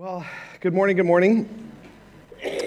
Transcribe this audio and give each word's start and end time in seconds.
Well, 0.00 0.24
good 0.60 0.72
morning, 0.72 0.96
good 0.96 1.04
morning. 1.04 1.46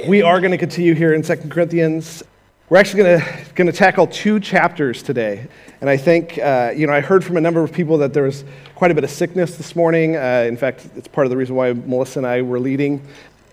We 0.07 0.21
are 0.21 0.39
going 0.39 0.51
to 0.51 0.57
continue 0.59 0.93
here 0.93 1.15
in 1.15 1.23
2 1.23 1.35
Corinthians. 1.49 2.21
We're 2.69 2.77
actually 2.77 3.01
going 3.01 3.21
to, 3.21 3.45
going 3.55 3.65
to 3.65 3.75
tackle 3.75 4.05
two 4.05 4.39
chapters 4.39 5.01
today. 5.01 5.47
And 5.81 5.89
I 5.89 5.97
think, 5.97 6.37
uh, 6.37 6.73
you 6.75 6.85
know, 6.85 6.93
I 6.93 7.01
heard 7.01 7.25
from 7.25 7.37
a 7.37 7.41
number 7.41 7.63
of 7.63 7.73
people 7.73 7.97
that 7.97 8.13
there 8.13 8.21
was 8.21 8.43
quite 8.75 8.91
a 8.91 8.93
bit 8.93 9.03
of 9.03 9.09
sickness 9.09 9.57
this 9.57 9.75
morning. 9.75 10.15
Uh, 10.15 10.45
in 10.47 10.55
fact, 10.55 10.87
it's 10.95 11.07
part 11.07 11.25
of 11.25 11.31
the 11.31 11.37
reason 11.37 11.55
why 11.55 11.73
Melissa 11.73 12.19
and 12.19 12.27
I 12.27 12.43
were 12.43 12.59
leading 12.59 13.01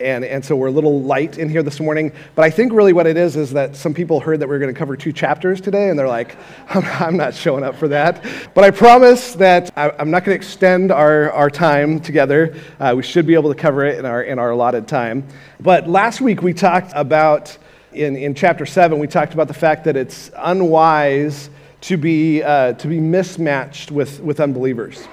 and, 0.00 0.24
and 0.24 0.44
so 0.44 0.56
we're 0.56 0.68
a 0.68 0.72
little 0.72 1.02
light 1.02 1.38
in 1.38 1.48
here 1.48 1.62
this 1.62 1.80
morning. 1.80 2.12
But 2.34 2.44
I 2.44 2.50
think 2.50 2.72
really 2.72 2.92
what 2.92 3.06
it 3.06 3.16
is 3.16 3.36
is 3.36 3.50
that 3.52 3.76
some 3.76 3.94
people 3.94 4.20
heard 4.20 4.40
that 4.40 4.48
we 4.48 4.56
are 4.56 4.58
going 4.58 4.72
to 4.72 4.78
cover 4.78 4.96
two 4.96 5.12
chapters 5.12 5.60
today, 5.60 5.90
and 5.90 5.98
they're 5.98 6.08
like, 6.08 6.36
I'm, 6.68 6.84
I'm 6.84 7.16
not 7.16 7.34
showing 7.34 7.64
up 7.64 7.76
for 7.76 7.88
that. 7.88 8.24
But 8.54 8.64
I 8.64 8.70
promise 8.70 9.34
that 9.34 9.70
I, 9.76 9.90
am 9.98 10.10
not 10.10 10.24
going 10.24 10.36
to 10.38 10.44
extend 10.44 10.90
our, 10.90 11.30
our 11.32 11.50
time 11.50 12.00
together. 12.00 12.56
Uh, 12.78 12.94
we 12.96 13.02
should 13.02 13.26
be 13.26 13.34
able 13.34 13.52
to 13.52 13.60
cover 13.60 13.84
it 13.84 13.98
in 13.98 14.06
our, 14.06 14.22
in 14.22 14.38
our 14.38 14.50
allotted 14.50 14.88
time. 14.88 15.26
But 15.60 15.88
last 15.88 16.20
week 16.20 16.42
we 16.42 16.54
talked 16.54 16.92
about, 16.94 17.56
in, 17.92 18.16
in 18.16 18.34
chapter 18.34 18.66
7, 18.66 18.98
we 18.98 19.06
talked 19.06 19.34
about 19.34 19.48
the 19.48 19.54
fact 19.54 19.84
that 19.84 19.96
it's 19.96 20.30
unwise 20.36 21.50
to 21.82 21.96
be, 21.96 22.42
uh, 22.42 22.74
to 22.74 22.88
be 22.88 23.00
mismatched 23.00 23.90
with, 23.90 24.20
with 24.20 24.40
unbelievers. 24.40 25.06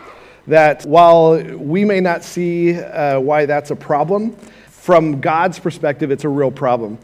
That 0.47 0.85
while 0.85 1.41
we 1.41 1.83
may 1.83 1.99
not 1.99 2.23
see 2.23 2.79
uh, 2.79 3.19
why 3.19 3.45
that's 3.45 3.71
a 3.71 3.75
problem, 3.75 4.37
from 4.87 5.19
God's 5.19 5.59
perspective, 5.59 6.11
it's 6.11 6.23
a 6.23 6.29
real 6.29 6.49
problem. 6.49 6.97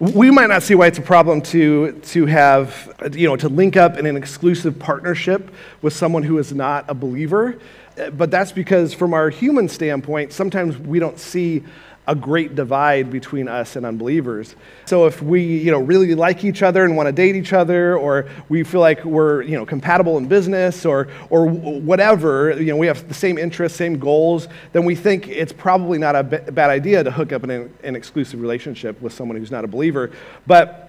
We 0.00 0.28
might 0.28 0.48
not 0.48 0.64
see 0.64 0.74
why 0.74 0.88
it's 0.88 0.98
a 0.98 1.02
problem 1.02 1.40
to, 1.42 1.92
to 1.92 2.26
have, 2.26 2.92
you 3.12 3.28
know, 3.28 3.36
to 3.36 3.48
link 3.48 3.76
up 3.76 3.96
in 3.96 4.06
an 4.06 4.16
exclusive 4.16 4.76
partnership 4.76 5.54
with 5.80 5.92
someone 5.92 6.24
who 6.24 6.38
is 6.38 6.52
not 6.52 6.86
a 6.88 6.94
believer. 6.94 7.60
Eh, 7.96 8.10
but 8.10 8.32
that's 8.32 8.50
because, 8.50 8.92
from 8.92 9.14
our 9.14 9.30
human 9.30 9.68
standpoint, 9.68 10.32
sometimes 10.32 10.76
we 10.78 10.98
don't 10.98 11.16
see 11.16 11.62
a 12.08 12.14
great 12.14 12.54
divide 12.54 13.10
between 13.10 13.48
us 13.48 13.76
and 13.76 13.84
unbelievers. 13.84 14.56
So 14.86 15.06
if 15.06 15.22
we, 15.22 15.42
you 15.42 15.70
know, 15.70 15.78
really 15.78 16.14
like 16.14 16.42
each 16.42 16.62
other 16.62 16.84
and 16.84 16.96
want 16.96 17.06
to 17.06 17.12
date 17.12 17.36
each 17.36 17.52
other, 17.52 17.98
or 17.98 18.26
we 18.48 18.64
feel 18.64 18.80
like 18.80 19.04
we're, 19.04 19.42
you 19.42 19.58
know, 19.58 19.66
compatible 19.66 20.16
in 20.16 20.26
business, 20.26 20.86
or 20.86 21.08
or 21.28 21.46
whatever, 21.46 22.58
you 22.58 22.72
know, 22.72 22.76
we 22.76 22.86
have 22.86 23.06
the 23.06 23.14
same 23.14 23.36
interests, 23.36 23.76
same 23.76 23.98
goals, 23.98 24.48
then 24.72 24.86
we 24.86 24.94
think 24.94 25.28
it's 25.28 25.52
probably 25.52 25.98
not 25.98 26.16
a 26.16 26.22
b- 26.22 26.38
bad 26.50 26.70
idea 26.70 27.04
to 27.04 27.10
hook 27.10 27.30
up 27.30 27.44
in 27.44 27.50
an, 27.50 27.74
an 27.84 27.94
exclusive 27.94 28.40
relationship 28.40 29.00
with 29.02 29.12
someone 29.12 29.36
who's 29.36 29.50
not 29.50 29.64
a 29.64 29.68
believer. 29.68 30.10
But 30.46 30.86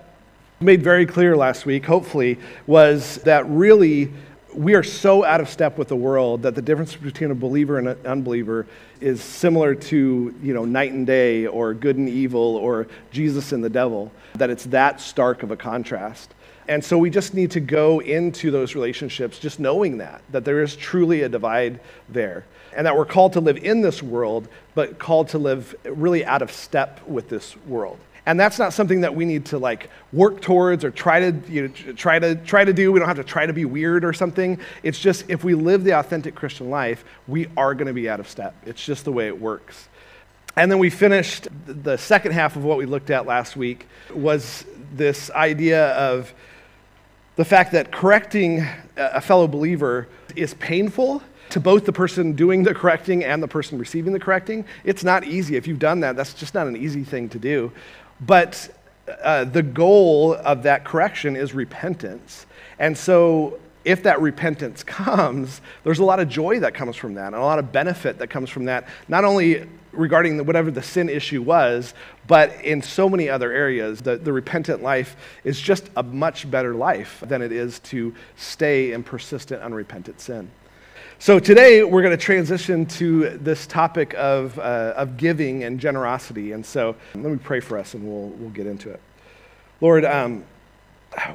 made 0.61 0.81
very 0.81 1.05
clear 1.05 1.35
last 1.35 1.65
week, 1.65 1.85
hopefully, 1.85 2.39
was 2.65 3.17
that 3.23 3.45
really 3.49 4.11
we 4.59 4.75
are 4.75 4.83
so 4.83 5.23
out 5.23 5.39
of 5.39 5.47
step 5.47 5.77
with 5.77 5.87
the 5.87 5.95
world 5.95 6.41
that 6.41 6.53
the 6.53 6.61
difference 6.61 6.93
between 6.93 7.31
a 7.31 7.35
believer 7.35 7.77
and 7.77 7.87
an 7.87 7.97
unbeliever 8.05 8.67
is 8.99 9.21
similar 9.21 9.73
to 9.73 10.35
you 10.43 10.53
know 10.53 10.65
night 10.65 10.91
and 10.91 11.07
day 11.07 11.47
or 11.47 11.73
good 11.73 11.95
and 11.95 12.09
evil 12.09 12.57
or 12.57 12.85
jesus 13.09 13.53
and 13.53 13.63
the 13.63 13.69
devil 13.69 14.11
that 14.35 14.49
it's 14.49 14.65
that 14.65 14.99
stark 14.99 15.43
of 15.43 15.51
a 15.51 15.55
contrast. 15.55 16.33
And 16.67 16.83
so 16.83 16.97
we 16.97 17.09
just 17.09 17.33
need 17.33 17.51
to 17.51 17.61
go 17.61 17.99
into 18.01 18.51
those 18.51 18.75
relationships 18.75 19.39
just 19.39 19.61
knowing 19.61 19.97
that 19.99 20.21
that 20.29 20.43
there 20.43 20.61
is 20.61 20.75
truly 20.75 21.21
a 21.21 21.29
divide 21.29 21.79
there 22.09 22.43
and 22.75 22.85
that 22.85 22.97
we're 22.97 23.05
called 23.05 23.33
to 23.33 23.39
live 23.39 23.57
in 23.57 23.79
this 23.79 24.03
world 24.03 24.49
but 24.75 24.99
called 24.99 25.29
to 25.29 25.37
live 25.37 25.73
really 25.85 26.25
out 26.25 26.41
of 26.41 26.51
step 26.51 26.99
with 27.07 27.29
this 27.29 27.55
world 27.65 27.97
and 28.29 28.39
that's 28.39 28.59
not 28.59 28.73
something 28.73 29.01
that 29.01 29.15
we 29.15 29.25
need 29.25 29.43
to 29.45 29.57
like 29.57 29.89
work 30.13 30.39
towards 30.39 30.85
or 30.85 30.91
try 30.91 31.19
to 31.19 31.51
you 31.51 31.67
know, 31.67 31.93
try 31.93 32.19
to 32.19 32.35
try 32.35 32.63
to 32.63 32.71
do 32.71 32.91
we 32.91 32.99
don't 32.99 33.07
have 33.07 33.17
to 33.17 33.23
try 33.23 33.47
to 33.47 33.53
be 33.53 33.65
weird 33.65 34.05
or 34.05 34.13
something 34.13 34.59
it's 34.83 34.99
just 34.99 35.25
if 35.29 35.43
we 35.43 35.55
live 35.55 35.83
the 35.83 35.91
authentic 35.91 36.35
christian 36.35 36.69
life 36.69 37.03
we 37.27 37.47
are 37.57 37.73
going 37.73 37.87
to 37.87 37.93
be 37.93 38.07
out 38.07 38.19
of 38.19 38.29
step 38.29 38.53
it's 38.67 38.85
just 38.85 39.03
the 39.03 39.11
way 39.11 39.25
it 39.25 39.41
works 39.41 39.89
and 40.55 40.71
then 40.71 40.77
we 40.77 40.91
finished 40.91 41.47
the 41.65 41.97
second 41.97 42.33
half 42.33 42.55
of 42.55 42.63
what 42.63 42.77
we 42.77 42.85
looked 42.85 43.09
at 43.09 43.25
last 43.25 43.57
week 43.57 43.87
was 44.13 44.63
this 44.93 45.31
idea 45.31 45.87
of 45.93 46.31
the 47.35 47.45
fact 47.45 47.71
that 47.71 47.91
correcting 47.91 48.63
a 48.95 49.21
fellow 49.21 49.47
believer 49.47 50.07
is 50.35 50.53
painful 50.55 51.23
to 51.49 51.59
both 51.59 51.85
the 51.85 51.93
person 51.93 52.33
doing 52.33 52.63
the 52.63 52.73
correcting 52.73 53.23
and 53.23 53.41
the 53.41 53.47
person 53.47 53.77
receiving 53.77 54.13
the 54.13 54.19
correcting. 54.19 54.65
It's 54.83 55.03
not 55.03 55.23
easy. 55.23 55.55
If 55.55 55.67
you've 55.67 55.79
done 55.79 56.01
that, 56.01 56.15
that's 56.15 56.33
just 56.33 56.53
not 56.53 56.67
an 56.67 56.77
easy 56.77 57.03
thing 57.03 57.27
to 57.29 57.39
do. 57.39 57.71
But 58.21 58.69
uh, 59.23 59.45
the 59.45 59.63
goal 59.63 60.35
of 60.35 60.63
that 60.63 60.85
correction 60.85 61.35
is 61.35 61.53
repentance. 61.53 62.45
And 62.77 62.97
so, 62.97 63.59
if 63.85 64.03
that 64.03 64.21
repentance 64.21 64.83
comes, 64.85 65.61
there's 65.83 65.99
a 65.99 66.05
lot 66.05 66.19
of 66.19 66.29
joy 66.29 66.59
that 66.59 66.73
comes 66.73 66.95
from 66.95 67.15
that, 67.15 67.27
and 67.27 67.35
a 67.35 67.41
lot 67.41 67.59
of 67.59 67.71
benefit 67.71 68.19
that 68.19 68.29
comes 68.29 68.49
from 68.49 68.65
that, 68.65 68.87
not 69.07 69.23
only 69.23 69.67
regarding 69.91 70.37
the, 70.37 70.43
whatever 70.43 70.69
the 70.69 70.81
sin 70.81 71.09
issue 71.09 71.41
was, 71.41 71.93
but 72.27 72.63
in 72.63 72.81
so 72.81 73.09
many 73.09 73.27
other 73.27 73.51
areas. 73.51 74.01
The, 74.01 74.17
the 74.17 74.31
repentant 74.31 74.83
life 74.83 75.15
is 75.43 75.59
just 75.59 75.89
a 75.97 76.03
much 76.03 76.49
better 76.49 76.75
life 76.75 77.23
than 77.25 77.41
it 77.41 77.51
is 77.51 77.79
to 77.79 78.13
stay 78.35 78.91
in 78.91 79.03
persistent, 79.03 79.61
unrepentant 79.63 80.21
sin. 80.21 80.51
So 81.21 81.37
today 81.37 81.83
we're 81.83 82.01
going 82.01 82.17
to 82.17 82.23
transition 82.23 82.85
to 82.85 83.31
this 83.39 83.67
topic 83.67 84.13
of, 84.13 84.57
uh, 84.57 84.93
of 84.95 85.17
giving 85.17 85.65
and 85.65 85.77
generosity. 85.77 86.53
And 86.53 86.65
so 86.65 86.95
let 87.13 87.25
me 87.25 87.37
pray 87.37 87.59
for 87.59 87.77
us 87.77 87.93
and 87.93 88.05
we'll, 88.05 88.29
we'll 88.29 88.51
get 88.51 88.65
into 88.65 88.89
it. 88.89 89.01
Lord, 89.81 90.05
um, 90.05 90.45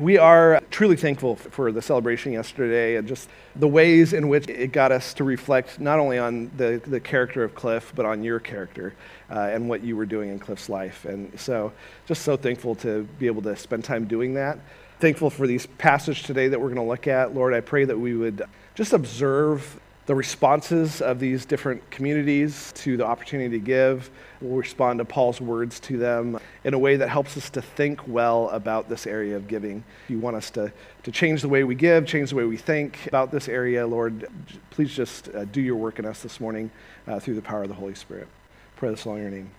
we 0.00 0.16
are 0.16 0.62
truly 0.70 0.96
thankful 0.96 1.36
for 1.36 1.70
the 1.70 1.82
celebration 1.82 2.32
yesterday 2.32 2.96
and 2.96 3.06
just 3.06 3.28
the 3.56 3.68
ways 3.68 4.14
in 4.14 4.28
which 4.28 4.48
it 4.48 4.72
got 4.72 4.90
us 4.90 5.12
to 5.14 5.24
reflect 5.24 5.78
not 5.78 5.98
only 5.98 6.16
on 6.16 6.50
the, 6.56 6.80
the 6.86 6.98
character 6.98 7.44
of 7.44 7.54
Cliff, 7.54 7.92
but 7.94 8.06
on 8.06 8.24
your 8.24 8.40
character 8.40 8.94
uh, 9.28 9.50
and 9.52 9.68
what 9.68 9.82
you 9.82 9.96
were 9.96 10.06
doing 10.06 10.30
in 10.30 10.38
Cliff's 10.38 10.70
life. 10.70 11.04
And 11.04 11.38
so 11.38 11.74
just 12.06 12.22
so 12.22 12.38
thankful 12.38 12.74
to 12.76 13.02
be 13.18 13.26
able 13.26 13.42
to 13.42 13.54
spend 13.54 13.84
time 13.84 14.06
doing 14.06 14.32
that. 14.32 14.58
Thankful 14.98 15.28
for 15.28 15.46
these 15.46 15.66
passage 15.66 16.22
today 16.22 16.48
that 16.48 16.58
we're 16.58 16.68
going 16.68 16.76
to 16.76 16.90
look 16.90 17.06
at. 17.06 17.34
Lord, 17.34 17.52
I 17.52 17.60
pray 17.60 17.84
that 17.84 17.98
we 17.98 18.14
would 18.16 18.46
just 18.74 18.92
observe 18.92 19.80
the 20.06 20.14
responses 20.14 21.00
of 21.00 21.18
these 21.18 21.46
different 21.46 21.90
communities 21.90 22.72
to 22.72 22.96
the 22.96 23.06
opportunity 23.06 23.58
to 23.58 23.64
give. 23.64 24.10
We'll 24.40 24.58
respond 24.58 24.98
to 24.98 25.04
Paul's 25.04 25.40
words 25.40 25.80
to 25.80 25.96
them 25.96 26.38
in 26.64 26.74
a 26.74 26.78
way 26.78 26.96
that 26.96 27.08
helps 27.08 27.36
us 27.38 27.48
to 27.50 27.62
think 27.62 28.06
well 28.06 28.50
about 28.50 28.88
this 28.88 29.06
area 29.06 29.36
of 29.36 29.48
giving. 29.48 29.82
If 30.04 30.10
you 30.10 30.18
want 30.18 30.36
us 30.36 30.50
to, 30.50 30.70
to 31.04 31.10
change 31.10 31.40
the 31.40 31.48
way 31.48 31.64
we 31.64 31.74
give, 31.74 32.06
change 32.06 32.30
the 32.30 32.36
way 32.36 32.44
we 32.44 32.58
think 32.58 33.06
about 33.06 33.30
this 33.30 33.48
area, 33.48 33.86
Lord, 33.86 34.28
please 34.70 34.94
just 34.94 35.34
uh, 35.34 35.46
do 35.46 35.62
your 35.62 35.76
work 35.76 35.98
in 35.98 36.04
us 36.04 36.22
this 36.22 36.38
morning 36.38 36.70
uh, 37.06 37.18
through 37.18 37.36
the 37.36 37.42
power 37.42 37.62
of 37.62 37.68
the 37.68 37.74
Holy 37.74 37.94
Spirit. 37.94 38.28
Pray 38.76 38.90
this 38.90 39.06
all 39.06 39.16
in 39.16 39.22
your 39.22 39.30
name. 39.30 39.50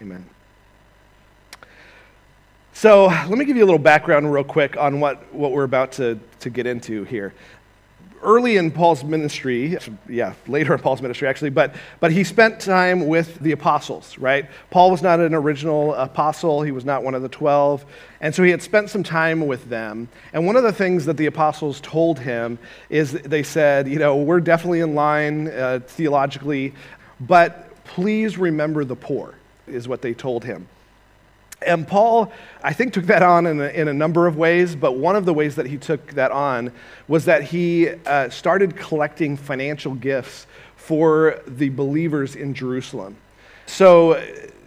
Amen. 0.00 0.24
So 2.72 3.06
let 3.06 3.30
me 3.30 3.44
give 3.44 3.56
you 3.56 3.64
a 3.64 3.66
little 3.66 3.80
background 3.80 4.32
real 4.32 4.44
quick 4.44 4.76
on 4.76 5.00
what, 5.00 5.34
what 5.34 5.50
we're 5.50 5.64
about 5.64 5.90
to, 5.92 6.20
to 6.38 6.48
get 6.48 6.64
into 6.64 7.02
here 7.02 7.34
early 8.22 8.56
in 8.56 8.70
Paul's 8.70 9.04
ministry, 9.04 9.76
yeah, 10.08 10.34
later 10.46 10.74
in 10.74 10.80
Paul's 10.80 11.02
ministry 11.02 11.28
actually, 11.28 11.50
but, 11.50 11.74
but 12.00 12.12
he 12.12 12.24
spent 12.24 12.60
time 12.60 13.06
with 13.06 13.38
the 13.40 13.52
apostles, 13.52 14.18
right? 14.18 14.48
Paul 14.70 14.90
was 14.90 15.02
not 15.02 15.20
an 15.20 15.34
original 15.34 15.94
apostle, 15.94 16.62
he 16.62 16.72
was 16.72 16.84
not 16.84 17.02
one 17.02 17.14
of 17.14 17.22
the 17.22 17.28
12. 17.28 17.84
And 18.20 18.34
so 18.34 18.42
he 18.42 18.50
had 18.50 18.62
spent 18.62 18.90
some 18.90 19.02
time 19.02 19.46
with 19.46 19.68
them. 19.68 20.08
And 20.32 20.46
one 20.46 20.56
of 20.56 20.62
the 20.62 20.72
things 20.72 21.04
that 21.06 21.16
the 21.16 21.26
apostles 21.26 21.80
told 21.80 22.18
him 22.18 22.58
is 22.90 23.12
they 23.12 23.42
said, 23.42 23.88
you 23.88 23.98
know, 23.98 24.16
we're 24.16 24.40
definitely 24.40 24.80
in 24.80 24.94
line 24.94 25.48
uh, 25.48 25.80
theologically, 25.86 26.74
but 27.20 27.84
please 27.84 28.38
remember 28.38 28.84
the 28.84 28.96
poor, 28.96 29.34
is 29.66 29.86
what 29.88 30.02
they 30.02 30.14
told 30.14 30.44
him. 30.44 30.68
And 31.66 31.88
Paul, 31.88 32.32
I 32.62 32.72
think, 32.72 32.92
took 32.92 33.06
that 33.06 33.22
on 33.22 33.46
in 33.46 33.60
a, 33.60 33.68
in 33.68 33.88
a, 33.88 33.94
number 33.94 34.26
of 34.26 34.36
ways, 34.36 34.76
but 34.76 34.96
one 34.96 35.16
of 35.16 35.24
the 35.24 35.34
ways 35.34 35.56
that 35.56 35.66
he 35.66 35.76
took 35.76 36.12
that 36.12 36.30
on 36.30 36.72
was 37.08 37.24
that 37.24 37.42
he 37.42 37.88
uh, 38.06 38.28
started 38.30 38.76
collecting 38.76 39.36
financial 39.36 39.94
gifts 39.94 40.46
for 40.76 41.42
the 41.46 41.68
believers 41.70 42.36
in 42.36 42.54
Jerusalem. 42.54 43.16
So, 43.66 44.22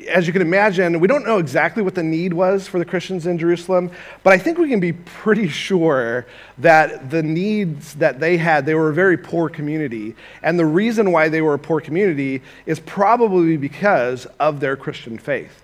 as 0.08 0.28
you 0.28 0.34
can 0.34 0.42
imagine, 0.42 1.00
we 1.00 1.08
don't 1.08 1.26
know 1.26 1.38
exactly 1.38 1.82
what 1.82 1.96
the 1.96 2.04
need 2.04 2.34
was 2.34 2.68
for 2.68 2.78
the 2.78 2.86
Christians 2.86 3.26
in 3.26 3.38
Jerusalem, 3.38 3.92
but 4.24 4.34
I 4.34 4.38
think 4.38 4.58
we 4.58 4.70
can 4.70 4.80
be 4.80 4.94
pretty 4.94 5.48
sure 5.48 6.26
that 6.58 7.10
the 7.10 7.24
needs 7.24 7.96
that 7.96 8.20
they 8.20 8.38
had, 8.38 8.66
they 8.66 8.76
were 8.76 8.90
a 8.90 8.94
very 8.94 9.18
poor 9.18 9.50
community. 9.50 10.16
And 10.44 10.60
the 10.60 10.66
reason 10.66 11.12
why 11.12 11.30
they 11.30 11.42
were 11.42 11.54
a 11.54 11.60
poor 11.60 11.82
community 11.82 12.42
is 12.66 12.80
probably 12.80 13.58
because 13.58 14.26
of 14.40 14.60
their 14.60 14.76
Christian 14.76 15.18
faith. 15.18 15.62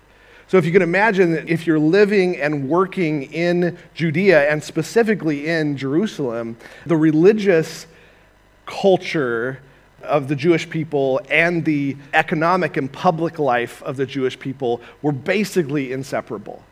So, 0.47 0.57
if 0.57 0.65
you 0.65 0.71
can 0.71 0.81
imagine 0.81 1.31
that 1.33 1.49
if 1.49 1.67
you're 1.67 1.79
living 1.79 2.37
and 2.37 2.69
working 2.69 3.23
in 3.33 3.77
Judea 3.93 4.49
and 4.49 4.63
specifically 4.63 5.47
in 5.47 5.75
Jerusalem, 5.75 6.55
the 6.85 6.95
religious 6.95 7.85
culture 8.65 9.59
of 10.03 10.27
the 10.27 10.35
Jewish 10.35 10.69
people 10.69 11.19
and 11.29 11.65
the 11.65 11.97
economic 12.13 12.77
and 12.77 12.91
public 12.91 13.39
life 13.39 13.83
of 13.83 13.97
the 13.97 14.05
Jewish 14.05 14.39
people 14.39 14.79
were 15.01 15.11
basically 15.11 15.91
inseparable. 15.91 16.63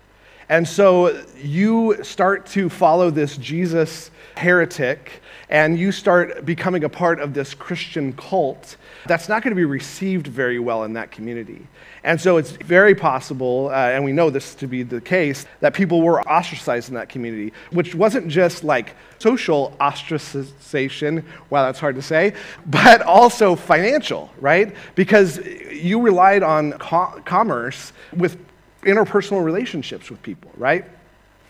And 0.47 0.67
so 0.67 1.23
you 1.41 2.03
start 2.03 2.45
to 2.47 2.69
follow 2.69 3.09
this 3.09 3.35
Jesus 3.37 4.11
heretic 4.37 5.21
and 5.49 5.77
you 5.77 5.91
start 5.91 6.45
becoming 6.45 6.83
a 6.83 6.89
part 6.89 7.19
of 7.19 7.33
this 7.33 7.53
Christian 7.53 8.13
cult, 8.13 8.77
that's 9.05 9.29
not 9.29 9.43
going 9.43 9.51
to 9.51 9.55
be 9.55 9.65
received 9.65 10.27
very 10.27 10.59
well 10.59 10.83
in 10.83 10.93
that 10.93 11.11
community. 11.11 11.67
And 12.03 12.19
so 12.19 12.37
it's 12.37 12.51
very 12.51 12.93
possible, 12.93 13.69
uh, 13.69 13.89
and 13.89 14.03
we 14.03 14.11
know 14.11 14.29
this 14.29 14.55
to 14.55 14.67
be 14.67 14.83
the 14.83 15.01
case, 15.01 15.45
that 15.59 15.73
people 15.73 16.01
were 16.01 16.21
ostracized 16.27 16.89
in 16.89 16.95
that 16.95 17.09
community, 17.09 17.53
which 17.71 17.95
wasn't 17.95 18.27
just 18.27 18.63
like 18.63 18.95
social 19.17 19.75
ostracization, 19.79 21.23
wow, 21.49 21.65
that's 21.65 21.79
hard 21.79 21.95
to 21.95 22.01
say, 22.01 22.33
but 22.67 23.01
also 23.01 23.55
financial, 23.55 24.31
right? 24.39 24.75
Because 24.93 25.39
you 25.71 26.01
relied 26.01 26.43
on 26.43 26.73
co- 26.73 27.21
commerce 27.25 27.91
with 28.15 28.37
interpersonal 28.83 29.43
relationships 29.43 30.09
with 30.09 30.21
people, 30.21 30.51
right? 30.57 30.85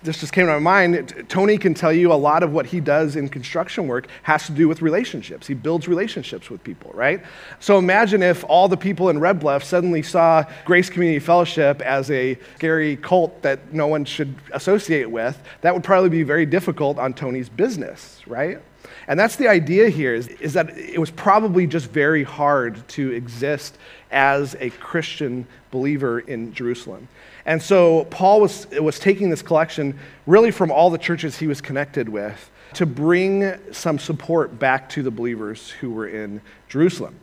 This 0.05 0.19
just 0.19 0.31
came 0.31 0.45
to 0.45 0.53
my 0.53 0.59
mind. 0.59 1.25
Tony 1.27 1.57
can 1.57 1.73
tell 1.73 1.91
you 1.91 2.13
a 2.13 2.15
lot 2.15 2.43
of 2.43 2.53
what 2.53 2.65
he 2.65 2.79
does 2.79 3.15
in 3.15 3.27
construction 3.27 3.87
work 3.87 4.07
has 4.23 4.45
to 4.45 4.51
do 4.51 4.67
with 4.67 4.81
relationships. 4.81 5.47
He 5.47 5.53
builds 5.53 5.87
relationships 5.87 6.49
with 6.49 6.63
people, 6.63 6.91
right? 6.93 7.23
So 7.59 7.77
imagine 7.77 8.23
if 8.23 8.43
all 8.47 8.67
the 8.67 8.77
people 8.77 9.09
in 9.09 9.19
Red 9.19 9.39
Bluff 9.39 9.63
suddenly 9.63 10.03
saw 10.03 10.45
Grace 10.63 10.89
Community 10.89 11.19
Fellowship 11.19 11.81
as 11.81 12.09
a 12.11 12.37
scary 12.55 12.97
cult 12.97 13.41
that 13.41 13.73
no 13.73 13.87
one 13.87 14.05
should 14.05 14.35
associate 14.53 15.09
with. 15.09 15.41
That 15.61 15.73
would 15.73 15.83
probably 15.83 16.09
be 16.09 16.23
very 16.23 16.45
difficult 16.45 16.97
on 16.97 17.13
Tony's 17.13 17.49
business, 17.49 18.21
right? 18.27 18.59
And 19.07 19.19
that's 19.19 19.35
the 19.35 19.47
idea 19.47 19.89
here 19.89 20.13
is, 20.13 20.27
is 20.27 20.53
that 20.53 20.75
it 20.77 20.99
was 20.99 21.11
probably 21.11 21.67
just 21.67 21.89
very 21.89 22.23
hard 22.23 22.87
to 22.89 23.11
exist 23.11 23.77
as 24.11 24.55
a 24.59 24.69
Christian 24.71 25.47
believer 25.71 26.19
in 26.19 26.53
Jerusalem. 26.53 27.07
And 27.45 27.61
so 27.61 28.05
Paul 28.05 28.41
was, 28.41 28.67
was 28.71 28.99
taking 28.99 29.29
this 29.29 29.41
collection 29.41 29.97
really 30.25 30.51
from 30.51 30.71
all 30.71 30.89
the 30.89 30.97
churches 30.97 31.37
he 31.37 31.47
was 31.47 31.61
connected 31.61 32.09
with 32.09 32.49
to 32.73 32.85
bring 32.85 33.53
some 33.71 33.99
support 33.99 34.57
back 34.59 34.89
to 34.89 35.03
the 35.03 35.11
believers 35.11 35.69
who 35.69 35.91
were 35.91 36.07
in 36.07 36.41
Jerusalem. 36.67 37.15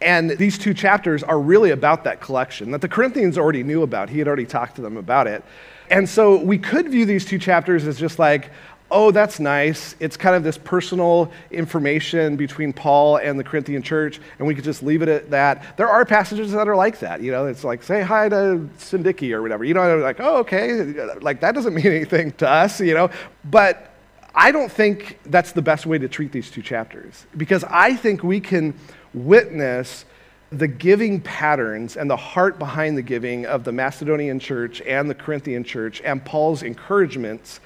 And 0.00 0.30
these 0.30 0.58
two 0.58 0.74
chapters 0.74 1.22
are 1.22 1.38
really 1.38 1.70
about 1.70 2.04
that 2.04 2.20
collection 2.20 2.70
that 2.72 2.80
the 2.80 2.88
Corinthians 2.88 3.38
already 3.38 3.62
knew 3.62 3.82
about. 3.82 4.10
He 4.10 4.18
had 4.18 4.26
already 4.26 4.46
talked 4.46 4.76
to 4.76 4.82
them 4.82 4.96
about 4.96 5.26
it. 5.26 5.44
And 5.90 6.08
so 6.08 6.36
we 6.36 6.58
could 6.58 6.88
view 6.88 7.06
these 7.06 7.24
two 7.24 7.38
chapters 7.38 7.86
as 7.86 7.98
just 7.98 8.18
like, 8.18 8.50
oh, 8.94 9.10
that's 9.10 9.40
nice. 9.40 9.96
It's 9.98 10.16
kind 10.16 10.36
of 10.36 10.44
this 10.44 10.56
personal 10.56 11.30
information 11.50 12.36
between 12.36 12.72
Paul 12.72 13.16
and 13.16 13.38
the 13.38 13.42
Corinthian 13.42 13.82
church, 13.82 14.20
and 14.38 14.46
we 14.46 14.54
could 14.54 14.62
just 14.62 14.84
leave 14.84 15.02
it 15.02 15.08
at 15.08 15.30
that. 15.30 15.76
There 15.76 15.88
are 15.88 16.04
passages 16.04 16.52
that 16.52 16.68
are 16.68 16.76
like 16.76 17.00
that. 17.00 17.20
You 17.20 17.32
know, 17.32 17.46
it's 17.46 17.64
like, 17.64 17.82
say 17.82 18.02
hi 18.02 18.28
to 18.28 18.68
Syntyche 18.78 19.32
or 19.32 19.42
whatever. 19.42 19.64
You 19.64 19.74
know, 19.74 19.98
like, 19.98 20.20
oh, 20.20 20.36
okay. 20.38 20.82
Like, 21.20 21.40
that 21.40 21.56
doesn't 21.56 21.74
mean 21.74 21.86
anything 21.86 22.30
to 22.34 22.48
us, 22.48 22.80
you 22.80 22.94
know. 22.94 23.10
But 23.44 23.90
I 24.32 24.52
don't 24.52 24.70
think 24.70 25.18
that's 25.26 25.50
the 25.50 25.62
best 25.62 25.86
way 25.86 25.98
to 25.98 26.08
treat 26.08 26.30
these 26.30 26.50
two 26.50 26.62
chapters 26.62 27.26
because 27.36 27.64
I 27.64 27.96
think 27.96 28.22
we 28.22 28.40
can 28.40 28.74
witness 29.12 30.04
the 30.50 30.68
giving 30.68 31.20
patterns 31.20 31.96
and 31.96 32.08
the 32.08 32.16
heart 32.16 32.60
behind 32.60 32.96
the 32.96 33.02
giving 33.02 33.44
of 33.44 33.64
the 33.64 33.72
Macedonian 33.72 34.38
church 34.38 34.80
and 34.82 35.10
the 35.10 35.14
Corinthian 35.14 35.64
church 35.64 36.00
and 36.04 36.24
Paul's 36.24 36.62
encouragements 36.62 37.58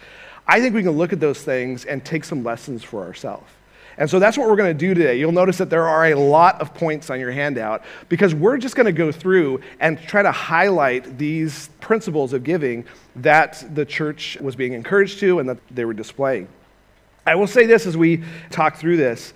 I 0.48 0.60
think 0.60 0.74
we 0.74 0.82
can 0.82 0.92
look 0.92 1.12
at 1.12 1.20
those 1.20 1.42
things 1.42 1.84
and 1.84 2.02
take 2.02 2.24
some 2.24 2.42
lessons 2.42 2.82
for 2.82 3.04
ourselves. 3.04 3.48
And 3.98 4.08
so 4.08 4.20
that's 4.20 4.38
what 4.38 4.48
we're 4.48 4.56
going 4.56 4.70
to 4.70 4.78
do 4.78 4.94
today. 4.94 5.18
You'll 5.18 5.32
notice 5.32 5.58
that 5.58 5.70
there 5.70 5.86
are 5.86 6.06
a 6.06 6.14
lot 6.14 6.60
of 6.60 6.72
points 6.72 7.10
on 7.10 7.18
your 7.18 7.32
handout 7.32 7.82
because 8.08 8.32
we're 8.34 8.56
just 8.56 8.76
going 8.76 8.86
to 8.86 8.92
go 8.92 9.10
through 9.10 9.60
and 9.80 10.00
try 10.00 10.22
to 10.22 10.30
highlight 10.30 11.18
these 11.18 11.68
principles 11.80 12.32
of 12.32 12.44
giving 12.44 12.84
that 13.16 13.64
the 13.74 13.84
church 13.84 14.38
was 14.40 14.54
being 14.54 14.72
encouraged 14.72 15.18
to 15.18 15.40
and 15.40 15.48
that 15.48 15.58
they 15.70 15.84
were 15.84 15.92
displaying. 15.92 16.48
I 17.26 17.34
will 17.34 17.48
say 17.48 17.66
this 17.66 17.86
as 17.86 17.96
we 17.96 18.22
talk 18.50 18.76
through 18.76 18.96
this. 18.98 19.34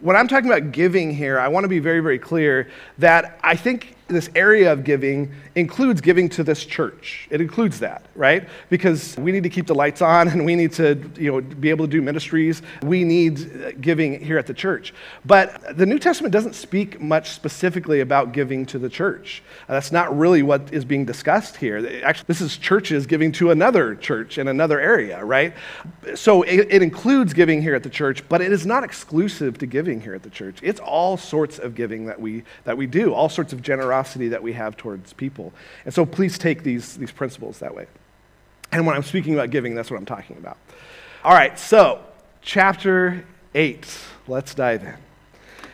When 0.00 0.16
I'm 0.16 0.26
talking 0.26 0.50
about 0.50 0.72
giving 0.72 1.14
here, 1.14 1.38
I 1.38 1.48
want 1.48 1.64
to 1.64 1.68
be 1.68 1.78
very, 1.78 2.00
very 2.00 2.18
clear 2.18 2.70
that 2.98 3.38
I 3.44 3.56
think 3.56 3.94
this 4.08 4.30
area 4.34 4.72
of 4.72 4.84
giving 4.84 5.32
includes 5.56 6.02
giving 6.02 6.28
to 6.28 6.44
this 6.44 6.66
church. 6.66 7.26
It 7.30 7.40
includes 7.40 7.80
that, 7.80 8.04
right? 8.14 8.46
Because 8.68 9.16
we 9.16 9.32
need 9.32 9.42
to 9.42 9.48
keep 9.48 9.66
the 9.66 9.74
lights 9.74 10.02
on 10.02 10.28
and 10.36 10.44
we 10.44 10.54
need 10.54 10.72
to, 10.74 11.10
you 11.16 11.32
know, 11.32 11.40
be 11.40 11.70
able 11.70 11.86
to 11.86 11.90
do 11.90 12.02
ministries. 12.02 12.62
We 12.82 13.02
need 13.04 13.40
uh, 13.40 13.72
giving 13.80 14.22
here 14.22 14.38
at 14.38 14.46
the 14.46 14.54
church. 14.54 14.92
But 15.24 15.76
the 15.76 15.86
New 15.86 15.98
Testament 15.98 16.32
doesn't 16.32 16.54
speak 16.54 17.00
much 17.00 17.30
specifically 17.30 18.00
about 18.00 18.32
giving 18.32 18.66
to 18.66 18.78
the 18.78 18.90
church. 18.90 19.42
Uh, 19.68 19.72
that's 19.72 19.90
not 19.90 20.16
really 20.16 20.42
what 20.42 20.72
is 20.72 20.84
being 20.84 21.06
discussed 21.06 21.56
here. 21.56 21.78
Actually, 22.04 22.26
this 22.28 22.42
is 22.42 22.58
churches 22.58 23.06
giving 23.06 23.32
to 23.32 23.50
another 23.50 23.94
church 23.94 24.36
in 24.36 24.48
another 24.48 24.78
area, 24.78 25.24
right? 25.24 25.54
So 26.14 26.42
it, 26.42 26.68
it 26.70 26.82
includes 26.82 27.32
giving 27.32 27.62
here 27.62 27.74
at 27.74 27.82
the 27.82 27.90
church, 27.90 28.28
but 28.28 28.42
it 28.42 28.52
is 28.52 28.66
not 28.66 28.84
exclusive 28.84 29.56
to 29.58 29.66
giving 29.66 30.02
here 30.02 30.14
at 30.14 30.22
the 30.22 30.30
church. 30.30 30.58
It's 30.62 30.80
all 30.80 31.16
sorts 31.16 31.58
of 31.58 31.74
giving 31.74 32.04
that 32.06 32.20
we 32.20 32.44
that 32.64 32.76
we 32.76 32.86
do, 32.86 33.14
all 33.14 33.30
sorts 33.30 33.54
of 33.54 33.62
generosity 33.62 34.28
that 34.28 34.42
we 34.42 34.52
have 34.52 34.76
towards 34.76 35.14
people. 35.14 35.45
And 35.84 35.92
so 35.92 36.06
please 36.06 36.38
take 36.38 36.62
these, 36.62 36.96
these 36.96 37.12
principles 37.12 37.58
that 37.58 37.74
way. 37.74 37.86
And 38.72 38.86
when 38.86 38.96
I'm 38.96 39.02
speaking 39.02 39.34
about 39.34 39.50
giving, 39.50 39.74
that's 39.74 39.90
what 39.90 39.96
I'm 39.96 40.06
talking 40.06 40.36
about. 40.36 40.56
All 41.24 41.32
right, 41.32 41.58
so 41.58 42.00
chapter 42.42 43.24
8. 43.54 43.86
Let's 44.28 44.54
dive 44.54 44.82
in. 44.82 44.96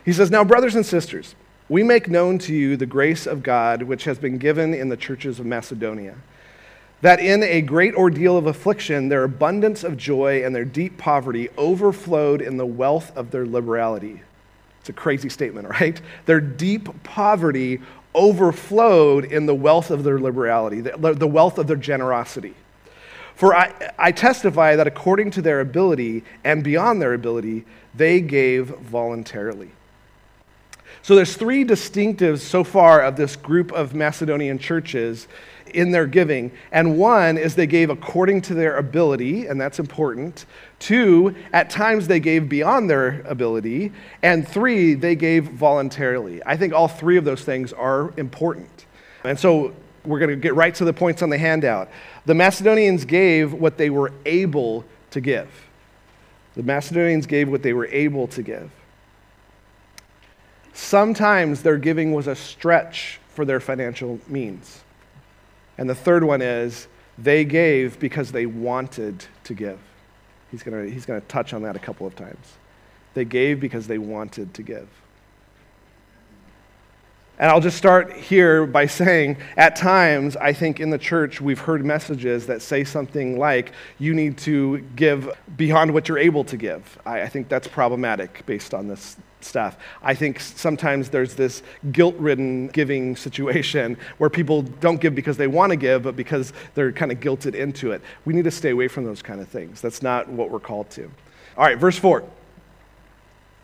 He 0.05 0.13
says, 0.13 0.31
Now, 0.31 0.45
brothers 0.45 0.75
and 0.75 0.85
sisters, 0.85 1.35
we 1.69 1.83
make 1.83 2.09
known 2.09 2.39
to 2.41 2.55
you 2.55 2.77
the 2.77 2.87
grace 2.87 3.27
of 3.27 3.43
God 3.43 3.83
which 3.83 4.05
has 4.05 4.19
been 4.19 4.39
given 4.39 4.75
in 4.75 4.89
the 4.89 4.97
churches 4.97 5.39
of 5.39 5.47
Macedonia. 5.47 6.17
That 7.01 7.19
in 7.19 7.43
a 7.43 7.63
great 7.63 7.95
ordeal 7.95 8.37
of 8.37 8.47
affliction, 8.47 9.09
their 9.09 9.25
abundance 9.25 9.83
of 9.83 9.97
joy 9.97 10.45
and 10.45 10.55
their 10.55 10.65
deep 10.65 10.99
poverty 10.99 11.49
overflowed 11.57 12.41
in 12.41 12.57
the 12.57 12.67
wealth 12.67 13.17
of 13.17 13.31
their 13.31 13.47
liberality. 13.47 14.23
It's 14.81 14.89
a 14.89 14.93
crazy 14.93 15.29
statement, 15.29 15.69
right? 15.81 16.01
Their 16.27 16.41
deep 16.41 17.03
poverty 17.03 17.81
overflowed 18.15 19.25
in 19.25 19.47
the 19.47 19.55
wealth 19.55 19.91
of 19.91 20.05
their 20.05 20.19
liberality, 20.19 20.81
the, 20.81 21.27
wealth 21.27 21.59
of 21.59 21.67
their 21.67 21.77
generosity. 21.77 22.55
For 23.35 23.57
I, 23.57 23.93
I 23.99 24.13
testify 24.13 24.77
that 24.77 24.87
according 24.87 25.31
to 25.33 25.43
their 25.43 25.61
ability 25.61 26.25
and 26.45 26.63
beyond 26.63 27.01
their 27.01 27.15
ability, 27.15 27.65
they 27.95 28.21
gave 28.21 28.67
voluntarily. 28.67 29.71
So 31.03 31.17
there's 31.17 31.37
three 31.37 31.65
distinctives 31.65 32.39
so 32.39 32.63
far 32.63 33.03
of 33.03 33.17
this 33.17 33.35
group 33.35 33.73
of 33.73 33.93
Macedonian 33.93 34.59
churches 34.59 35.27
in 35.75 35.91
their 35.91 36.07
giving. 36.07 36.53
And 36.71 36.97
one 36.97 37.39
is 37.39 37.57
they 37.57 37.67
gave 37.67 37.91
according 37.91 38.43
to 38.43 38.55
their 38.55 38.77
ability, 38.77 39.47
and 39.47 39.61
that's 39.61 39.81
important. 39.81 40.47
Two, 40.79 41.35
at 41.53 41.71
times 41.71 42.07
they 42.07 42.21
gave 42.21 42.49
beyond 42.49 42.89
their 42.89 43.23
ability. 43.23 43.91
And 44.23 44.47
three, 44.47 44.95
they 44.95 45.17
gave 45.17 45.49
voluntarily. 45.49 46.41
I 46.47 46.57
think 46.57 46.73
all 46.73 46.87
three 46.87 47.17
of 47.17 47.25
those 47.25 47.43
things 47.43 47.73
are 47.73 48.13
important. 48.17 48.87
And 49.25 49.37
so 49.37 49.75
we're 50.05 50.21
going 50.21 50.31
to 50.31 50.37
get 50.37 50.55
right 50.55 50.75
to 50.77 50.85
the 50.85 50.93
points 50.93 51.21
on 51.21 51.31
the 51.31 51.39
handout. 51.39 51.89
The 52.27 52.35
Macedonians 52.35 53.05
gave 53.05 53.53
what 53.53 53.77
they 53.77 53.91
were 53.91 54.13
able 54.25 54.85
to 55.11 55.21
give. 55.21 55.49
The 56.55 56.63
Macedonians 56.63 57.27
gave 57.27 57.49
what 57.49 57.63
they 57.63 57.73
were 57.73 57.87
able 57.87 58.29
to 58.29 58.43
give. 58.43 58.71
Sometimes 60.73 61.63
their 61.63 61.77
giving 61.77 62.13
was 62.13 62.27
a 62.27 62.35
stretch 62.35 63.21
for 63.29 63.45
their 63.45 63.61
financial 63.61 64.21
means. 64.27 64.83
And 65.79 65.89
the 65.89 65.95
third 65.95 66.25
one 66.25 66.43
is 66.43 66.89
they 67.19 67.45
gave 67.45 67.99
because 67.99 68.33
they 68.33 68.47
wanted 68.47 69.25
to 69.45 69.55
give. 69.55 69.79
He's 70.51 70.63
going 70.63 70.91
he's 70.91 71.07
going 71.07 71.21
to 71.21 71.27
touch 71.29 71.53
on 71.55 71.63
that 71.63 71.77
a 71.77 71.79
couple 71.79 72.07
of 72.07 72.15
times. 72.15 72.55
They 73.15 73.25
gave 73.25 73.61
because 73.61 73.87
they 73.87 73.99
wanted 73.99 74.55
to 74.55 74.63
give. 74.63 74.89
And 77.39 77.51
I'll 77.51 77.61
just 77.61 77.77
start 77.77 78.13
here 78.13 78.67
by 78.67 78.87
saying, 78.87 79.39
at 79.57 79.75
times, 79.75 80.37
I 80.37 80.53
think 80.53 80.79
in 80.79 80.91
the 80.91 80.99
church 80.99 81.41
we've 81.41 81.59
heard 81.59 81.85
messages 81.85 82.47
that 82.47 82.63
say 82.63 82.85
something 82.85 83.39
like, 83.39 83.73
you 83.99 84.15
need 84.15 84.39
to 84.39 84.79
give 84.95 85.29
beyond 85.57 85.93
what 85.93 86.09
you're 86.09 86.19
able 86.19 86.45
to 86.45 86.57
give. 86.57 86.99
I, 87.05 87.23
I 87.23 87.29
think 87.29 87.49
that's 87.49 87.67
problematic 87.67 88.45
based 88.47 88.75
on 88.75 88.87
this 88.87 89.17
stuff. 89.45 89.77
I 90.03 90.15
think 90.15 90.41
sometimes 90.41 91.09
there's 91.09 91.35
this 91.35 91.63
guilt 91.91 92.15
ridden 92.19 92.69
giving 92.69 93.17
situation 93.17 93.97
where 94.19 94.31
people 94.31 94.63
don't 94.63 95.01
give 95.01 95.15
because 95.15 95.37
they 95.37 95.47
want 95.47 95.71
to 95.71 95.77
give, 95.77 96.03
but 96.03 96.17
because 96.17 96.53
they're 96.75 96.93
kind 96.93 97.13
of 97.13 97.21
guilted 97.21 97.55
into 97.55 97.93
it. 97.93 98.03
We 98.25 98.35
need 98.35 98.45
to 98.45 98.51
stay 98.51 98.71
away 98.71 98.89
from 98.89 99.05
those 99.05 99.23
kind 99.23 99.41
of 99.41 99.49
things. 99.49 99.81
That's 99.81 100.03
not 100.03 100.29
what 100.29 100.51
we're 100.51 100.61
called 100.61 100.91
to. 100.91 101.11
All 101.57 101.65
right, 101.65 101.79
verse 101.79 101.99
4. 101.99 102.25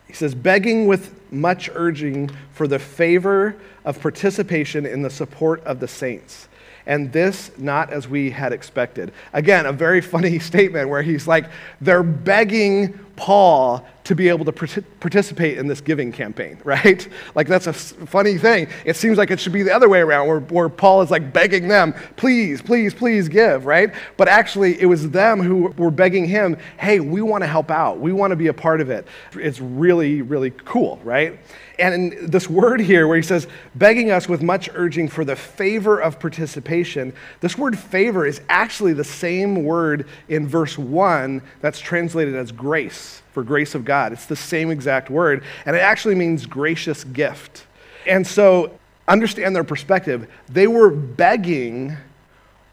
He 0.07 0.13
says, 0.13 0.33
begging 0.33 0.87
with 0.87 1.13
much 1.31 1.69
urging 1.73 2.31
for 2.53 2.67
the 2.67 2.79
favor 2.79 3.55
of 3.85 4.01
participation 4.01 4.85
in 4.85 5.03
the 5.03 5.09
support 5.09 5.63
of 5.65 5.79
the 5.79 5.87
saints 5.87 6.47
and 6.85 7.11
this 7.11 7.51
not 7.57 7.91
as 7.91 8.07
we 8.07 8.29
had 8.29 8.53
expected. 8.53 9.11
Again, 9.33 9.65
a 9.65 9.73
very 9.73 10.01
funny 10.01 10.39
statement 10.49 10.89
where 10.89 11.01
he's 11.01 11.27
like, 11.27 11.45
they're 11.81 12.03
begging 12.03 12.99
Paul 13.15 13.85
to 14.05 14.15
be 14.15 14.29
able 14.29 14.45
to 14.45 14.51
participate 14.51 15.57
in 15.57 15.67
this 15.67 15.81
giving 15.81 16.11
campaign, 16.11 16.57
right? 16.63 17.07
Like, 17.35 17.47
that's 17.47 17.67
a 17.67 17.73
funny 17.73 18.37
thing. 18.37 18.67
It 18.85 18.95
seems 18.95 19.17
like 19.17 19.29
it 19.29 19.39
should 19.39 19.53
be 19.53 19.61
the 19.61 19.75
other 19.75 19.89
way 19.89 19.99
around, 19.99 20.27
where, 20.27 20.39
where 20.39 20.69
Paul 20.69 21.01
is 21.01 21.11
like 21.11 21.31
begging 21.31 21.67
them, 21.67 21.93
please, 22.15 22.61
please, 22.61 22.93
please 22.93 23.29
give, 23.29 23.65
right? 23.65 23.93
But 24.17 24.29
actually, 24.29 24.81
it 24.81 24.85
was 24.85 25.09
them 25.11 25.41
who 25.41 25.73
were 25.77 25.91
begging 25.91 26.25
him, 26.25 26.57
hey, 26.77 26.99
we 26.99 27.21
want 27.21 27.43
to 27.43 27.47
help 27.47 27.69
out. 27.69 27.99
We 27.99 28.13
want 28.13 28.31
to 28.31 28.37
be 28.37 28.47
a 28.47 28.53
part 28.53 28.81
of 28.81 28.89
it. 28.89 29.05
It's 29.33 29.59
really, 29.59 30.21
really 30.21 30.51
cool, 30.51 30.99
right? 31.03 31.37
And 31.79 32.11
this 32.29 32.49
word 32.49 32.81
here, 32.81 33.07
where 33.07 33.15
he 33.15 33.23
says, 33.23 33.47
begging 33.73 34.11
us 34.11 34.27
with 34.27 34.41
much 34.41 34.69
urging 34.73 35.07
for 35.07 35.23
the 35.23 35.35
favor 35.35 35.99
of 35.99 36.19
participation, 36.19 37.13
this 37.39 37.57
word 37.57 37.79
favor 37.79 38.25
is 38.25 38.41
actually 38.49 38.93
the 38.93 39.03
same 39.03 39.63
word 39.63 40.05
in 40.27 40.47
verse 40.47 40.77
1 40.77 41.41
that's 41.61 41.79
translated 41.79 42.35
as 42.35 42.51
grace, 42.51 43.21
for 43.31 43.43
grace 43.43 43.75
of 43.75 43.85
God. 43.85 44.11
It's 44.11 44.25
the 44.25 44.35
same 44.35 44.71
exact 44.71 45.09
word, 45.09 45.43
and 45.65 45.75
it 45.75 45.79
actually 45.79 46.15
means 46.15 46.45
gracious 46.45 47.05
gift. 47.05 47.65
And 48.05 48.27
so, 48.27 48.77
understand 49.07 49.55
their 49.55 49.63
perspective. 49.63 50.29
They 50.49 50.67
were 50.67 50.89
begging 50.89 51.95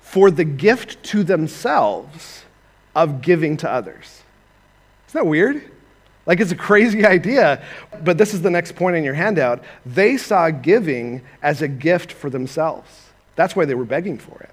for 0.01 0.31
the 0.31 0.45
gift 0.45 1.03
to 1.05 1.23
themselves 1.23 2.45
of 2.95 3.23
giving 3.23 3.57
to 3.59 3.71
others. 3.71 4.23
Isn't 5.09 5.21
that 5.21 5.27
weird? 5.27 5.63
Like 6.27 6.41
it's 6.41 6.51
a 6.51 6.57
crazy 6.57 7.07
idea, 7.07 7.63
but 8.03 8.19
this 8.19 8.35
is 8.35 8.43
the 8.43 8.51
next 8.51 8.75
point 8.75 8.97
in 8.97 9.05
your 9.05 9.15
handout. 9.15 9.63
They 9.85 10.17
saw 10.17 10.51
giving 10.51 11.23
as 11.43 11.63
a 11.63 11.69
gift 11.69 12.13
for 12.13 12.29
themselves. 12.29 13.11
That's 13.37 13.55
why 13.55 13.65
they 13.65 13.75
were 13.75 13.85
begging 13.85 14.19
for 14.19 14.41
it. 14.41 14.51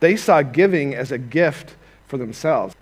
They 0.00 0.16
saw 0.16 0.42
giving 0.42 0.94
as 0.94 1.10
a 1.10 1.18
gift 1.18 1.74
for 2.06 2.16
themselves. 2.16 2.76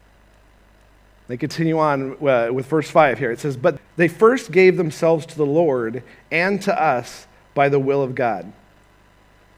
They 1.29 1.37
continue 1.37 1.79
on 1.79 2.13
uh, 2.25 2.53
with 2.53 2.67
verse 2.67 2.89
5 2.91 3.19
here. 3.19 3.33
It 3.33 3.41
says, 3.41 3.57
But 3.57 3.81
they 3.97 4.09
first 4.09 4.53
gave 4.53 4.77
themselves 4.77 5.27
to 5.27 5.37
the 5.37 5.47
Lord 5.47 6.03
and 6.31 6.61
to 6.63 6.81
us 6.81 7.27
by 7.55 7.69
the 7.69 7.81
will 7.81 8.03
of 8.03 8.15
God. 8.15 8.53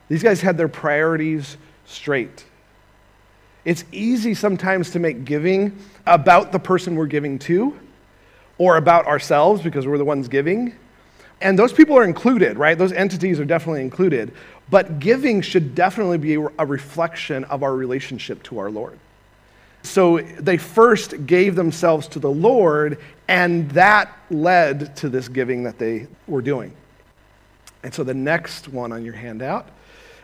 These 0.07 0.23
guys 0.23 0.41
had 0.41 0.57
their 0.57 0.69
priorities 0.69 1.57
straight. 1.85 2.45
It's 3.65 3.83
easy 3.91 4.33
sometimes 4.33 4.91
to 4.91 4.99
make 4.99 5.25
giving 5.25 5.77
about 6.07 6.51
the 6.51 6.59
person 6.59 6.95
we're 6.95 7.05
giving 7.05 7.37
to 7.39 7.77
or 8.59 8.77
about 8.77 9.07
ourselves 9.07 9.63
because 9.63 9.87
we're 9.87 9.97
the 9.97 10.05
ones 10.05 10.27
giving. 10.27 10.75
And 11.41 11.57
those 11.57 11.73
people 11.73 11.97
are 11.97 12.03
included, 12.03 12.57
right? 12.57 12.77
Those 12.77 12.91
entities 12.91 13.39
are 13.39 13.45
definitely 13.45 13.81
included. 13.81 14.33
But 14.69 14.99
giving 14.99 15.41
should 15.41 15.73
definitely 15.73 16.19
be 16.19 16.35
a 16.35 16.65
reflection 16.65 17.45
of 17.45 17.63
our 17.63 17.73
relationship 17.73 18.43
to 18.43 18.59
our 18.59 18.69
Lord. 18.69 18.99
So 19.81 20.19
they 20.19 20.57
first 20.57 21.25
gave 21.25 21.55
themselves 21.55 22.07
to 22.09 22.19
the 22.19 22.29
Lord, 22.29 22.99
and 23.29 23.71
that 23.71 24.15
led 24.29 24.95
to 24.97 25.09
this 25.09 25.29
giving 25.29 25.63
that 25.63 25.79
they 25.79 26.07
were 26.27 26.41
doing. 26.41 26.73
And 27.81 27.93
so 27.93 28.03
the 28.03 28.13
next 28.13 28.67
one 28.67 28.91
on 28.91 29.05
your 29.05 29.13
handout 29.13 29.69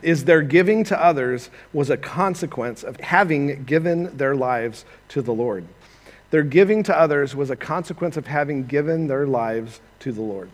is 0.01 0.25
their 0.25 0.42
giving 0.42 0.84
to 0.84 1.01
others 1.01 1.50
was 1.72 1.89
a 1.89 1.96
consequence 1.96 2.84
of 2.84 3.00
having 3.00 3.63
given 3.63 4.15
their 4.18 4.36
lives 4.36 4.84
to 5.08 5.22
the 5.22 5.34
Lord. 5.34 5.65
Their 6.32 6.44
giving 6.44 6.84
to 6.84 6.98
others 6.98 7.36
was 7.36 7.50
a 7.50 7.55
consequence 7.55 8.17
of 8.17 8.27
having 8.27 8.65
given 8.65 9.08
their 9.08 9.27
lives 9.27 9.79
to 10.00 10.12
the 10.12 10.22
Lord. 10.22 10.50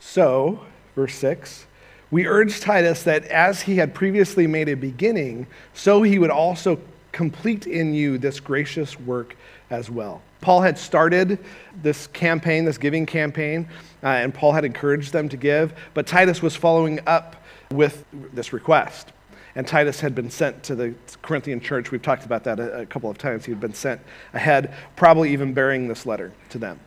So, 0.00 0.60
verse 0.94 1.14
6 1.14 1.66
we 2.14 2.28
urge 2.28 2.60
Titus 2.60 3.02
that 3.02 3.24
as 3.24 3.62
he 3.62 3.74
had 3.74 3.92
previously 3.92 4.46
made 4.46 4.68
a 4.68 4.76
beginning, 4.76 5.48
so 5.72 6.02
he 6.02 6.20
would 6.20 6.30
also 6.30 6.78
complete 7.10 7.66
in 7.66 7.92
you 7.92 8.18
this 8.18 8.38
gracious 8.38 9.00
work 9.00 9.34
as 9.70 9.90
well. 9.90 10.22
Paul 10.40 10.60
had 10.60 10.78
started 10.78 11.40
this 11.82 12.06
campaign, 12.08 12.66
this 12.66 12.78
giving 12.78 13.04
campaign, 13.04 13.68
uh, 14.04 14.08
and 14.08 14.32
Paul 14.32 14.52
had 14.52 14.64
encouraged 14.64 15.12
them 15.12 15.28
to 15.30 15.36
give, 15.36 15.74
but 15.92 16.06
Titus 16.06 16.40
was 16.40 16.54
following 16.54 17.00
up 17.08 17.34
with 17.72 18.04
this 18.12 18.52
request. 18.52 19.12
And 19.56 19.66
Titus 19.66 20.00
had 20.00 20.14
been 20.14 20.30
sent 20.30 20.62
to 20.64 20.74
the 20.74 20.94
Corinthian 21.22 21.60
church. 21.60 21.90
We've 21.90 22.02
talked 22.02 22.24
about 22.24 22.44
that 22.44 22.58
a, 22.58 22.80
a 22.80 22.86
couple 22.86 23.08
of 23.08 23.18
times. 23.18 23.44
He 23.44 23.52
had 23.52 23.60
been 23.60 23.74
sent 23.74 24.00
ahead, 24.32 24.74
probably 24.96 25.32
even 25.32 25.54
bearing 25.54 25.86
this 25.86 26.06
letter 26.06 26.32
to 26.50 26.58
them. 26.58 26.80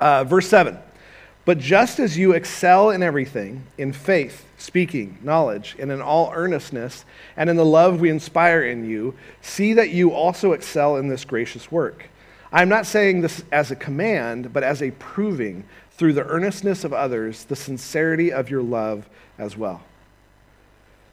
Uh, 0.00 0.24
verse 0.24 0.48
7 0.48 0.78
But 1.44 1.58
just 1.58 2.00
as 2.00 2.18
you 2.18 2.32
excel 2.32 2.90
in 2.90 3.02
everything, 3.02 3.64
in 3.78 3.92
faith, 3.92 4.44
speaking, 4.58 5.18
knowledge, 5.22 5.76
and 5.78 5.92
in 5.92 6.02
all 6.02 6.32
earnestness, 6.34 7.04
and 7.36 7.48
in 7.48 7.56
the 7.56 7.64
love 7.64 8.00
we 8.00 8.10
inspire 8.10 8.64
in 8.64 8.88
you, 8.88 9.14
see 9.40 9.72
that 9.74 9.90
you 9.90 10.12
also 10.12 10.52
excel 10.52 10.96
in 10.96 11.08
this 11.08 11.24
gracious 11.24 11.70
work. 11.70 12.06
I'm 12.52 12.68
not 12.68 12.86
saying 12.86 13.22
this 13.22 13.44
as 13.50 13.70
a 13.70 13.76
command, 13.76 14.52
but 14.52 14.62
as 14.62 14.82
a 14.82 14.90
proving 14.92 15.64
through 15.92 16.12
the 16.14 16.24
earnestness 16.26 16.84
of 16.84 16.92
others, 16.92 17.44
the 17.44 17.56
sincerity 17.56 18.32
of 18.32 18.50
your 18.50 18.62
love 18.62 19.08
as 19.38 19.56
well. 19.56 19.82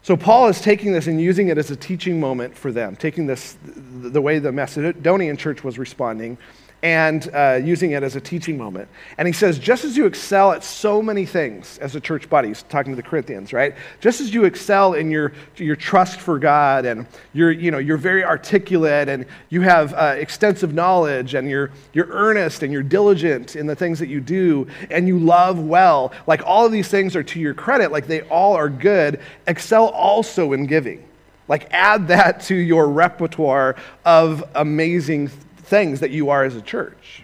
So 0.02 0.16
Paul 0.16 0.48
is 0.48 0.62
taking 0.62 0.94
this 0.94 1.08
and 1.08 1.20
using 1.20 1.50
it 1.50 1.58
as 1.58 1.72
a 1.72 1.76
teaching 1.76 2.20
moment 2.20 2.56
for 2.56 2.72
them, 2.72 2.96
taking 2.96 3.26
this 3.26 3.58
the 3.64 4.22
way 4.22 4.40
the 4.40 4.52
Macedonian 4.52 5.38
church 5.38 5.64
was 5.64 5.78
responding 5.78 6.38
and 6.82 7.30
uh, 7.34 7.60
using 7.62 7.92
it 7.92 8.04
as 8.04 8.16
a 8.16 8.22
teaching 8.22 8.58
moment. 8.58 8.88
And 9.18 9.28
he 9.28 9.34
says, 9.34 9.60
just 9.60 9.84
as 9.84 9.98
you 9.98 10.06
excel 10.06 10.54
at 10.54 10.64
so 10.64 11.02
many 11.02 11.26
things 11.26 11.78
as 11.80 11.96
a 11.96 12.00
church 12.00 12.30
body, 12.30 12.50
he's 12.50 12.64
talking 12.64 12.94
to 12.94 12.96
the 12.96 13.04
Corinthians, 13.04 13.52
right? 13.52 13.76
Just 14.00 14.22
as 14.22 14.34
you 14.34 14.46
excel 14.46 14.94
in 14.94 15.12
your, 15.12 15.34
your 15.58 15.76
trust 15.76 16.22
for 16.22 16.40
God 16.40 16.86
and 16.86 17.06
you're, 17.34 17.52
you 17.52 17.72
know, 17.72 17.80
you're 17.80 17.98
very 17.98 18.24
articulate 18.24 19.10
and 19.10 19.26
you 19.50 19.62
have 19.62 19.94
uh, 19.94 20.16
extensive 20.18 20.74
knowledge 20.74 21.34
and 21.34 21.50
you're, 21.50 21.72
you're 21.94 22.08
earnest 22.08 22.64
and 22.64 22.72
you're 22.72 22.84
diligent 22.84 23.56
in 23.58 23.68
the 23.68 23.76
things 23.76 24.00
that 24.00 24.08
you 24.08 24.22
do 24.22 24.68
and 24.90 25.08
you 25.08 25.20
love 25.20 25.60
well, 25.60 26.14
like 26.28 26.42
all 26.46 26.66
of 26.66 26.72
these 26.72 26.88
things 26.88 27.16
are 27.16 27.24
to 27.24 27.40
your 27.40 27.54
credit, 27.54 27.92
like 27.92 28.08
they 28.08 28.22
all 28.22 28.54
are 28.56 28.70
good. 28.70 29.20
Excel 29.48 29.88
also 29.90 30.54
in 30.54 30.66
giving. 30.66 31.04
Like 31.50 31.68
add 31.72 32.08
that 32.10 32.42
to 32.42 32.56
your 32.56 32.88
repertoire 32.88 33.76
of 34.06 34.44
amazing 34.54 35.32
things 35.70 36.00
that 36.00 36.12
you 36.12 36.30
are 36.30 36.44
as 36.44 36.56
a 36.56 36.62
church. 36.62 37.24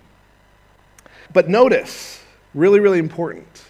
But 1.33 1.49
notice, 1.49 2.23
really, 2.53 2.79
really 2.79 2.99
important. 2.99 3.63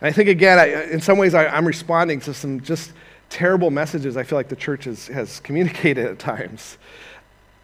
And 0.00 0.08
I 0.08 0.12
think, 0.12 0.28
again, 0.28 0.58
I, 0.58 0.84
in 0.84 1.00
some 1.00 1.18
ways, 1.18 1.34
I, 1.34 1.56
am 1.56 1.66
responding 1.66 2.20
to 2.20 2.34
some 2.34 2.60
just 2.60 2.92
terrible 3.30 3.70
messages 3.70 4.16
I 4.16 4.22
feel 4.22 4.38
like 4.38 4.48
the 4.48 4.56
church 4.56 4.84
has, 4.84 5.08
has 5.08 5.40
communicated 5.40 6.06
at 6.06 6.18
times. 6.18 6.78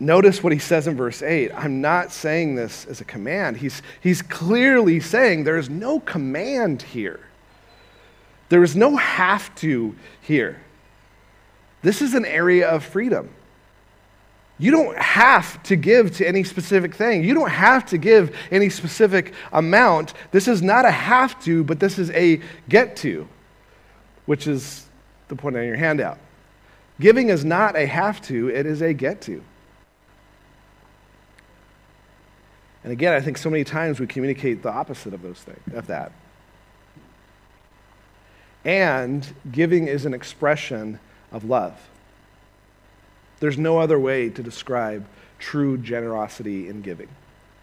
Notice 0.00 0.42
what 0.42 0.52
he 0.52 0.58
says 0.58 0.88
in 0.88 0.96
verse 0.96 1.22
8. 1.22 1.52
I'm 1.54 1.82
not 1.82 2.10
saying 2.10 2.54
this 2.54 2.86
as 2.86 3.02
a 3.02 3.04
command. 3.04 3.58
He's, 3.58 3.82
he's 4.00 4.22
clearly 4.22 4.98
saying 4.98 5.44
there 5.44 5.58
is 5.58 5.68
no 5.68 6.00
command 6.00 6.82
here, 6.82 7.20
there 8.48 8.64
is 8.64 8.74
no 8.74 8.96
have 8.96 9.54
to 9.56 9.94
here. 10.22 10.60
This 11.82 12.02
is 12.02 12.14
an 12.14 12.24
area 12.24 12.68
of 12.68 12.84
freedom. 12.84 13.30
You 14.60 14.70
don't 14.70 14.96
have 14.98 15.62
to 15.64 15.74
give 15.74 16.14
to 16.18 16.28
any 16.28 16.44
specific 16.44 16.94
thing. 16.94 17.24
You 17.24 17.32
don't 17.32 17.50
have 17.50 17.86
to 17.86 17.98
give 17.98 18.36
any 18.50 18.68
specific 18.68 19.32
amount. 19.52 20.12
This 20.32 20.46
is 20.46 20.60
not 20.60 20.84
a 20.84 20.90
have 20.90 21.42
to, 21.44 21.64
but 21.64 21.80
this 21.80 21.98
is 21.98 22.10
a 22.10 22.42
get 22.68 22.94
to, 22.96 23.26
which 24.26 24.46
is 24.46 24.86
the 25.28 25.34
point 25.34 25.56
on 25.56 25.64
your 25.64 25.76
handout. 25.76 26.18
Giving 27.00 27.30
is 27.30 27.42
not 27.42 27.74
a 27.74 27.86
have 27.86 28.20
to, 28.26 28.50
it 28.50 28.66
is 28.66 28.82
a 28.82 28.92
get 28.92 29.22
to. 29.22 29.42
And 32.84 32.92
again, 32.92 33.14
I 33.14 33.20
think 33.22 33.38
so 33.38 33.48
many 33.48 33.64
times 33.64 33.98
we 33.98 34.06
communicate 34.06 34.62
the 34.62 34.70
opposite 34.70 35.14
of 35.14 35.22
those 35.22 35.38
things, 35.38 35.74
of 35.74 35.86
that. 35.86 36.12
And 38.62 39.26
giving 39.50 39.88
is 39.88 40.04
an 40.04 40.12
expression 40.12 40.98
of 41.32 41.44
love. 41.44 41.80
There's 43.40 43.58
no 43.58 43.78
other 43.78 43.98
way 43.98 44.28
to 44.28 44.42
describe 44.42 45.06
true 45.38 45.78
generosity 45.78 46.68
in 46.68 46.82
giving. 46.82 47.08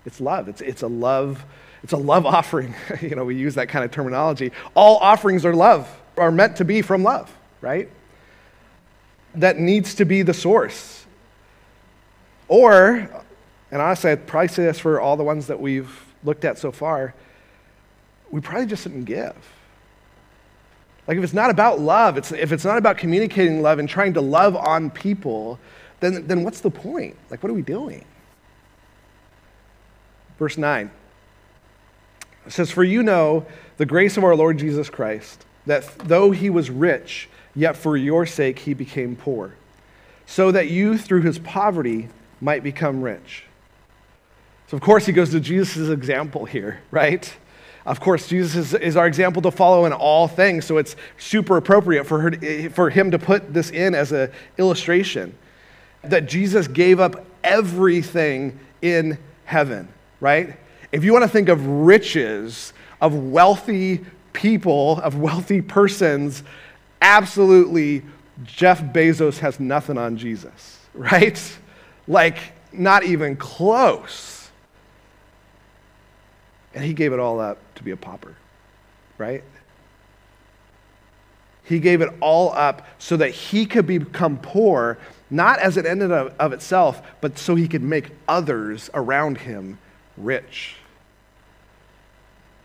It's 0.05 0.19
love. 0.19 0.49
It's, 0.49 0.61
it's 0.61 0.81
a 0.81 0.87
love. 0.87 1.45
It's 1.83 1.93
a 1.93 1.97
love 1.97 2.25
offering. 2.37 2.75
you 3.01 3.15
know, 3.15 3.23
we 3.23 3.35
use 3.35 3.55
that 3.55 3.69
kind 3.69 3.85
of 3.85 3.91
terminology. 3.91 4.51
All 4.75 4.97
offerings 4.97 5.45
are 5.45 5.53
love, 5.53 5.89
are 6.17 6.31
meant 6.31 6.57
to 6.57 6.65
be 6.65 6.81
from 6.81 7.03
love, 7.03 7.33
right? 7.61 7.89
That 9.35 9.59
needs 9.59 9.95
to 9.95 10.05
be 10.05 10.23
the 10.23 10.33
source. 10.33 11.05
Or, 12.47 13.09
and 13.71 13.81
honestly, 13.81 14.11
I'd 14.11 14.25
probably 14.25 14.47
say 14.47 14.65
this 14.65 14.79
for 14.79 14.99
all 14.99 15.17
the 15.17 15.23
ones 15.23 15.47
that 15.47 15.59
we've 15.59 16.05
looked 16.23 16.45
at 16.45 16.57
so 16.57 16.71
far, 16.71 17.13
we 18.31 18.41
probably 18.41 18.65
just 18.65 18.83
didn't 18.83 19.05
give. 19.05 19.35
Like, 21.07 21.17
if 21.17 21.23
it's 21.23 21.33
not 21.33 21.49
about 21.49 21.79
love, 21.79 22.17
it's, 22.17 22.31
if 22.31 22.51
it's 22.51 22.65
not 22.65 22.77
about 22.77 22.97
communicating 22.97 23.61
love 23.61 23.79
and 23.79 23.87
trying 23.87 24.13
to 24.15 24.21
love 24.21 24.55
on 24.55 24.89
people, 24.89 25.57
then, 25.99 26.27
then 26.27 26.43
what's 26.43 26.59
the 26.59 26.69
point? 26.69 27.15
Like, 27.29 27.41
what 27.41 27.49
are 27.49 27.55
we 27.55 27.61
doing? 27.61 28.03
Verse 30.37 30.57
9 30.57 30.91
it 32.47 32.53
says, 32.53 32.71
For 32.71 32.83
you 32.83 33.03
know 33.03 33.45
the 33.75 33.85
grace 33.85 34.15
of 34.17 34.23
our 34.23 34.35
Lord 34.35 34.57
Jesus 34.57 34.89
Christ, 34.89 35.45
that 35.65 35.85
though 35.99 36.31
he 36.31 36.49
was 36.49 36.69
rich, 36.69 37.29
yet 37.53 37.75
for 37.75 37.97
your 37.97 38.25
sake 38.25 38.59
he 38.59 38.73
became 38.73 39.15
poor, 39.15 39.55
so 40.25 40.51
that 40.51 40.69
you 40.69 40.97
through 40.97 41.21
his 41.21 41.39
poverty 41.39 42.07
might 42.39 42.63
become 42.63 43.01
rich. 43.01 43.43
So, 44.67 44.77
of 44.77 44.81
course, 44.81 45.05
he 45.05 45.11
goes 45.13 45.31
to 45.31 45.39
Jesus' 45.39 45.89
example 45.89 46.45
here, 46.45 46.81
right? 46.91 47.33
Of 47.87 48.01
course, 48.01 48.27
Jesus 48.27 48.53
is, 48.53 48.73
is, 48.73 48.97
our 48.97 49.07
example 49.07 49.41
to 49.43 49.49
follow 49.49 49.85
in 49.85 49.93
all 49.93 50.27
things, 50.27 50.65
so 50.65 50.77
it's 50.77 50.97
super 51.17 51.55
appropriate 51.55 52.03
for, 52.03 52.19
her 52.19 52.31
to, 52.31 52.69
for 52.69 52.89
him 52.89 53.11
to 53.11 53.17
put 53.17 53.53
this 53.53 53.69
in 53.69 53.95
as 53.95 54.11
an 54.11 54.29
illustration 54.57 55.33
that 56.03 56.27
Jesus 56.27 56.67
gave 56.67 56.99
up 56.99 57.25
everything 57.45 58.59
in 58.81 59.17
heaven, 59.45 59.87
right? 60.19 60.57
If 60.91 61.05
you 61.05 61.13
want 61.13 61.23
to 61.23 61.29
think 61.29 61.47
of 61.47 61.65
riches, 61.65 62.73
of 62.99 63.15
wealthy 63.15 64.05
people, 64.33 64.99
of 64.99 65.17
wealthy 65.17 65.61
persons, 65.61 66.43
absolutely 67.01 68.03
Jeff 68.43 68.81
Bezos 68.81 69.39
has 69.39 69.61
nothing 69.61 69.97
on 69.97 70.17
Jesus, 70.17 70.77
right? 70.93 71.57
Like, 72.05 72.37
not 72.73 73.05
even 73.05 73.37
close. 73.37 74.36
And 76.73 76.83
he 76.83 76.93
gave 76.93 77.13
it 77.13 77.19
all 77.19 77.39
up 77.39 77.57
to 77.75 77.83
be 77.83 77.91
a 77.91 77.97
pauper, 77.97 78.35
right? 79.17 79.43
He 81.63 81.79
gave 81.79 82.01
it 82.01 82.09
all 82.21 82.53
up 82.53 82.87
so 82.97 83.17
that 83.17 83.31
he 83.31 83.65
could 83.65 83.85
become 83.85 84.37
poor, 84.37 84.97
not 85.29 85.59
as 85.59 85.75
it 85.75 85.85
ended 85.85 86.11
of, 86.11 86.33
of 86.39 86.53
itself, 86.53 87.01
but 87.19 87.37
so 87.37 87.55
he 87.55 87.67
could 87.67 87.83
make 87.83 88.11
others 88.27 88.89
around 88.93 89.39
him 89.39 89.77
rich. 90.15 90.77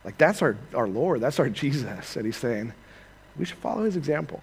Like, 0.04 0.18
that's 0.18 0.40
our, 0.42 0.56
our 0.74 0.88
Lord, 0.88 1.20
that's 1.20 1.40
our 1.40 1.48
Jesus. 1.50 2.16
And 2.16 2.26
he's 2.26 2.36
saying, 2.36 2.72
we 3.36 3.44
should 3.44 3.58
follow 3.58 3.84
his 3.84 3.96
example. 3.96 4.42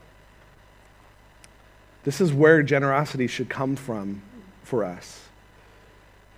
This 2.03 2.21
is 2.21 2.33
where 2.33 2.63
generosity 2.63 3.27
should 3.27 3.49
come 3.49 3.75
from 3.75 4.21
for 4.63 4.83
us. 4.83 5.21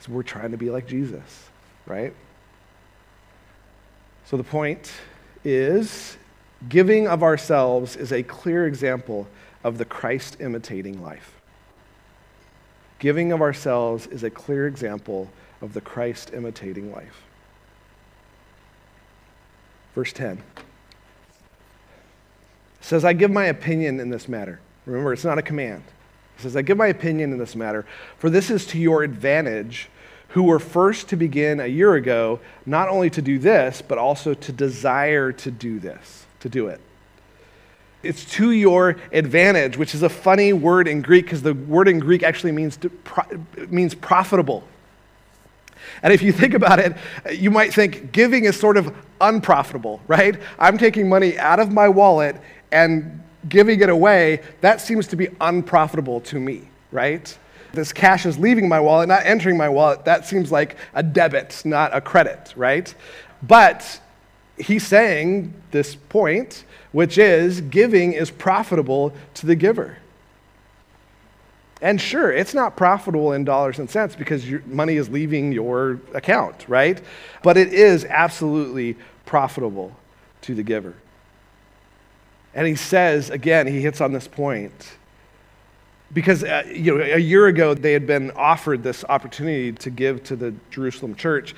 So 0.02 0.12
we're 0.12 0.24
trying 0.24 0.52
to 0.52 0.58
be 0.58 0.70
like 0.70 0.88
Jesus, 0.88 1.50
right? 1.86 2.14
So 4.32 4.38
the 4.38 4.44
point 4.46 4.90
is 5.44 6.16
giving 6.70 7.06
of 7.06 7.22
ourselves 7.22 7.98
is 7.98 8.14
a 8.14 8.24
clear 8.24 8.66
example 8.66 9.28
of 9.62 9.78
the 9.78 9.84
Christ 9.84 10.38
imitating 10.40 11.04
life. 11.04 11.34
Giving 13.00 13.34
of 13.34 13.42
ourselves 13.42 14.08
is 14.08 14.24
a 14.24 14.30
clear 14.30 14.68
example 14.68 15.30
of 15.60 15.74
the 15.74 15.82
Christ 15.82 16.32
imitating 16.34 16.94
life. 16.94 17.24
Verse 19.96 20.14
10 20.14 20.42
says, 22.80 23.04
I 23.04 23.12
give 23.12 23.32
my 23.32 23.48
opinion 23.48 24.00
in 24.00 24.10
this 24.10 24.30
matter. 24.30 24.62
Remember, 24.86 25.12
it's 25.12 25.26
not 25.26 25.40
a 25.40 25.42
command. 25.42 25.84
It 26.38 26.44
says, 26.44 26.56
I 26.56 26.62
give 26.62 26.78
my 26.78 26.88
opinion 26.88 27.34
in 27.34 27.38
this 27.38 27.54
matter, 27.54 27.86
for 28.18 28.30
this 28.30 28.50
is 28.50 28.66
to 28.68 28.80
your 28.80 29.04
advantage 29.04 29.90
who 30.32 30.44
were 30.44 30.60
first 30.60 31.10
to 31.10 31.16
begin 31.16 31.60
a 31.60 31.68
year 31.68 31.96
ago, 31.96 32.40
not 32.66 32.88
only 32.88 33.10
to 33.10 33.22
do 33.22 33.38
this, 33.38 33.82
but 33.82 33.98
also 33.98 34.34
to 34.34 34.52
desire 34.52 35.32
to 35.32 35.52
do 35.52 35.78
this, 35.80 36.26
to 36.40 36.50
do 36.50 36.68
it. 36.68 36.80
It's 38.02 38.26
to 38.32 38.52
your 38.52 38.96
advantage, 39.12 39.78
which 39.78 39.94
is 39.94 40.04
a 40.04 40.10
funny 40.10 40.54
word 40.54 40.88
in 40.88 41.02
Greek 41.02 41.26
because 41.26 41.42
the 41.42 41.54
word 41.54 41.88
in 41.88 42.00
Greek 42.00 42.24
actually 42.24 42.54
means, 42.54 42.78
to, 42.78 42.92
means 43.70 43.94
profitable. 43.94 44.64
And 46.02 46.14
if 46.14 46.22
you 46.22 46.32
think 46.32 46.54
about 46.54 46.80
it, 46.80 46.96
you 47.32 47.52
might 47.52 47.74
think 47.74 48.12
giving 48.12 48.46
is 48.46 48.58
sort 48.58 48.78
of 48.78 48.96
unprofitable, 49.20 50.02
right? 50.08 50.40
I'm 50.58 50.78
taking 50.78 51.10
money 51.10 51.38
out 51.38 51.60
of 51.60 51.72
my 51.72 51.90
wallet 51.90 52.38
and 52.72 53.22
giving 53.50 53.82
it 53.82 53.90
away. 53.90 54.42
That 54.62 54.80
seems 54.80 55.08
to 55.08 55.16
be 55.16 55.28
unprofitable 55.42 56.22
to 56.22 56.40
me, 56.40 56.70
right? 56.92 57.38
This 57.74 57.94
cash 57.94 58.26
is 58.26 58.38
leaving 58.38 58.68
my 58.68 58.80
wallet, 58.80 59.08
not 59.08 59.26
entering 59.26 59.58
my 59.58 59.70
wallet. 59.70 60.06
That 60.06 60.26
seems 60.26 60.52
like 60.52 60.76
a 60.94 61.04
debit, 61.04 61.62
not 61.64 61.96
a 61.96 62.02
credit, 62.02 62.54
right? 62.56 62.94
But 63.42 64.00
he's 64.58 64.86
saying 64.86 65.54
this 65.72 65.96
point, 65.96 66.66
which 66.92 67.18
is 67.18 67.62
giving 67.62 68.14
is 68.14 68.30
profitable 68.30 69.14
to 69.36 69.46
the 69.46 69.56
giver. 69.56 69.98
And 71.82 72.00
sure, 72.00 72.32
it's 72.32 72.54
not 72.54 72.78
profitable 72.78 73.34
in 73.34 73.44
dollars 73.44 73.80
and 73.80 73.90
cents 73.90 74.16
because 74.16 74.48
your 74.48 74.62
money 74.68 74.98
is 74.98 75.10
leaving 75.10 75.52
your 75.52 76.00
account, 76.14 76.66
right? 76.68 77.02
But 77.42 77.58
it 77.58 77.74
is 77.74 78.06
absolutely 78.06 78.98
profitable 79.26 79.96
to 80.42 80.54
the 80.54 80.62
giver. 80.62 80.94
And 82.54 82.68
he 82.68 82.76
says, 82.76 83.30
again, 83.30 83.66
he 83.66 83.82
hits 83.82 84.02
on 84.02 84.12
this 84.12 84.28
point 84.28 84.98
because 86.14 86.44
uh, 86.44 86.64
you 86.68 86.98
know 86.98 87.04
a 87.04 87.20
year 87.20 87.48
ago 87.48 87.74
they 87.74 87.94
had 87.94 88.06
been 88.06 88.32
offered 88.32 88.84
this 88.84 89.06
opportunity 89.08 89.72
to 89.72 89.90
give 89.90 90.24
to 90.26 90.36
the 90.36 90.54
Jerusalem 90.70 91.16
church. 91.16 91.56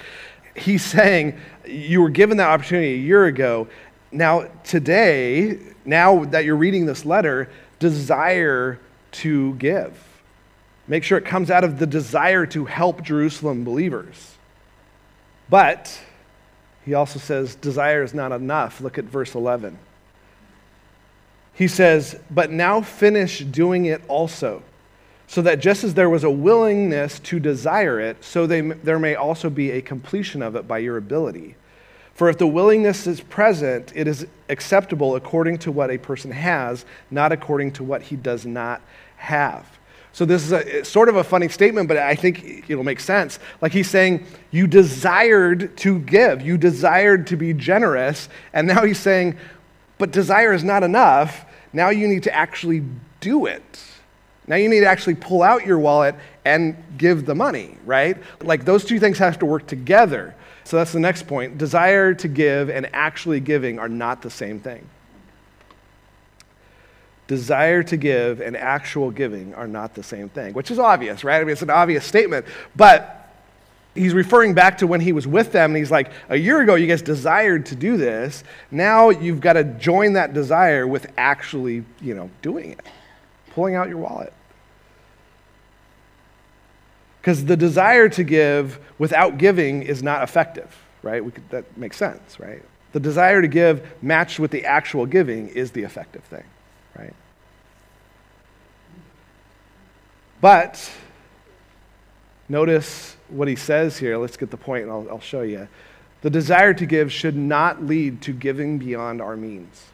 He's 0.55 0.83
saying 0.95 1.39
you 1.65 2.01
were 2.01 2.09
given 2.09 2.37
that 2.37 2.49
opportunity 2.49 2.93
a 2.93 2.97
year 2.97 3.25
ago. 3.25 3.67
Now 4.11 4.49
today, 4.63 5.59
now 5.85 6.25
that 6.25 6.45
you're 6.45 6.55
reading 6.55 6.85
this 6.85 7.05
letter, 7.05 7.49
desire 7.79 8.79
to 9.11 9.55
give. 9.55 9.97
Make 10.87 11.03
sure 11.03 11.17
it 11.17 11.25
comes 11.25 11.49
out 11.49 11.63
of 11.63 11.79
the 11.79 11.87
desire 11.87 12.45
to 12.47 12.65
help 12.65 13.03
Jerusalem 13.03 13.63
believers. 13.63 14.37
But 15.49 15.99
he 16.85 16.93
also 16.93 17.19
says 17.19 17.55
desire 17.55 18.03
is 18.03 18.13
not 18.13 18.31
enough. 18.31 18.81
Look 18.81 18.97
at 18.97 19.05
verse 19.05 19.33
11 19.35 19.77
he 21.53 21.67
says, 21.67 22.19
But 22.29 22.51
now 22.51 22.81
finish 22.81 23.39
doing 23.39 23.85
it 23.85 24.01
also, 24.07 24.63
so 25.27 25.41
that 25.41 25.59
just 25.59 25.83
as 25.83 25.93
there 25.93 26.09
was 26.09 26.23
a 26.23 26.29
willingness 26.29 27.19
to 27.19 27.39
desire 27.39 27.99
it, 27.99 28.23
so 28.23 28.45
they, 28.45 28.61
there 28.61 28.99
may 28.99 29.15
also 29.15 29.49
be 29.49 29.71
a 29.71 29.81
completion 29.81 30.41
of 30.41 30.55
it 30.55 30.67
by 30.67 30.79
your 30.79 30.97
ability. 30.97 31.55
For 32.13 32.29
if 32.29 32.37
the 32.37 32.47
willingness 32.47 33.07
is 33.07 33.21
present, 33.21 33.91
it 33.95 34.07
is 34.07 34.27
acceptable 34.49 35.15
according 35.15 35.57
to 35.59 35.71
what 35.71 35.89
a 35.89 35.97
person 35.97 36.31
has, 36.31 36.85
not 37.09 37.31
according 37.31 37.71
to 37.73 37.83
what 37.83 38.03
he 38.03 38.15
does 38.15 38.45
not 38.45 38.81
have. 39.17 39.65
So 40.11 40.25
this 40.25 40.43
is 40.43 40.51
a, 40.51 40.85
sort 40.85 41.09
of 41.09 41.15
a 41.15 41.23
funny 41.23 41.49
statement, 41.49 41.87
but 41.87 41.97
I 41.97 42.13
think 42.13 42.69
it'll 42.69 42.83
make 42.83 42.99
sense. 42.99 43.39
Like 43.61 43.71
he's 43.71 43.89
saying, 43.89 44.27
you 44.51 44.67
desired 44.67 45.75
to 45.77 45.99
give, 45.99 46.43
you 46.43 46.55
desired 46.55 47.25
to 47.27 47.35
be 47.35 47.51
generous, 47.51 48.29
and 48.53 48.67
now 48.67 48.85
he's 48.85 48.99
saying, 48.99 49.37
but 50.03 50.11
desire 50.11 50.51
is 50.51 50.65
not 50.65 50.83
enough. 50.83 51.45
Now 51.71 51.87
you 51.87 52.09
need 52.09 52.23
to 52.23 52.35
actually 52.35 52.83
do 53.21 53.45
it. 53.45 53.81
Now 54.47 54.57
you 54.57 54.67
need 54.67 54.81
to 54.81 54.85
actually 54.85 55.15
pull 55.15 55.41
out 55.41 55.65
your 55.65 55.79
wallet 55.79 56.15
and 56.43 56.75
give 56.97 57.25
the 57.25 57.33
money, 57.33 57.77
right? 57.85 58.17
Like 58.41 58.65
those 58.65 58.83
two 58.83 58.99
things 58.99 59.17
have 59.19 59.39
to 59.39 59.45
work 59.45 59.65
together. 59.65 60.35
So 60.65 60.75
that's 60.75 60.91
the 60.91 60.99
next 60.99 61.25
point. 61.25 61.57
Desire 61.57 62.13
to 62.15 62.27
give 62.27 62.69
and 62.69 62.93
actually 62.93 63.39
giving 63.39 63.79
are 63.79 63.87
not 63.87 64.21
the 64.21 64.29
same 64.29 64.59
thing. 64.59 64.85
Desire 67.27 67.81
to 67.83 67.95
give 67.95 68.41
and 68.41 68.57
actual 68.57 69.09
giving 69.09 69.55
are 69.55 69.69
not 69.69 69.95
the 69.95 70.03
same 70.03 70.27
thing, 70.27 70.53
which 70.53 70.69
is 70.69 70.79
obvious, 70.79 71.23
right? 71.23 71.37
I 71.37 71.45
mean, 71.45 71.51
it's 71.51 71.61
an 71.61 71.69
obvious 71.69 72.03
statement, 72.03 72.45
but 72.75 73.22
he's 73.95 74.13
referring 74.13 74.53
back 74.53 74.79
to 74.79 74.87
when 74.87 75.01
he 75.01 75.11
was 75.11 75.27
with 75.27 75.51
them 75.51 75.71
and 75.71 75.77
he's 75.77 75.91
like 75.91 76.11
a 76.29 76.37
year 76.37 76.61
ago 76.61 76.75
you 76.75 76.87
guys 76.87 77.01
desired 77.01 77.65
to 77.67 77.75
do 77.75 77.97
this. 77.97 78.43
Now 78.71 79.09
you've 79.09 79.41
got 79.41 79.53
to 79.53 79.63
join 79.63 80.13
that 80.13 80.33
desire 80.33 80.87
with 80.87 81.11
actually 81.17 81.85
you 82.01 82.13
know 82.13 82.29
doing 82.41 82.71
it 82.71 82.85
pulling 83.51 83.75
out 83.75 83.87
your 83.87 83.99
wallet. 83.99 84.33
Because 87.21 87.45
the 87.45 87.55
desire 87.55 88.09
to 88.09 88.23
give 88.23 88.79
without 88.97 89.37
giving 89.37 89.83
is 89.83 90.01
not 90.03 90.23
effective 90.23 90.75
right? 91.03 91.21
Could, 91.21 91.49
that 91.49 91.77
makes 91.77 91.97
sense 91.97 92.39
right? 92.39 92.63
The 92.93 92.99
desire 92.99 93.41
to 93.41 93.47
give 93.47 93.87
matched 94.01 94.39
with 94.39 94.51
the 94.51 94.65
actual 94.65 95.05
giving 95.05 95.49
is 95.49 95.71
the 95.71 95.83
effective 95.83 96.23
thing 96.23 96.43
right? 96.97 97.13
But 100.41 100.91
notice 102.49 103.15
what 103.29 103.47
he 103.47 103.55
says 103.55 103.97
here, 103.97 104.17
let's 104.17 104.37
get 104.37 104.51
the 104.51 104.57
point 104.57 104.83
and 104.83 104.91
I'll, 104.91 105.07
I'll 105.09 105.19
show 105.19 105.41
you. 105.41 105.67
The 106.21 106.29
desire 106.29 106.73
to 106.73 106.85
give 106.85 107.11
should 107.11 107.35
not 107.35 107.83
lead 107.83 108.21
to 108.21 108.31
giving 108.31 108.77
beyond 108.77 109.21
our 109.21 109.35
means. 109.35 109.87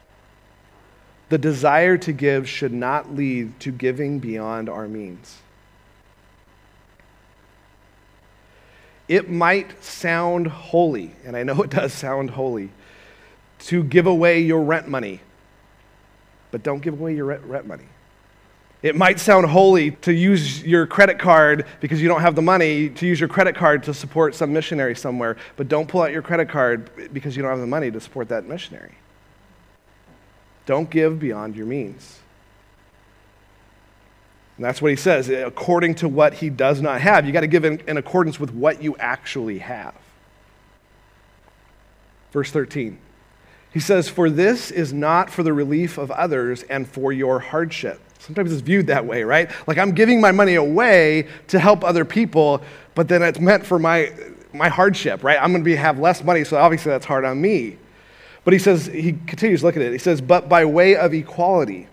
The 1.28 1.38
desire 1.38 1.96
to 1.98 2.12
give 2.12 2.48
should 2.48 2.72
not 2.72 3.14
lead 3.14 3.58
to 3.60 3.70
giving 3.70 4.18
beyond 4.18 4.68
our 4.68 4.88
means. 4.88 5.38
It 9.08 9.28
might 9.28 9.82
sound 9.82 10.46
holy, 10.46 11.12
and 11.24 11.36
I 11.36 11.42
know 11.42 11.62
it 11.62 11.70
does 11.70 11.92
sound 11.92 12.30
holy, 12.30 12.70
to 13.60 13.82
give 13.82 14.06
away 14.06 14.40
your 14.40 14.62
rent 14.62 14.86
money, 14.86 15.20
but 16.52 16.62
don't 16.62 16.80
give 16.80 17.00
away 17.00 17.16
your 17.16 17.26
rent 17.26 17.66
money. 17.66 17.86
It 18.82 18.96
might 18.96 19.20
sound 19.20 19.46
holy 19.46 19.90
to 19.90 20.12
use 20.12 20.62
your 20.62 20.86
credit 20.86 21.18
card 21.18 21.66
because 21.80 22.00
you 22.00 22.08
don't 22.08 22.22
have 22.22 22.34
the 22.34 22.42
money 22.42 22.88
to 22.88 23.06
use 23.06 23.20
your 23.20 23.28
credit 23.28 23.54
card 23.54 23.82
to 23.84 23.94
support 23.94 24.34
some 24.34 24.52
missionary 24.52 24.96
somewhere, 24.96 25.36
but 25.56 25.68
don't 25.68 25.86
pull 25.86 26.00
out 26.00 26.12
your 26.12 26.22
credit 26.22 26.48
card 26.48 27.12
because 27.12 27.36
you 27.36 27.42
don't 27.42 27.50
have 27.50 27.60
the 27.60 27.66
money 27.66 27.90
to 27.90 28.00
support 28.00 28.28
that 28.30 28.46
missionary. 28.46 28.94
Don't 30.64 30.88
give 30.88 31.18
beyond 31.18 31.56
your 31.56 31.66
means. 31.66 32.20
And 34.56 34.64
that's 34.64 34.80
what 34.80 34.90
he 34.90 34.96
says, 34.96 35.28
according 35.28 35.96
to 35.96 36.08
what 36.08 36.34
he 36.34 36.48
does 36.48 36.80
not 36.80 37.00
have. 37.00 37.26
You 37.26 37.32
got 37.32 37.40
to 37.40 37.46
give 37.46 37.64
in, 37.64 37.80
in 37.86 37.96
accordance 37.96 38.40
with 38.40 38.52
what 38.52 38.82
you 38.82 38.96
actually 38.98 39.58
have. 39.58 39.94
Verse 42.30 42.50
13. 42.50 42.98
He 43.72 43.80
says, 43.80 44.08
For 44.08 44.30
this 44.30 44.70
is 44.70 44.92
not 44.92 45.30
for 45.30 45.42
the 45.42 45.52
relief 45.52 45.98
of 45.98 46.10
others 46.10 46.62
and 46.64 46.88
for 46.88 47.12
your 47.12 47.40
hardship. 47.40 48.00
Sometimes 48.30 48.52
it's 48.52 48.62
viewed 48.62 48.86
that 48.86 49.04
way, 49.04 49.24
right? 49.24 49.50
Like 49.66 49.76
I'm 49.76 49.90
giving 49.90 50.20
my 50.20 50.30
money 50.30 50.54
away 50.54 51.26
to 51.48 51.58
help 51.58 51.82
other 51.82 52.04
people, 52.04 52.62
but 52.94 53.08
then 53.08 53.24
it's 53.24 53.40
meant 53.40 53.66
for 53.66 53.76
my, 53.76 54.12
my 54.54 54.68
hardship, 54.68 55.24
right? 55.24 55.36
I'm 55.36 55.50
going 55.50 55.64
to 55.64 55.64
be, 55.64 55.74
have 55.74 55.98
less 55.98 56.22
money, 56.22 56.44
so 56.44 56.56
obviously 56.56 56.90
that's 56.90 57.06
hard 57.06 57.24
on 57.24 57.40
me. 57.40 57.76
But 58.44 58.52
he 58.52 58.60
says, 58.60 58.86
he 58.86 59.14
continues, 59.26 59.64
look 59.64 59.74
at 59.74 59.82
it. 59.82 59.90
He 59.90 59.98
says, 59.98 60.20
But 60.20 60.48
by 60.48 60.64
way 60.64 60.94
of 60.94 61.12
equality. 61.12 61.88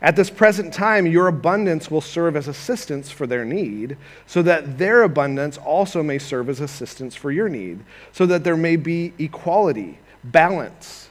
At 0.00 0.14
this 0.14 0.30
present 0.30 0.72
time, 0.72 1.04
your 1.04 1.26
abundance 1.26 1.90
will 1.90 2.00
serve 2.00 2.36
as 2.36 2.46
assistance 2.46 3.10
for 3.10 3.26
their 3.26 3.44
need, 3.44 3.96
so 4.24 4.42
that 4.42 4.78
their 4.78 5.02
abundance 5.02 5.58
also 5.58 6.00
may 6.00 6.18
serve 6.18 6.48
as 6.48 6.60
assistance 6.60 7.16
for 7.16 7.32
your 7.32 7.48
need, 7.48 7.80
so 8.12 8.24
that 8.26 8.44
there 8.44 8.56
may 8.56 8.76
be 8.76 9.14
equality, 9.18 9.98
balance. 10.22 11.10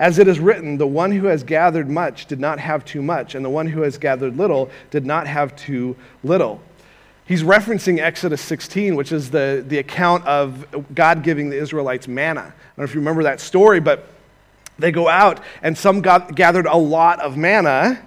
As 0.00 0.18
it 0.18 0.26
is 0.26 0.40
written, 0.40 0.78
the 0.78 0.86
one 0.86 1.12
who 1.12 1.26
has 1.26 1.44
gathered 1.44 1.88
much 1.88 2.26
did 2.26 2.40
not 2.40 2.58
have 2.58 2.84
too 2.84 3.02
much, 3.02 3.36
and 3.36 3.44
the 3.44 3.50
one 3.50 3.68
who 3.68 3.82
has 3.82 3.98
gathered 3.98 4.36
little 4.36 4.68
did 4.90 5.06
not 5.06 5.28
have 5.28 5.54
too 5.54 5.94
little. 6.24 6.60
He's 7.24 7.44
referencing 7.44 8.00
Exodus 8.00 8.40
16, 8.40 8.96
which 8.96 9.12
is 9.12 9.30
the, 9.30 9.64
the 9.68 9.78
account 9.78 10.26
of 10.26 10.66
God 10.92 11.22
giving 11.22 11.50
the 11.50 11.58
Israelites 11.58 12.08
manna. 12.08 12.40
I 12.40 12.44
don't 12.44 12.78
know 12.78 12.84
if 12.84 12.94
you 12.94 13.00
remember 13.00 13.22
that 13.22 13.38
story, 13.38 13.78
but 13.78 14.08
they 14.80 14.90
go 14.90 15.06
out, 15.06 15.40
and 15.62 15.78
some 15.78 16.00
got, 16.00 16.34
gathered 16.34 16.66
a 16.66 16.76
lot 16.76 17.20
of 17.20 17.36
manna 17.36 18.04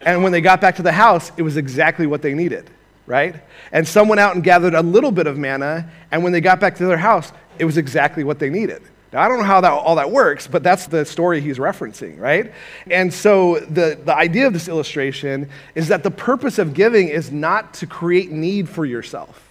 and 0.00 0.22
when 0.22 0.32
they 0.32 0.40
got 0.40 0.60
back 0.60 0.76
to 0.76 0.82
the 0.82 0.92
house, 0.92 1.32
it 1.36 1.42
was 1.42 1.56
exactly 1.56 2.06
what 2.06 2.22
they 2.22 2.34
needed, 2.34 2.70
right? 3.06 3.36
And 3.72 3.86
some 3.86 4.08
went 4.08 4.20
out 4.20 4.34
and 4.34 4.44
gathered 4.44 4.74
a 4.74 4.82
little 4.82 5.10
bit 5.10 5.26
of 5.26 5.36
manna, 5.36 5.90
and 6.10 6.22
when 6.22 6.32
they 6.32 6.40
got 6.40 6.60
back 6.60 6.76
to 6.76 6.86
their 6.86 6.98
house, 6.98 7.32
it 7.58 7.64
was 7.64 7.76
exactly 7.76 8.24
what 8.24 8.38
they 8.38 8.50
needed. 8.50 8.82
Now, 9.12 9.22
I 9.22 9.28
don't 9.28 9.38
know 9.38 9.44
how 9.44 9.62
that, 9.62 9.72
all 9.72 9.96
that 9.96 10.10
works, 10.10 10.46
but 10.46 10.62
that's 10.62 10.86
the 10.86 11.04
story 11.04 11.40
he's 11.40 11.58
referencing, 11.58 12.18
right? 12.18 12.52
And 12.90 13.12
so 13.12 13.58
the, 13.60 13.98
the 14.04 14.14
idea 14.14 14.46
of 14.46 14.52
this 14.52 14.68
illustration 14.68 15.48
is 15.74 15.88
that 15.88 16.02
the 16.02 16.10
purpose 16.10 16.58
of 16.58 16.74
giving 16.74 17.08
is 17.08 17.32
not 17.32 17.72
to 17.74 17.86
create 17.86 18.30
need 18.30 18.68
for 18.68 18.84
yourself 18.84 19.42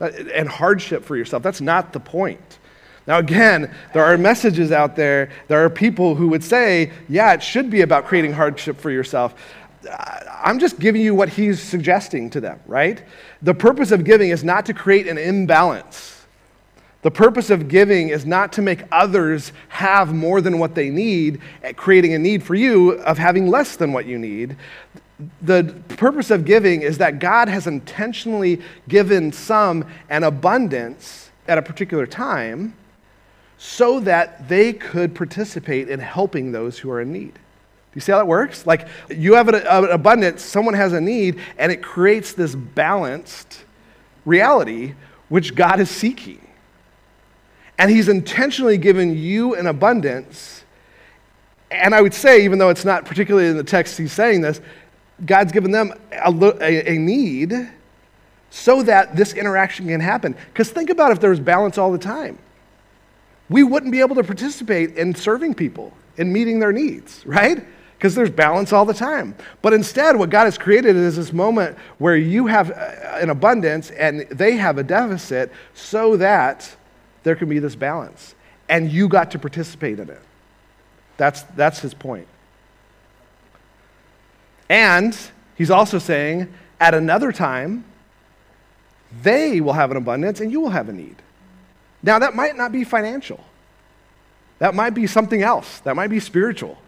uh, 0.00 0.10
and 0.32 0.48
hardship 0.48 1.04
for 1.04 1.16
yourself. 1.16 1.42
That's 1.42 1.60
not 1.60 1.92
the 1.92 1.98
point. 1.98 2.58
Now, 3.08 3.18
again, 3.18 3.74
there 3.92 4.04
are 4.04 4.16
messages 4.16 4.70
out 4.70 4.94
there, 4.94 5.30
there 5.48 5.64
are 5.64 5.70
people 5.70 6.14
who 6.14 6.28
would 6.28 6.44
say, 6.44 6.92
yeah, 7.08 7.32
it 7.32 7.42
should 7.42 7.68
be 7.68 7.80
about 7.80 8.04
creating 8.04 8.32
hardship 8.32 8.78
for 8.78 8.90
yourself. 8.92 9.34
I'm 10.42 10.60
just 10.60 10.78
giving 10.78 11.02
you 11.02 11.14
what 11.16 11.30
he's 11.30 11.60
suggesting 11.60 12.30
to 12.30 12.40
them, 12.40 12.60
right? 12.66 13.02
The 13.42 13.54
purpose 13.54 13.90
of 13.90 14.04
giving 14.04 14.30
is 14.30 14.44
not 14.44 14.66
to 14.66 14.74
create 14.74 15.08
an 15.08 15.18
imbalance. 15.18 16.19
The 17.02 17.10
purpose 17.10 17.48
of 17.48 17.68
giving 17.68 18.10
is 18.10 18.26
not 18.26 18.52
to 18.54 18.62
make 18.62 18.82
others 18.92 19.52
have 19.68 20.12
more 20.12 20.40
than 20.40 20.58
what 20.58 20.74
they 20.74 20.90
need, 20.90 21.40
creating 21.76 22.12
a 22.12 22.18
need 22.18 22.42
for 22.42 22.54
you 22.54 22.92
of 22.92 23.16
having 23.16 23.48
less 23.48 23.76
than 23.76 23.92
what 23.92 24.04
you 24.04 24.18
need. 24.18 24.56
The 25.40 25.74
purpose 25.88 26.30
of 26.30 26.44
giving 26.44 26.82
is 26.82 26.98
that 26.98 27.18
God 27.18 27.48
has 27.48 27.66
intentionally 27.66 28.60
given 28.88 29.32
some 29.32 29.86
an 30.10 30.24
abundance 30.24 31.30
at 31.48 31.58
a 31.58 31.62
particular 31.62 32.06
time 32.06 32.74
so 33.56 34.00
that 34.00 34.48
they 34.48 34.72
could 34.72 35.14
participate 35.14 35.88
in 35.88 36.00
helping 36.00 36.52
those 36.52 36.78
who 36.78 36.90
are 36.90 37.00
in 37.00 37.12
need. 37.12 37.34
Do 37.34 37.96
you 37.96 38.00
see 38.00 38.12
how 38.12 38.18
that 38.18 38.26
works? 38.26 38.66
Like 38.66 38.88
you 39.08 39.34
have 39.34 39.48
an, 39.48 39.56
an 39.56 39.90
abundance, 39.90 40.42
someone 40.42 40.74
has 40.74 40.92
a 40.92 41.00
need, 41.00 41.40
and 41.58 41.72
it 41.72 41.82
creates 41.82 42.34
this 42.34 42.54
balanced 42.54 43.64
reality 44.24 44.94
which 45.28 45.54
God 45.54 45.80
is 45.80 45.90
seeking. 45.90 46.40
And 47.80 47.90
He's 47.90 48.10
intentionally 48.10 48.76
given 48.76 49.16
you 49.16 49.54
an 49.54 49.66
abundance. 49.66 50.64
And 51.70 51.94
I 51.94 52.02
would 52.02 52.12
say, 52.12 52.44
even 52.44 52.58
though 52.58 52.68
it's 52.68 52.84
not 52.84 53.06
particularly 53.06 53.48
in 53.48 53.56
the 53.56 53.64
text 53.64 53.96
He's 53.96 54.12
saying 54.12 54.42
this, 54.42 54.60
God's 55.24 55.50
given 55.50 55.70
them 55.70 55.94
a, 56.12 56.30
a, 56.60 56.94
a 56.94 56.98
need 56.98 57.70
so 58.50 58.82
that 58.82 59.16
this 59.16 59.32
interaction 59.32 59.88
can 59.88 60.00
happen. 60.00 60.36
Because 60.52 60.68
think 60.70 60.90
about 60.90 61.10
if 61.10 61.20
there 61.20 61.30
was 61.30 61.40
balance 61.40 61.78
all 61.78 61.90
the 61.90 61.98
time. 61.98 62.38
We 63.48 63.62
wouldn't 63.62 63.92
be 63.92 64.00
able 64.00 64.16
to 64.16 64.24
participate 64.24 64.98
in 64.98 65.14
serving 65.14 65.54
people 65.54 65.94
and 66.18 66.30
meeting 66.30 66.60
their 66.60 66.72
needs, 66.72 67.24
right? 67.26 67.64
because 67.96 68.14
there's 68.14 68.30
balance 68.30 68.72
all 68.72 68.86
the 68.86 68.94
time. 68.94 69.34
But 69.60 69.74
instead, 69.74 70.16
what 70.16 70.30
God 70.30 70.44
has 70.44 70.56
created 70.56 70.96
is 70.96 71.16
this 71.16 71.34
moment 71.34 71.76
where 71.98 72.16
you 72.16 72.46
have 72.46 72.70
an 72.70 73.28
abundance 73.28 73.90
and 73.90 74.20
they 74.30 74.56
have 74.56 74.78
a 74.78 74.82
deficit 74.82 75.52
so 75.74 76.16
that 76.16 76.74
there 77.22 77.34
can 77.34 77.48
be 77.48 77.58
this 77.58 77.74
balance. 77.74 78.34
And 78.68 78.90
you 78.90 79.08
got 79.08 79.32
to 79.32 79.38
participate 79.38 79.98
in 79.98 80.10
it. 80.10 80.22
That's, 81.16 81.42
that's 81.42 81.80
his 81.80 81.92
point. 81.92 82.26
And 84.68 85.16
he's 85.56 85.70
also 85.70 85.98
saying, 85.98 86.52
at 86.80 86.94
another 86.94 87.32
time, 87.32 87.84
they 89.22 89.60
will 89.60 89.72
have 89.72 89.90
an 89.90 89.96
abundance 89.96 90.40
and 90.40 90.52
you 90.52 90.60
will 90.60 90.70
have 90.70 90.88
a 90.88 90.92
need. 90.92 91.16
Now, 92.02 92.18
that 92.20 92.34
might 92.34 92.56
not 92.56 92.72
be 92.72 92.84
financial. 92.84 93.44
That 94.60 94.74
might 94.74 94.90
be 94.90 95.06
something 95.06 95.42
else. 95.42 95.80
That 95.80 95.96
might 95.96 96.08
be 96.08 96.20
spiritual. 96.20 96.78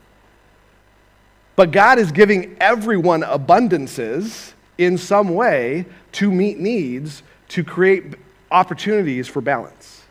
But 1.56 1.70
God 1.70 1.98
is 1.98 2.12
giving 2.12 2.56
everyone 2.60 3.22
abundances 3.22 4.52
in 4.78 4.96
some 4.96 5.34
way 5.34 5.84
to 6.12 6.30
meet 6.30 6.58
needs, 6.58 7.22
to 7.48 7.62
create 7.64 8.14
opportunities 8.50 9.28
for 9.28 9.40
balance, 9.40 10.01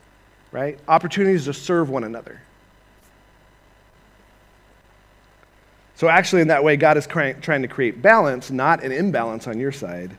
right? 0.51 0.79
Opportunities 0.87 1.45
to 1.45 1.53
serve 1.53 1.89
one 1.89 2.03
another. 2.03 2.41
So, 5.95 6.09
actually, 6.09 6.41
in 6.41 6.47
that 6.47 6.63
way, 6.63 6.77
God 6.77 6.97
is 6.97 7.05
trying 7.05 7.61
to 7.61 7.67
create 7.67 8.01
balance, 8.01 8.49
not 8.49 8.83
an 8.83 8.91
imbalance 8.91 9.47
on 9.47 9.59
your 9.59 9.71
side 9.71 10.17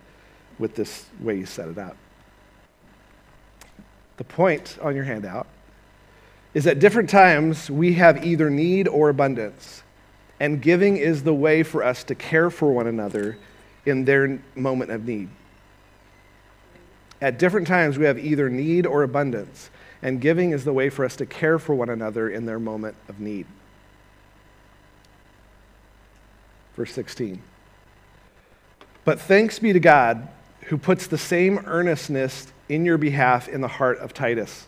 with 0.59 0.77
this 0.77 1.07
way 1.21 1.37
you 1.39 1.47
set 1.47 1.69
it 1.69 1.79
up. 1.79 1.97
The 4.17 4.25
point 4.25 4.79
on 4.81 4.95
your 4.95 5.05
handout 5.05 5.49
is 6.55 6.67
at 6.67 6.79
different 6.79 7.11
times 7.11 7.69
we 7.69 7.95
have 7.95 8.25
either 8.25 8.49
need 8.49 8.87
or 8.87 9.09
abundance 9.09 9.83
and 10.43 10.61
giving 10.61 10.97
is 10.97 11.23
the 11.23 11.33
way 11.33 11.63
for 11.63 11.85
us 11.85 12.03
to 12.03 12.17
care 12.17 12.51
for 12.51 12.73
one 12.73 12.89
another 12.89 13.39
in 13.87 14.05
their 14.05 14.41
moment 14.57 14.91
of 14.91 15.05
need. 15.05 15.29
At 17.21 17.39
different 17.39 17.69
times, 17.69 17.97
we 17.97 18.07
have 18.07 18.19
either 18.19 18.51
need 18.51 18.85
or 18.85 19.05
abundance, 19.05 19.71
and 20.03 20.21
giving 20.21 20.51
is 20.51 20.65
the 20.65 20.73
way 20.73 20.91
for 20.91 21.05
us 21.05 21.17
to 21.17 21.27
care 21.27 21.59
for 21.59 21.75
one 21.75 21.89
another 21.89 22.29
in 22.29 22.45
their 22.45 22.59
moment 22.59 22.97
of 23.09 23.21
need. 23.21 23.47
Verse 26.75 26.93
16. 26.93 27.41
But 29.05 29.21
thanks 29.21 29.59
be 29.59 29.73
to 29.73 29.81
God 29.81 30.29
who 30.67 30.79
puts 30.79 31.07
the 31.07 31.19
same 31.19 31.59
earnestness 31.67 32.53
in 32.69 32.85
your 32.85 32.99
behalf 32.99 33.49
in 33.49 33.61
the 33.61 33.69
heart 33.69 33.99
of 33.99 34.15
Titus 34.15 34.67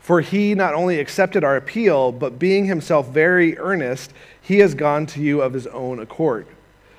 for 0.00 0.22
he 0.22 0.54
not 0.54 0.74
only 0.74 0.98
accepted 0.98 1.44
our 1.44 1.56
appeal, 1.56 2.10
but 2.10 2.38
being 2.38 2.64
himself 2.64 3.08
very 3.10 3.56
earnest, 3.58 4.12
he 4.40 4.58
has 4.58 4.74
gone 4.74 5.06
to 5.06 5.20
you 5.20 5.42
of 5.42 5.52
his 5.52 5.66
own 5.68 6.00
accord. 6.00 6.46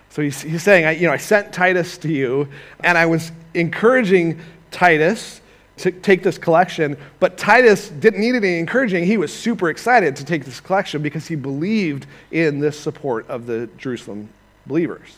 So 0.10 0.22
he's, 0.22 0.42
he's 0.42 0.62
saying, 0.62 0.86
I, 0.86 0.92
you 0.92 1.08
know, 1.08 1.14
I 1.14 1.18
sent 1.18 1.52
Titus 1.52 1.98
to 2.00 2.12
you, 2.12 2.48
and 2.84 2.98
I 2.98 3.08
was 3.08 3.32
encouraging 3.54 4.40
Titus 4.70 5.41
to 5.82 5.92
take 5.92 6.24
this 6.24 6.38
collection, 6.38 6.98
but 7.20 7.38
Titus 7.38 7.90
didn't 7.90 8.22
need 8.22 8.36
any 8.36 8.60
encouraging. 8.60 9.06
He 9.06 9.18
was 9.18 9.34
super 9.34 9.70
excited 9.70 10.16
to 10.18 10.26
take 10.26 10.46
this 10.46 10.60
collection 10.60 11.02
because 11.02 11.28
he 11.28 11.36
believed 11.36 12.08
in 12.32 12.60
this 12.60 12.80
support 12.80 13.28
of 13.28 13.46
the 13.46 13.70
Jerusalem 13.78 14.30
believers. 14.66 15.18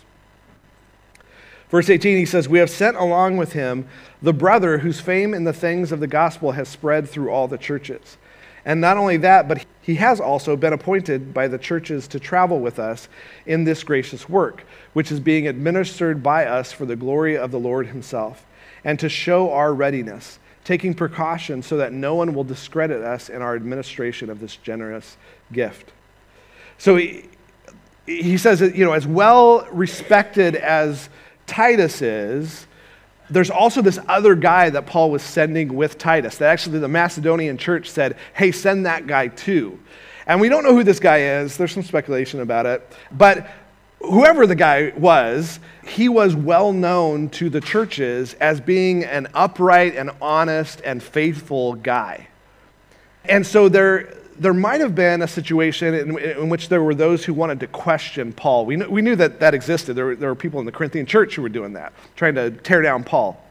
Verse 1.70 1.90
18, 1.90 2.18
he 2.18 2.26
says, 2.26 2.48
We 2.48 2.60
have 2.60 2.70
sent 2.70 2.98
along 2.98 3.38
with 3.38 3.54
him 3.54 3.88
the 4.22 4.32
brother 4.32 4.78
whose 4.78 5.00
fame 5.00 5.34
in 5.34 5.44
the 5.44 5.54
things 5.54 5.92
of 5.92 6.00
the 6.00 6.08
gospel 6.08 6.52
has 6.52 6.70
spread 6.70 7.10
through 7.10 7.32
all 7.32 7.48
the 7.48 7.58
churches. 7.58 8.18
And 8.66 8.80
not 8.80 8.96
only 8.96 9.18
that, 9.18 9.48
but 9.48 9.66
he 9.82 9.96
has 9.96 10.22
also 10.22 10.56
been 10.56 10.72
appointed 10.72 11.34
by 11.34 11.48
the 11.48 11.58
churches 11.58 12.08
to 12.10 12.20
travel 12.20 12.60
with 12.60 12.80
us 12.80 13.10
in 13.46 13.64
this 13.64 13.84
gracious 13.84 14.30
work, 14.30 14.64
which 14.94 15.12
is 15.12 15.20
being 15.20 15.48
administered 15.48 16.24
by 16.24 16.46
us 16.46 16.72
for 16.72 16.86
the 16.86 16.96
glory 16.96 17.38
of 17.38 17.52
the 17.52 17.60
Lord 17.60 17.88
himself, 17.88 18.46
and 18.86 18.98
to 19.00 19.10
show 19.10 19.52
our 19.52 19.74
readiness, 19.74 20.40
taking 20.64 20.94
precaution 20.94 21.62
so 21.62 21.78
that 21.78 21.92
no 21.92 22.16
one 22.16 22.34
will 22.34 22.44
discredit 22.44 23.02
us 23.02 23.30
in 23.30 23.42
our 23.42 23.56
administration 23.56 24.30
of 24.30 24.40
this 24.40 24.56
generous 24.58 25.18
gift. 25.52 25.92
So 26.78 26.96
he, 26.96 27.30
he 28.06 28.38
says 28.38 28.60
that, 28.60 28.76
you 28.76 28.86
know, 28.86 28.94
as 28.94 29.08
well 29.08 29.68
respected 29.72 30.56
as 30.56 31.10
Titus 31.46 32.02
is, 32.02 32.68
there's 33.30 33.50
also 33.50 33.82
this 33.82 34.00
other 34.08 34.36
guy 34.36 34.70
that 34.70 34.86
Paul 34.86 35.12
was 35.12 35.24
sending 35.24 35.76
with 35.76 35.98
Titus 35.98 36.38
that 36.38 36.50
actually 36.50 36.80
the 36.80 36.88
Macedonian 36.88 37.58
church 37.58 37.90
said, 37.90 38.18
hey, 38.34 38.52
send 38.52 38.86
that 38.86 39.08
guy 39.08 39.28
too. 39.30 39.80
And 40.28 40.40
we 40.40 40.50
don't 40.50 40.64
know 40.64 40.74
who 40.74 40.84
this 40.84 41.00
guy 41.00 41.20
is. 41.20 41.58
There's 41.58 41.72
some 41.72 41.84
speculation 41.84 42.42
about 42.42 42.66
it. 42.66 42.96
But 43.12 43.48
whoever 44.04 44.46
the 44.46 44.56
guy 44.56 44.92
was, 44.98 45.60
he 45.86 46.10
was 46.10 46.36
well 46.36 46.74
known 46.74 47.30
to 47.30 47.50
the 47.50 47.62
churches 47.62 48.34
as 48.36 48.60
being 48.60 49.04
an 49.04 49.28
upright 49.34 49.96
and 49.96 50.12
honest 50.22 50.82
and 50.84 51.02
faithful 51.02 51.74
guy. 51.76 52.28
And 53.26 53.48
so 53.48 53.70
there, 53.70 54.18
there 54.38 54.54
might 54.54 54.82
have 54.82 54.94
been 54.94 55.22
a 55.22 55.28
situation 55.28 55.94
in, 55.94 56.20
in, 56.20 56.50
which 56.50 56.70
there 56.70 56.84
were 56.84 56.96
those 56.96 57.24
who 57.24 57.34
wanted 57.34 57.62
to 57.62 57.68
question 57.68 58.34
Paul. 58.34 58.66
We 58.66 58.76
knew, 58.76 58.90
we 58.90 59.02
knew 59.02 59.16
that 59.16 59.40
that 59.40 59.54
existed. 59.54 59.96
There 59.96 60.06
were, 60.06 60.16
there 60.16 60.30
were 60.30 60.36
people 60.36 60.60
in 60.60 60.66
the 60.66 60.72
Corinthian 60.72 61.06
church 61.06 61.36
who 61.36 61.42
were 61.42 61.50
doing 61.50 61.74
that, 61.74 61.94
trying 62.16 62.36
to 62.36 62.52
tear 62.52 62.82
down 62.82 63.04
Paul 63.04 63.42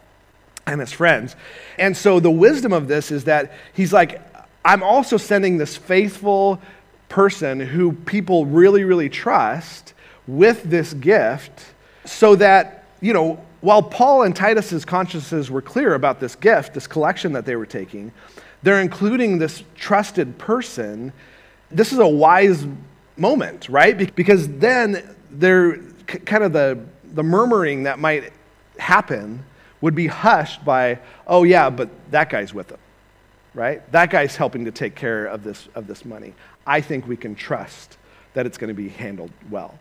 and 0.67 0.81
his 0.81 0.93
friends. 0.93 1.35
And 1.79 1.97
so 1.97 2.21
the 2.21 2.31
wisdom 2.31 2.73
of 2.73 2.89
this 2.89 3.11
is 3.11 3.25
that 3.25 3.53
he's 3.73 3.93
like, 3.93 4.21
I'm 4.65 4.83
also 4.83 5.17
sending 5.17 5.57
this 5.57 5.77
faithful 5.77 6.61
person 7.09 7.59
who 7.61 7.93
people 7.93 8.47
really, 8.47 8.85
really 8.85 9.09
trust 9.09 9.95
with 10.27 10.63
this 10.65 10.95
gift 10.95 11.65
so 12.05 12.37
that, 12.37 12.85
you 13.01 13.13
know, 13.13 13.41
while 13.61 13.83
Paul 13.83 14.23
and 14.23 14.35
Titus's 14.35 14.85
consciences 14.85 15.51
were 15.51 15.63
clear 15.63 15.95
about 15.95 16.21
this 16.21 16.35
gift, 16.35 16.75
this 16.75 16.87
collection 16.87 17.33
that 17.33 17.45
they 17.45 17.57
were 17.57 17.67
taking, 17.67 18.13
they're 18.63 18.81
including 18.81 19.39
this 19.39 19.63
trusted 19.75 20.39
person. 20.39 21.13
This 21.71 21.93
is 21.93 21.99
a 21.99 22.09
wise 22.09 22.67
moment, 23.17 23.69
right? 23.69 24.15
Because 24.15 24.49
then 24.59 25.17
they're 25.31 25.79
kind 26.07 26.45
of 26.45 26.53
the, 26.53 26.79
the 27.05 27.23
murmuring 27.23 27.85
that 27.85 27.99
might 27.99 28.33
happen 28.79 29.45
would 29.81 29.95
be 29.95 30.07
hushed 30.07 30.65
by, 30.65 30.99
oh, 31.27 31.43
yeah, 31.45 31.71
but 31.71 31.89
that 32.11 32.31
guy's 32.31 32.55
with 32.55 32.69
them, 32.69 32.79
right? 33.55 33.91
That 33.93 34.11
guy's 34.11 34.37
helping 34.37 34.65
to 34.65 34.71
take 34.71 34.95
care 34.95 35.27
of 35.27 35.43
this, 35.45 35.69
of 35.75 35.87
this 35.87 36.05
money. 36.05 36.35
I 36.67 36.81
think 36.81 37.07
we 37.07 37.17
can 37.17 37.35
trust 37.35 37.97
that 38.35 38.47
it's 38.47 38.59
going 38.59 38.69
to 38.69 38.75
be 38.75 38.89
handled 38.89 39.31
well. 39.51 39.79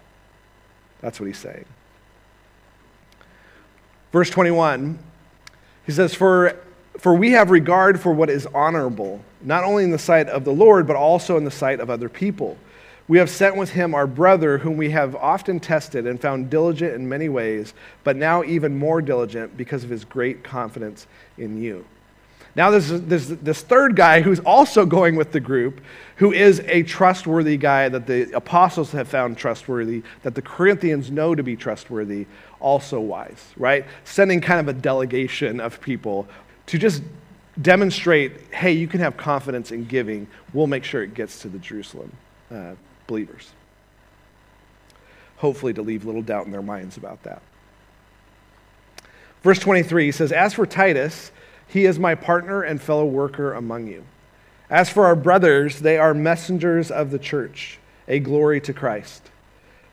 That's 1.01 1.19
what 1.19 1.25
he's 1.25 1.37
saying. 1.37 1.65
Verse 4.11 4.29
21, 4.29 4.99
he 5.85 5.91
says, 5.91 6.13
For, 6.13 6.55
for 6.97 7.13
we 7.13 7.31
have 7.31 7.49
regard 7.49 7.99
for 7.99 8.11
what 8.11 8.29
is 8.29 8.45
honorable, 8.47 9.23
not 9.41 9.63
only 9.63 9.83
in 9.83 9.91
the 9.91 9.99
sight 9.99 10.27
of 10.27 10.43
the 10.43 10.53
Lord, 10.53 10.85
but 10.85 10.95
also 10.95 11.37
in 11.37 11.45
the 11.45 11.51
sight 11.51 11.79
of 11.79 11.89
other 11.89 12.09
people. 12.09 12.57
We 13.07 13.17
have 13.17 13.29
sent 13.29 13.55
with 13.57 13.71
him 13.71 13.93
our 13.93 14.07
brother, 14.07 14.59
whom 14.59 14.77
we 14.77 14.91
have 14.91 15.15
often 15.15 15.59
tested 15.59 16.05
and 16.07 16.21
found 16.21 16.49
diligent 16.49 16.93
in 16.93 17.09
many 17.09 17.29
ways, 17.29 17.73
but 18.03 18.15
now 18.15 18.43
even 18.43 18.77
more 18.77 19.01
diligent 19.01 19.57
because 19.57 19.83
of 19.83 19.89
his 19.89 20.05
great 20.05 20.43
confidence 20.43 21.07
in 21.37 21.61
you. 21.61 21.85
Now, 22.55 22.69
there's, 22.69 22.89
there's 22.89 23.27
this 23.29 23.61
third 23.61 23.95
guy 23.95 24.21
who's 24.21 24.39
also 24.41 24.85
going 24.85 25.15
with 25.15 25.31
the 25.31 25.39
group, 25.39 25.79
who 26.17 26.33
is 26.33 26.59
a 26.65 26.83
trustworthy 26.83 27.55
guy 27.55 27.87
that 27.87 28.07
the 28.07 28.29
apostles 28.35 28.91
have 28.91 29.07
found 29.07 29.37
trustworthy, 29.37 30.03
that 30.23 30.35
the 30.35 30.41
Corinthians 30.41 31.09
know 31.09 31.33
to 31.33 31.43
be 31.43 31.55
trustworthy, 31.55 32.25
also 32.59 32.99
wise, 32.99 33.53
right? 33.55 33.85
Sending 34.03 34.41
kind 34.41 34.59
of 34.59 34.67
a 34.67 34.77
delegation 34.77 35.61
of 35.61 35.79
people 35.79 36.27
to 36.67 36.77
just 36.77 37.03
demonstrate 37.61 38.53
hey, 38.53 38.71
you 38.71 38.87
can 38.87 38.99
have 38.99 39.17
confidence 39.17 39.71
in 39.71 39.85
giving. 39.85 40.27
We'll 40.53 40.67
make 40.67 40.83
sure 40.83 41.03
it 41.03 41.13
gets 41.13 41.41
to 41.41 41.49
the 41.49 41.59
Jerusalem 41.59 42.11
uh, 42.49 42.75
believers. 43.07 43.49
Hopefully, 45.37 45.73
to 45.73 45.81
leave 45.81 46.05
little 46.05 46.21
doubt 46.21 46.45
in 46.45 46.51
their 46.51 46.61
minds 46.61 46.97
about 46.97 47.23
that. 47.23 47.41
Verse 49.41 49.57
23 49.57 50.11
says, 50.11 50.31
As 50.31 50.53
for 50.53 50.65
Titus, 50.65 51.31
he 51.71 51.85
is 51.85 51.97
my 51.97 52.15
partner 52.15 52.63
and 52.63 52.81
fellow 52.81 53.05
worker 53.05 53.53
among 53.53 53.87
you. 53.87 54.03
As 54.69 54.89
for 54.89 55.05
our 55.05 55.15
brothers, 55.15 55.79
they 55.79 55.97
are 55.97 56.13
messengers 56.13 56.91
of 56.91 57.11
the 57.11 57.19
church, 57.19 57.79
a 58.09 58.19
glory 58.19 58.59
to 58.61 58.73
Christ. 58.73 59.31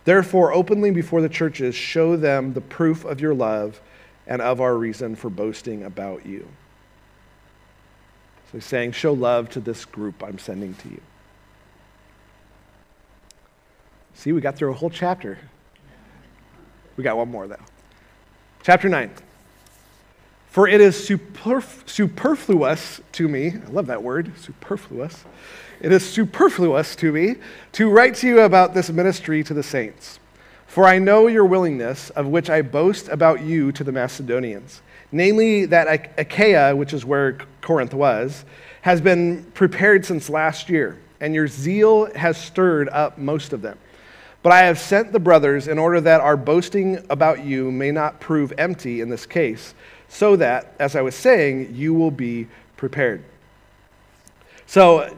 Therefore, 0.04 0.52
openly 0.52 0.90
before 0.90 1.20
the 1.20 1.28
churches, 1.28 1.76
show 1.76 2.16
them 2.16 2.52
the 2.52 2.60
proof 2.60 3.04
of 3.04 3.20
your 3.20 3.32
love 3.32 3.80
and 4.26 4.42
of 4.42 4.60
our 4.60 4.74
reason 4.74 5.14
for 5.14 5.30
boasting 5.30 5.84
about 5.84 6.26
you. 6.26 6.48
So 8.50 8.58
he's 8.58 8.64
saying, 8.64 8.90
Show 8.90 9.12
love 9.12 9.48
to 9.50 9.60
this 9.60 9.84
group 9.84 10.20
I'm 10.20 10.38
sending 10.38 10.74
to 10.74 10.88
you. 10.88 11.00
See, 14.14 14.32
we 14.32 14.40
got 14.40 14.56
through 14.56 14.72
a 14.72 14.74
whole 14.74 14.90
chapter. 14.90 15.38
We 16.96 17.04
got 17.04 17.16
one 17.16 17.30
more, 17.30 17.46
though. 17.46 17.56
Chapter 18.64 18.88
9. 18.88 19.12
For 20.48 20.66
it 20.66 20.80
is 20.80 20.96
superf- 20.96 21.88
superfluous 21.88 23.00
to 23.12 23.28
me, 23.28 23.54
I 23.54 23.70
love 23.70 23.86
that 23.86 24.02
word, 24.02 24.32
superfluous. 24.38 25.24
It 25.80 25.92
is 25.92 26.08
superfluous 26.08 26.96
to 26.96 27.12
me 27.12 27.36
to 27.72 27.90
write 27.90 28.14
to 28.16 28.26
you 28.26 28.40
about 28.40 28.74
this 28.74 28.90
ministry 28.90 29.44
to 29.44 29.54
the 29.54 29.62
saints. 29.62 30.18
For 30.66 30.86
I 30.86 30.98
know 30.98 31.26
your 31.26 31.44
willingness, 31.44 32.10
of 32.10 32.26
which 32.26 32.50
I 32.50 32.62
boast 32.62 33.08
about 33.08 33.42
you 33.42 33.72
to 33.72 33.84
the 33.84 33.92
Macedonians, 33.92 34.82
namely 35.12 35.66
that 35.66 36.12
Achaia, 36.18 36.74
which 36.74 36.92
is 36.92 37.04
where 37.04 37.38
Corinth 37.60 37.94
was, 37.94 38.44
has 38.82 39.00
been 39.00 39.44
prepared 39.54 40.04
since 40.04 40.28
last 40.28 40.68
year, 40.68 40.98
and 41.20 41.34
your 41.34 41.46
zeal 41.46 42.12
has 42.14 42.36
stirred 42.36 42.88
up 42.88 43.18
most 43.18 43.52
of 43.52 43.62
them. 43.62 43.78
But 44.42 44.52
I 44.52 44.60
have 44.60 44.78
sent 44.78 45.12
the 45.12 45.18
brothers 45.18 45.68
in 45.68 45.78
order 45.78 46.00
that 46.00 46.20
our 46.20 46.36
boasting 46.36 47.04
about 47.10 47.44
you 47.44 47.72
may 47.72 47.90
not 47.90 48.20
prove 48.20 48.52
empty 48.56 49.00
in 49.00 49.08
this 49.08 49.26
case 49.26 49.74
so 50.08 50.36
that, 50.36 50.74
as 50.78 50.96
I 50.96 51.02
was 51.02 51.14
saying, 51.14 51.74
you 51.74 51.94
will 51.94 52.10
be 52.10 52.46
prepared. 52.76 53.22
So, 54.66 55.16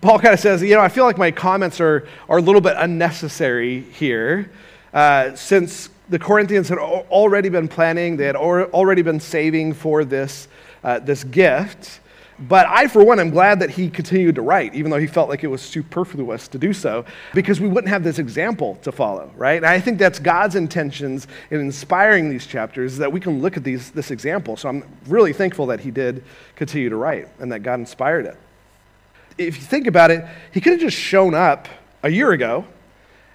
Paul 0.00 0.18
kind 0.18 0.34
of 0.34 0.40
says, 0.40 0.62
you 0.62 0.74
know, 0.74 0.80
I 0.80 0.88
feel 0.88 1.04
like 1.04 1.18
my 1.18 1.30
comments 1.30 1.80
are, 1.80 2.06
are 2.28 2.38
a 2.38 2.42
little 2.42 2.60
bit 2.60 2.76
unnecessary 2.78 3.80
here, 3.80 4.50
uh, 4.92 5.34
since 5.34 5.88
the 6.08 6.18
Corinthians 6.18 6.68
had 6.68 6.78
already 6.78 7.48
been 7.48 7.68
planning, 7.68 8.16
they 8.16 8.24
had 8.24 8.36
already 8.36 9.02
been 9.02 9.20
saving 9.20 9.74
for 9.74 10.04
this, 10.04 10.48
uh, 10.84 10.98
this 10.98 11.24
gift. 11.24 12.00
But 12.40 12.66
I, 12.68 12.86
for 12.86 13.04
one, 13.04 13.18
am 13.18 13.30
glad 13.30 13.58
that 13.60 13.70
he 13.70 13.90
continued 13.90 14.36
to 14.36 14.42
write, 14.42 14.72
even 14.74 14.92
though 14.92 14.98
he 14.98 15.08
felt 15.08 15.28
like 15.28 15.42
it 15.42 15.48
was 15.48 15.60
superfluous 15.60 16.46
to 16.48 16.58
do 16.58 16.72
so, 16.72 17.04
because 17.34 17.60
we 17.60 17.66
wouldn't 17.66 17.88
have 17.88 18.04
this 18.04 18.20
example 18.20 18.76
to 18.82 18.92
follow, 18.92 19.32
right? 19.36 19.56
And 19.56 19.66
I 19.66 19.80
think 19.80 19.98
that's 19.98 20.20
God's 20.20 20.54
intentions 20.54 21.26
in 21.50 21.58
inspiring 21.58 22.30
these 22.30 22.46
chapters, 22.46 22.96
that 22.98 23.10
we 23.10 23.18
can 23.18 23.42
look 23.42 23.56
at 23.56 23.64
these, 23.64 23.90
this 23.90 24.12
example. 24.12 24.56
So 24.56 24.68
I'm 24.68 24.84
really 25.08 25.32
thankful 25.32 25.66
that 25.66 25.80
he 25.80 25.90
did 25.90 26.22
continue 26.54 26.88
to 26.88 26.96
write 26.96 27.28
and 27.40 27.50
that 27.50 27.64
God 27.64 27.80
inspired 27.80 28.26
it. 28.26 28.36
If 29.36 29.56
you 29.56 29.62
think 29.62 29.88
about 29.88 30.12
it, 30.12 30.24
he 30.52 30.60
could 30.60 30.74
have 30.74 30.80
just 30.80 30.96
shown 30.96 31.34
up 31.34 31.66
a 32.04 32.08
year 32.08 32.30
ago 32.30 32.64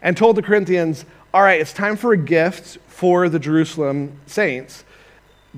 and 0.02 0.16
told 0.16 0.38
the 0.38 0.42
Corinthians, 0.42 1.04
all 1.34 1.42
right, 1.42 1.60
it's 1.60 1.74
time 1.74 1.98
for 1.98 2.13
a 2.13 2.18
gift 2.18 2.78
for 2.88 3.28
the 3.28 3.39
Jerusalem 3.39 4.20
saints. 4.28 4.86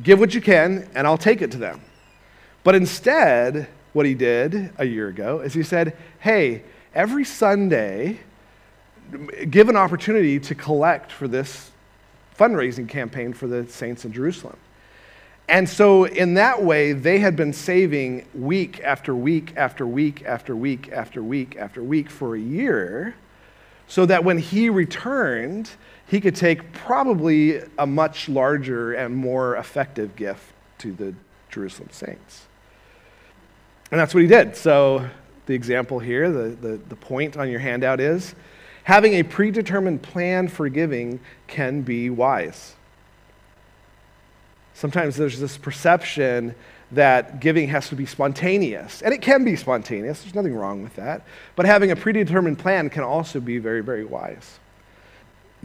Give 0.01 0.19
what 0.19 0.34
you 0.34 0.41
can, 0.41 0.89
and 0.95 1.05
I'll 1.05 1.17
take 1.17 1.43
it 1.43 1.51
to 1.51 1.58
them. 1.58 1.81
But 2.65 2.73
instead, 2.73 3.67
what 3.93 4.08
he 4.08 4.15
did 4.15 4.71
a 4.80 4.86
year 4.86 5.08
ago 5.08 5.39
is 5.39 5.54
he 5.54 5.62
said, 5.62 5.95
hey, 6.17 6.63
every 6.95 7.23
Sunday, 7.23 8.21
give 9.51 9.69
an 9.69 9.75
opportunity 9.75 10.39
to 10.39 10.56
collect 10.56 11.12
for 11.12 11.28
this 11.28 11.69
fundraising 12.38 12.89
campaign 12.89 13.34
for 13.34 13.45
the 13.45 13.67
saints 13.67 14.04
in 14.04 14.12
Jerusalem. 14.12 14.58
And 15.47 15.69
so, 15.69 16.06
in 16.06 16.34
that 16.34 16.63
way, 16.63 16.93
they 16.93 17.19
had 17.19 17.36
been 17.36 17.54
saving 17.54 18.25
week 18.34 18.82
after 18.84 19.13
week 19.13 19.54
after 19.56 19.86
week 19.86 20.23
after 20.25 20.56
week 20.56 20.91
after 20.91 21.21
week 21.21 21.56
after 21.58 21.84
week 21.84 22.10
for 22.10 22.36
a 22.36 22.39
year, 22.39 23.13
so 23.88 24.08
that 24.08 24.23
when 24.23 24.39
he 24.39 24.71
returned, 24.71 25.69
he 26.08 26.19
could 26.19 26.36
take 26.36 26.73
probably 26.73 27.62
a 27.78 27.86
much 27.86 28.28
larger 28.28 28.93
and 28.93 29.15
more 29.15 29.56
effective 29.56 30.15
gift 30.15 30.51
to 30.80 30.91
the 30.91 31.13
Jerusalem 31.51 31.89
saints. 31.91 32.47
And 33.91 34.00
that's 34.00 34.13
what 34.13 34.21
he 34.21 34.28
did. 34.28 34.56
So, 34.56 35.08
the 35.45 35.54
example 35.54 36.00
here, 36.00 36.32
the, 36.32 36.50
the, 36.56 36.78
the 36.89 36.95
point 36.95 37.38
on 37.38 37.50
your 37.50 37.60
handout 37.60 38.00
is 38.00 38.34
having 38.84 39.13
a 39.13 39.24
predetermined 39.24 40.02
plan 40.02 40.48
for 40.48 40.69
giving 40.69 41.19
can 41.48 41.82
be 41.82 42.10
wise. 42.10 42.76
Sometimes 44.74 45.15
there's 45.15 45.39
this 45.39 45.58
perception 45.58 46.54
that 46.91 47.39
giving 47.39 47.67
has 47.69 47.89
to 47.89 47.95
be 47.95 48.06
spontaneous, 48.06 49.02
and 49.02 49.13
it 49.13 49.21
can 49.21 49.43
be 49.43 49.56
spontaneous, 49.56 50.21
there's 50.21 50.36
nothing 50.36 50.56
wrong 50.56 50.84
with 50.84 50.95
that. 50.95 51.26
But 51.56 51.65
having 51.65 51.91
a 51.91 51.95
predetermined 51.95 52.60
plan 52.60 52.89
can 52.89 53.04
also 53.04 53.39
be 53.39 53.58
very, 53.58 53.82
very 53.82 54.06
wise. 54.06 54.60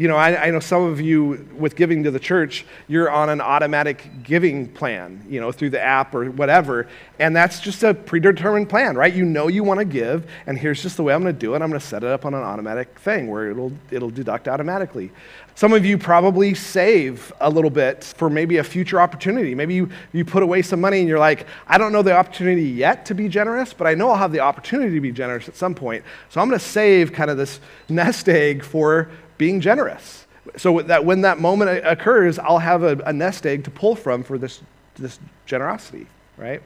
You 0.01 0.09
know, 0.09 0.17
I, 0.17 0.47
I, 0.47 0.51
know 0.51 0.61
some 0.61 0.85
of 0.85 0.99
you 0.99 1.47
with 1.59 1.77
giving 1.77 2.05
to 2.05 2.11
the 2.11 2.19
church, 2.19 2.65
you're 2.89 3.11
on 3.11 3.29
an 3.29 3.43
automatic 3.43 4.09
giving 4.23 4.67
plan, 4.67 5.23
you 5.29 5.43
know, 5.43 5.53
through 5.53 5.69
the 5.69 5.81
app 5.83 6.15
or 6.15 6.31
whatever. 6.31 6.89
And 7.19 7.37
that's 7.37 7.61
just 7.61 7.83
a 7.83 7.93
predetermined 7.93 8.71
plan, 8.71 8.97
right? 8.97 9.13
You 9.13 9.27
know 9.27 9.49
you 9.49 9.63
want 9.63 9.77
to 9.79 9.85
give, 9.85 10.27
and 10.47 10.57
here's 10.57 10.81
just 10.83 10.97
the 10.97 11.03
way 11.03 11.13
I'm 11.13 11.21
going 11.21 11.35
to 11.35 11.39
do 11.39 11.53
it. 11.53 11.61
I'm 11.61 11.69
going 11.69 11.79
to 11.79 11.87
set 11.87 12.03
it 12.03 12.09
up 12.09 12.25
on 12.25 12.33
an 12.33 12.41
automatic 12.43 12.99
thing 12.99 13.29
where 13.29 13.51
it'll, 13.51 13.73
it'll 13.91 14.09
deduct 14.09 14.49
automatically. 14.49 15.13
Some 15.55 15.75
of 15.75 15.85
you 15.85 15.99
probably 15.99 16.55
save 16.55 17.31
a 17.39 17.51
little 17.51 17.69
bit 17.69 18.03
for 18.03 18.31
maybe 18.31 18.57
a 18.57 18.65
future 18.65 19.03
opportunity. 19.03 19.55
Maybe 19.55 19.75
you, 19.75 19.91
you 20.15 20.25
put 20.25 20.43
away 20.43 20.63
some 20.63 20.81
money 20.81 21.01
and 21.01 21.09
you're 21.11 21.19
like, 21.19 21.47
I 21.67 21.77
don't 21.77 21.93
know 21.93 22.01
the 22.01 22.17
opportunity 22.17 22.63
yet 22.63 23.05
to 23.05 23.15
be 23.15 23.29
generous, 23.29 23.75
but 23.75 23.87
I 23.87 23.93
know 23.93 24.09
I'll 24.09 24.17
have 24.17 24.33
the 24.33 24.41
opportunity 24.41 24.95
to 24.95 25.01
be 25.03 25.13
generous 25.13 25.47
at 25.47 25.57
some 25.57 25.75
point. 25.75 26.05
So 26.31 26.41
I'm 26.41 26.49
going 26.49 26.59
to 26.59 26.65
save 26.65 27.13
kind 27.13 27.31
of 27.31 27.37
this 27.37 27.61
nest 27.91 28.31
egg 28.31 28.65
for 28.65 29.11
being 29.41 29.59
generous. 29.59 30.27
So 30.59 30.83
that 30.83 31.07
when 31.07 31.23
that 31.23 31.39
moment 31.39 31.85
occurs, 31.87 32.39
I'll 32.39 32.59
have 32.59 32.83
a, 32.83 32.99
a 33.07 33.13
nest 33.13 33.47
egg 33.47 33.65
to 33.65 33.71
pull 33.71 33.97
from 33.97 34.23
for 34.23 34.37
this, 34.37 34.61
this 34.97 35.19
generosity, 35.47 36.07
right? 36.37 36.61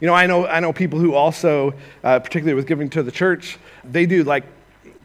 You 0.00 0.08
know, 0.08 0.14
I 0.14 0.26
know, 0.26 0.48
I 0.48 0.58
know 0.58 0.72
people 0.72 0.98
who 0.98 1.14
also, 1.14 1.74
uh, 2.02 2.18
particularly 2.18 2.54
with 2.54 2.66
giving 2.66 2.90
to 2.90 3.04
the 3.04 3.12
church, 3.12 3.58
they 3.84 4.04
do 4.04 4.24
like 4.24 4.42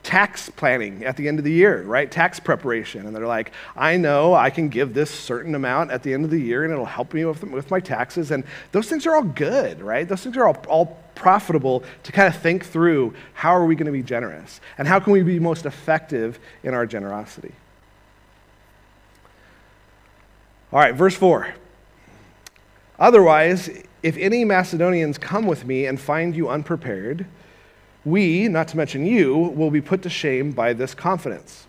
tax 0.02 0.50
planning 0.50 1.06
at 1.06 1.18
the 1.18 1.28
end 1.28 1.38
of 1.38 1.46
the 1.46 1.52
year, 1.52 1.84
right? 1.84 2.10
Tax 2.10 2.40
preparation. 2.40 3.06
And 3.06 3.16
they're 3.16 3.28
like, 3.28 3.52
I 3.76 3.98
know 3.98 4.34
I 4.34 4.50
can 4.50 4.68
give 4.68 4.96
this 4.96 5.12
certain 5.12 5.54
amount 5.54 5.92
at 5.92 6.02
the 6.02 6.16
end 6.16 6.26
of 6.26 6.32
the 6.32 6.42
year 6.42 6.64
and 6.64 6.74
it'll 6.74 6.86
help 6.86 7.14
me 7.14 7.26
with, 7.26 7.44
with 7.44 7.70
my 7.70 7.80
taxes. 7.80 8.32
And 8.32 8.44
those 8.72 8.90
things 8.90 9.06
are 9.06 9.16
all 9.16 9.22
good, 9.22 9.84
right? 9.84 10.10
Those 10.10 10.24
things 10.24 10.36
are 10.36 10.48
all, 10.48 10.58
all 10.68 10.98
profitable 11.22 11.84
to 12.02 12.12
kind 12.12 12.28
of 12.28 12.42
think 12.42 12.66
through 12.66 13.14
how 13.34 13.52
are 13.52 13.66
we 13.66 13.76
going 13.76 13.86
to 13.86 13.92
be 13.92 14.02
generous 14.02 14.60
and 14.78 14.88
how 14.88 15.00
can 15.00 15.14
we 15.14 15.22
be 15.22 15.40
most 15.40 15.68
effective 15.68 16.40
in 16.64 16.74
our 16.74 16.88
generosity. 16.88 17.54
All 20.74 20.80
right, 20.80 20.96
verse 20.96 21.16
4. 21.16 21.54
Otherwise, 22.98 23.70
if 24.02 24.18
any 24.18 24.44
Macedonians 24.44 25.18
come 25.20 25.46
with 25.46 25.64
me 25.64 25.86
and 25.86 26.00
find 26.00 26.36
you 26.36 26.50
unprepared, 26.50 27.28
we, 28.04 28.48
not 28.48 28.68
to 28.70 28.78
mention 28.78 29.06
you, 29.06 29.38
will 29.38 29.70
be 29.70 29.82
put 29.82 30.02
to 30.02 30.10
shame 30.10 30.52
by 30.52 30.74
this 30.74 30.96
confidence. 30.96 31.68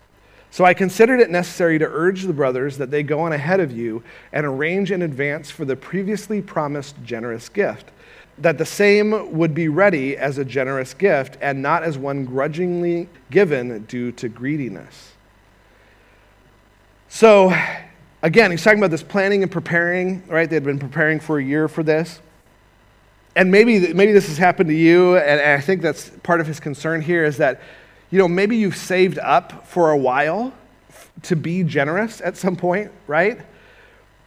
So 0.49 0.65
I 0.65 0.73
considered 0.73 1.19
it 1.19 1.29
necessary 1.29 1.79
to 1.79 1.85
urge 1.85 2.23
the 2.23 2.33
brothers 2.33 2.77
that 2.77 2.91
they 2.91 3.03
go 3.03 3.21
on 3.21 3.33
ahead 3.33 3.59
of 3.59 3.71
you 3.71 4.03
and 4.31 4.45
arrange 4.45 4.91
in 4.91 5.01
advance 5.01 5.51
for 5.51 5.65
the 5.65 5.75
previously 5.75 6.41
promised 6.41 6.95
generous 7.03 7.49
gift, 7.49 7.89
that 8.37 8.57
the 8.57 8.65
same 8.65 9.37
would 9.37 9.53
be 9.53 9.67
ready 9.67 10.17
as 10.17 10.37
a 10.37 10.45
generous 10.45 10.93
gift 10.93 11.37
and 11.41 11.61
not 11.61 11.83
as 11.83 11.97
one 11.97 12.25
grudgingly 12.25 13.07
given 13.29 13.83
due 13.85 14.11
to 14.13 14.27
greediness. 14.27 15.11
So, 17.09 17.53
again, 18.23 18.49
he's 18.49 18.63
talking 18.63 18.79
about 18.79 18.91
this 18.91 19.03
planning 19.03 19.43
and 19.43 19.51
preparing, 19.51 20.23
right? 20.27 20.49
They 20.49 20.55
had 20.55 20.63
been 20.63 20.79
preparing 20.79 21.19
for 21.19 21.37
a 21.37 21.43
year 21.43 21.67
for 21.67 21.83
this 21.83 22.21
and 23.35 23.51
maybe, 23.51 23.93
maybe 23.93 24.11
this 24.11 24.27
has 24.27 24.37
happened 24.37 24.69
to 24.69 24.75
you, 24.75 25.17
and, 25.17 25.41
and 25.41 25.51
I 25.51 25.61
think 25.61 25.81
that's 25.81 26.09
part 26.21 26.39
of 26.39 26.47
his 26.47 26.59
concern 26.59 27.01
here 27.01 27.25
is 27.25 27.37
that, 27.37 27.61
you 28.11 28.19
know, 28.19 28.27
maybe 28.27 28.57
you've 28.57 28.77
saved 28.77 29.17
up 29.19 29.65
for 29.67 29.91
a 29.91 29.97
while 29.97 30.53
to 31.23 31.35
be 31.35 31.63
generous 31.63 32.21
at 32.21 32.37
some 32.37 32.55
point, 32.55 32.91
right? 33.07 33.39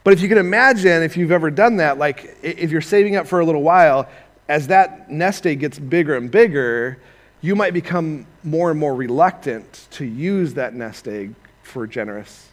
But 0.07 0.13
if 0.13 0.21
you 0.21 0.29
can 0.29 0.37
imagine, 0.37 1.03
if 1.03 1.17
you've 1.17 1.33
ever 1.33 1.51
done 1.51 1.75
that, 1.75 1.97
like 1.97 2.37
if 2.41 2.71
you're 2.71 2.79
saving 2.79 3.17
up 3.17 3.27
for 3.27 3.41
a 3.41 3.45
little 3.45 3.61
while, 3.61 4.07
as 4.47 4.67
that 4.67 5.11
nest 5.11 5.45
egg 5.45 5.59
gets 5.59 5.77
bigger 5.77 6.15
and 6.15 6.31
bigger, 6.31 6.97
you 7.41 7.57
might 7.57 7.73
become 7.73 8.25
more 8.41 8.71
and 8.71 8.79
more 8.79 8.95
reluctant 8.95 9.87
to 9.91 10.05
use 10.05 10.53
that 10.53 10.73
nest 10.73 11.09
egg 11.09 11.35
for 11.61 11.85
generous 11.85 12.47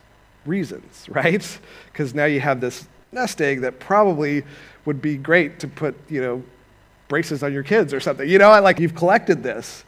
reasons, 0.44 1.08
right? 1.08 1.60
Because 1.92 2.12
now 2.12 2.24
you 2.24 2.40
have 2.40 2.60
this 2.60 2.88
nest 3.12 3.40
egg 3.40 3.60
that 3.60 3.78
probably 3.78 4.42
would 4.84 5.00
be 5.00 5.16
great 5.16 5.60
to 5.60 5.68
put, 5.68 5.94
you 6.10 6.20
know, 6.20 6.42
braces 7.06 7.44
on 7.44 7.52
your 7.52 7.62
kids 7.62 7.94
or 7.94 8.00
something. 8.00 8.28
You 8.28 8.38
know, 8.38 8.60
like 8.62 8.80
you've 8.80 8.96
collected 8.96 9.44
this. 9.44 9.84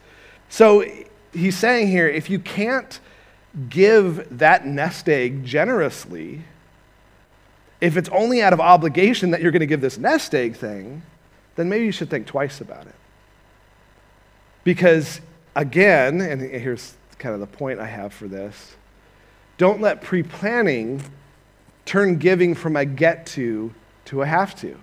So 0.47 0.85
he's 1.33 1.57
saying 1.57 1.89
here 1.89 2.07
if 2.07 2.29
you 2.29 2.39
can't 2.39 2.97
give 3.67 4.37
that 4.37 4.65
nest 4.65 5.09
egg 5.09 5.43
generously, 5.43 6.45
if 7.79 7.97
it's 7.97 8.09
only 8.09 8.41
out 8.41 8.53
of 8.53 8.59
obligation 8.59 9.31
that 9.31 9.41
you're 9.41 9.51
going 9.51 9.59
to 9.61 9.67
give 9.67 9.81
this 9.81 9.97
nest 9.97 10.33
egg 10.33 10.55
thing, 10.55 11.01
then 11.55 11.69
maybe 11.69 11.85
you 11.85 11.91
should 11.91 12.09
think 12.09 12.27
twice 12.27 12.61
about 12.61 12.87
it. 12.87 12.95
Because, 14.63 15.21
again, 15.55 16.21
and 16.21 16.41
here's 16.41 16.95
kind 17.19 17.33
of 17.33 17.41
the 17.41 17.47
point 17.47 17.79
I 17.79 17.87
have 17.87 18.13
for 18.13 18.27
this 18.27 18.75
don't 19.57 19.81
let 19.81 20.01
pre 20.01 20.23
planning 20.23 21.03
turn 21.85 22.17
giving 22.17 22.53
from 22.53 22.75
a 22.75 22.85
get 22.85 23.25
to 23.25 23.73
to 24.05 24.21
a 24.21 24.25
have 24.25 24.55
to. 24.61 24.77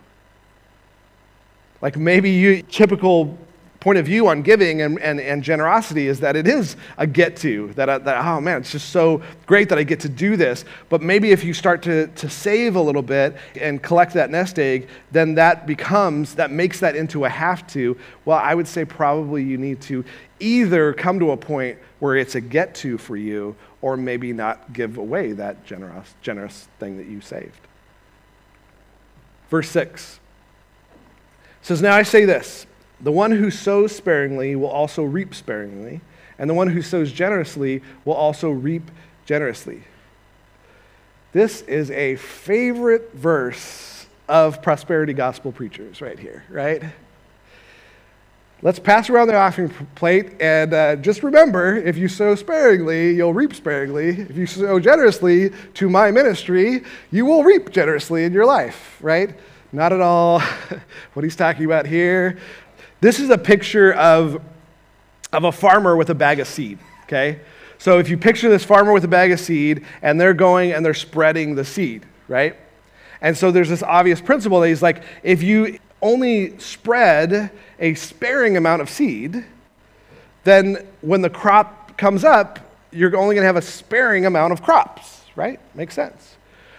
Like 1.80 1.96
maybe 1.96 2.30
you 2.30 2.62
typical 2.62 3.38
point 3.84 3.98
of 3.98 4.06
view 4.06 4.28
on 4.28 4.40
giving 4.40 4.80
and, 4.80 4.98
and, 5.00 5.20
and 5.20 5.42
generosity 5.42 6.08
is 6.08 6.20
that 6.20 6.36
it 6.36 6.48
is 6.48 6.74
a 6.96 7.06
get 7.06 7.36
to, 7.36 7.70
that, 7.74 7.90
I, 7.90 7.98
that, 7.98 8.24
oh 8.24 8.40
man, 8.40 8.62
it's 8.62 8.72
just 8.72 8.88
so 8.88 9.20
great 9.44 9.68
that 9.68 9.76
I 9.76 9.82
get 9.82 10.00
to 10.00 10.08
do 10.08 10.38
this. 10.38 10.64
But 10.88 11.02
maybe 11.02 11.32
if 11.32 11.44
you 11.44 11.52
start 11.52 11.82
to, 11.82 12.06
to 12.06 12.30
save 12.30 12.76
a 12.76 12.80
little 12.80 13.02
bit 13.02 13.36
and 13.60 13.82
collect 13.82 14.14
that 14.14 14.30
nest 14.30 14.58
egg, 14.58 14.88
then 15.12 15.34
that 15.34 15.66
becomes, 15.66 16.34
that 16.36 16.50
makes 16.50 16.80
that 16.80 16.96
into 16.96 17.26
a 17.26 17.28
have 17.28 17.66
to. 17.68 17.98
Well, 18.24 18.38
I 18.38 18.54
would 18.54 18.66
say 18.66 18.86
probably 18.86 19.44
you 19.44 19.58
need 19.58 19.82
to 19.82 20.02
either 20.40 20.94
come 20.94 21.18
to 21.18 21.32
a 21.32 21.36
point 21.36 21.76
where 21.98 22.16
it's 22.16 22.36
a 22.36 22.40
get 22.40 22.74
to 22.76 22.96
for 22.96 23.18
you 23.18 23.54
or 23.82 23.98
maybe 23.98 24.32
not 24.32 24.72
give 24.72 24.96
away 24.96 25.32
that 25.32 25.66
generous, 25.66 26.14
generous 26.22 26.68
thing 26.80 26.96
that 26.96 27.06
you 27.06 27.20
saved. 27.20 27.60
Verse 29.50 29.68
6 29.68 30.20
says, 31.60 31.82
Now 31.82 31.94
I 31.94 32.02
say 32.02 32.24
this 32.24 32.64
the 33.04 33.12
one 33.12 33.32
who 33.32 33.50
sows 33.50 33.94
sparingly 33.94 34.56
will 34.56 34.68
also 34.68 35.04
reap 35.04 35.34
sparingly, 35.34 36.00
and 36.38 36.48
the 36.48 36.54
one 36.54 36.68
who 36.68 36.80
sows 36.80 37.12
generously 37.12 37.82
will 38.06 38.14
also 38.14 38.50
reap 38.50 38.90
generously. 39.26 39.84
This 41.32 41.60
is 41.62 41.90
a 41.90 42.16
favorite 42.16 43.12
verse 43.12 44.06
of 44.26 44.62
prosperity 44.62 45.12
gospel 45.12 45.52
preachers 45.52 46.00
right 46.00 46.18
here, 46.18 46.44
right? 46.48 46.82
Let's 48.62 48.78
pass 48.78 49.10
around 49.10 49.28
the 49.28 49.36
offering 49.36 49.68
plate 49.94 50.40
and 50.40 50.72
uh, 50.72 50.96
just 50.96 51.22
remember 51.22 51.76
if 51.76 51.98
you 51.98 52.08
sow 52.08 52.34
sparingly, 52.34 53.12
you'll 53.14 53.34
reap 53.34 53.54
sparingly. 53.54 54.08
If 54.20 54.34
you 54.34 54.46
sow 54.46 54.80
generously 54.80 55.50
to 55.74 55.90
my 55.90 56.10
ministry, 56.10 56.84
you 57.10 57.26
will 57.26 57.44
reap 57.44 57.70
generously 57.70 58.24
in 58.24 58.32
your 58.32 58.46
life, 58.46 58.96
right? 59.02 59.38
Not 59.72 59.92
at 59.92 60.00
all 60.00 60.40
what 61.12 61.24
he's 61.24 61.36
talking 61.36 61.66
about 61.66 61.84
here. 61.84 62.38
This 63.04 63.20
is 63.20 63.28
a 63.28 63.36
picture 63.36 63.92
of, 63.92 64.40
of 65.30 65.44
a 65.44 65.52
farmer 65.52 65.94
with 65.94 66.08
a 66.08 66.14
bag 66.14 66.40
of 66.40 66.48
seed, 66.48 66.78
okay? 67.02 67.40
So 67.76 67.98
if 67.98 68.08
you 68.08 68.16
picture 68.16 68.48
this 68.48 68.64
farmer 68.64 68.94
with 68.94 69.04
a 69.04 69.08
bag 69.08 69.30
of 69.30 69.38
seed, 69.40 69.84
and 70.00 70.18
they're 70.18 70.32
going 70.32 70.72
and 70.72 70.82
they're 70.82 70.94
spreading 70.94 71.54
the 71.54 71.66
seed, 71.66 72.06
right? 72.28 72.56
And 73.20 73.36
so 73.36 73.50
there's 73.50 73.68
this 73.68 73.82
obvious 73.82 74.22
principle 74.22 74.58
that 74.60 74.68
he's 74.68 74.80
like, 74.80 75.02
if 75.22 75.42
you 75.42 75.78
only 76.00 76.58
spread 76.58 77.50
a 77.78 77.92
sparing 77.92 78.56
amount 78.56 78.80
of 78.80 78.88
seed, 78.88 79.44
then 80.44 80.86
when 81.02 81.20
the 81.20 81.28
crop 81.28 81.98
comes 81.98 82.24
up, 82.24 82.58
you're 82.90 83.14
only 83.18 83.34
going 83.34 83.42
to 83.42 83.46
have 83.46 83.56
a 83.56 83.60
sparing 83.60 84.24
amount 84.24 84.54
of 84.54 84.62
crops, 84.62 85.24
right? 85.36 85.60
Makes 85.74 85.92
sense. 85.92 86.36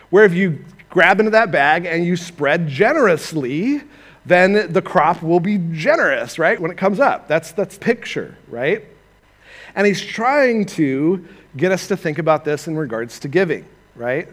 Where 0.09 0.25
if 0.25 0.33
you 0.33 0.65
grab 0.89 1.19
into 1.19 1.29
that 1.33 1.51
bag 1.51 1.85
and 1.85 2.03
you 2.03 2.17
spread 2.17 2.67
generously, 2.67 3.83
then 4.25 4.71
the 4.73 4.81
crop 4.81 5.21
will 5.21 5.39
be 5.39 5.59
generous, 5.71 6.39
right? 6.39 6.59
When 6.59 6.71
it 6.71 6.77
comes 6.77 6.99
up. 6.99 7.27
That's 7.27 7.51
that's 7.51 7.77
picture, 7.77 8.37
right? 8.47 8.85
And 9.75 9.85
he's 9.85 10.01
trying 10.01 10.65
to 10.67 11.27
get 11.57 11.71
us 11.71 11.87
to 11.87 11.97
think 11.97 12.17
about 12.17 12.45
this 12.45 12.67
in 12.67 12.75
regards 12.77 13.19
to 13.19 13.27
giving, 13.27 13.65
right? 13.95 14.27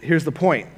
Here's 0.00 0.24
the 0.24 0.32
point. 0.32 0.68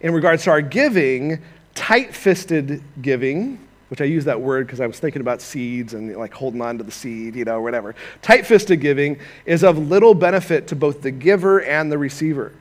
In 0.00 0.12
regards 0.12 0.44
to 0.44 0.50
our 0.50 0.60
giving, 0.60 1.42
tight-fisted 1.74 2.82
giving, 3.00 3.58
which 3.88 4.00
I 4.00 4.04
use 4.04 4.26
that 4.26 4.40
word 4.40 4.66
because 4.66 4.80
I 4.80 4.86
was 4.86 4.98
thinking 4.98 5.20
about 5.20 5.40
seeds 5.40 5.94
and 5.94 6.14
like 6.16 6.34
holding 6.34 6.60
on 6.60 6.78
to 6.78 6.84
the 6.84 6.92
seed, 6.92 7.34
you 7.34 7.44
know, 7.44 7.60
whatever. 7.60 7.94
Tight-fisted 8.22 8.80
giving 8.80 9.18
is 9.46 9.64
of 9.64 9.78
little 9.78 10.14
benefit 10.14 10.68
to 10.68 10.76
both 10.76 11.02
the 11.02 11.10
giver 11.10 11.62
and 11.62 11.90
the 11.90 11.98
receiver. 11.98 12.52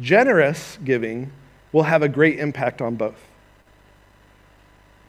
Generous 0.00 0.78
giving 0.84 1.32
will 1.72 1.84
have 1.84 2.02
a 2.02 2.08
great 2.08 2.38
impact 2.38 2.82
on 2.82 2.96
both. 2.96 3.31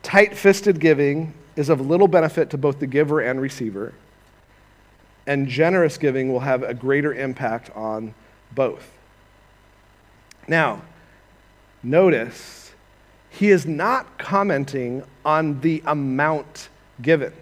Tight 0.04 0.38
fisted 0.38 0.80
giving 0.80 1.34
is 1.56 1.70
of 1.70 1.82
little 1.82 2.08
benefit 2.08 2.50
to 2.52 2.58
both 2.58 2.80
the 2.80 2.88
giver 2.88 3.22
and 3.22 3.42
receiver, 3.42 3.94
and 5.26 5.48
generous 5.48 5.98
giving 5.98 6.32
will 6.32 6.42
have 6.42 6.62
a 6.62 6.74
greater 6.74 7.14
impact 7.14 7.72
on 7.76 8.14
both. 8.54 8.92
Now, 10.48 10.82
notice 11.82 12.74
he 13.30 13.50
is 13.50 13.66
not 13.66 14.20
commenting 14.20 15.04
on 15.26 15.62
the 15.62 15.82
amount 15.86 16.70
given. 17.02 17.34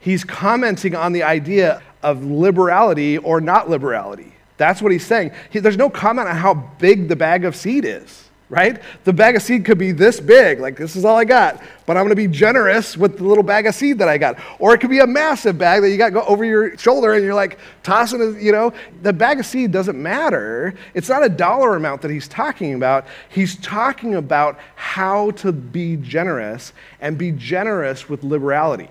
He's 0.00 0.24
commenting 0.24 0.96
on 0.96 1.12
the 1.12 1.22
idea 1.22 1.82
of 2.02 2.24
liberality 2.24 3.18
or 3.18 3.40
not 3.40 3.70
liberality. 3.70 4.32
That's 4.56 4.82
what 4.82 4.90
he's 4.90 5.06
saying. 5.06 5.32
He, 5.50 5.60
there's 5.60 5.76
no 5.76 5.90
comment 5.90 6.28
on 6.28 6.36
how 6.36 6.54
big 6.54 7.08
the 7.08 7.16
bag 7.16 7.44
of 7.44 7.54
seed 7.54 7.84
is, 7.84 8.28
right? 8.52 8.82
The 9.04 9.14
bag 9.14 9.34
of 9.34 9.40
seed 9.40 9.64
could 9.64 9.78
be 9.78 9.92
this 9.92 10.20
big, 10.20 10.60
like 10.60 10.76
this 10.76 10.94
is 10.94 11.06
all 11.06 11.16
I 11.16 11.24
got, 11.24 11.62
but 11.86 11.96
I'm 11.96 12.02
going 12.02 12.10
to 12.10 12.16
be 12.16 12.28
generous 12.28 12.98
with 12.98 13.16
the 13.16 13.24
little 13.24 13.42
bag 13.42 13.66
of 13.66 13.74
seed 13.74 13.96
that 14.00 14.10
I 14.10 14.18
got. 14.18 14.38
Or 14.58 14.74
it 14.74 14.78
could 14.78 14.90
be 14.90 14.98
a 14.98 15.06
massive 15.06 15.56
bag 15.56 15.80
that 15.80 15.88
you 15.88 15.96
got 15.96 16.12
go 16.12 16.20
over 16.24 16.44
your 16.44 16.76
shoulder 16.76 17.14
and 17.14 17.24
you're 17.24 17.32
like 17.32 17.58
tossing 17.82 18.20
it, 18.20 18.42
you 18.42 18.52
know. 18.52 18.74
The 19.00 19.12
bag 19.14 19.40
of 19.40 19.46
seed 19.46 19.72
doesn't 19.72 20.00
matter. 20.00 20.74
It's 20.92 21.08
not 21.08 21.24
a 21.24 21.30
dollar 21.30 21.76
amount 21.76 22.02
that 22.02 22.10
he's 22.10 22.28
talking 22.28 22.74
about. 22.74 23.06
He's 23.30 23.56
talking 23.56 24.16
about 24.16 24.60
how 24.76 25.30
to 25.30 25.50
be 25.50 25.96
generous 25.96 26.74
and 27.00 27.16
be 27.16 27.32
generous 27.32 28.06
with 28.10 28.22
liberality. 28.22 28.90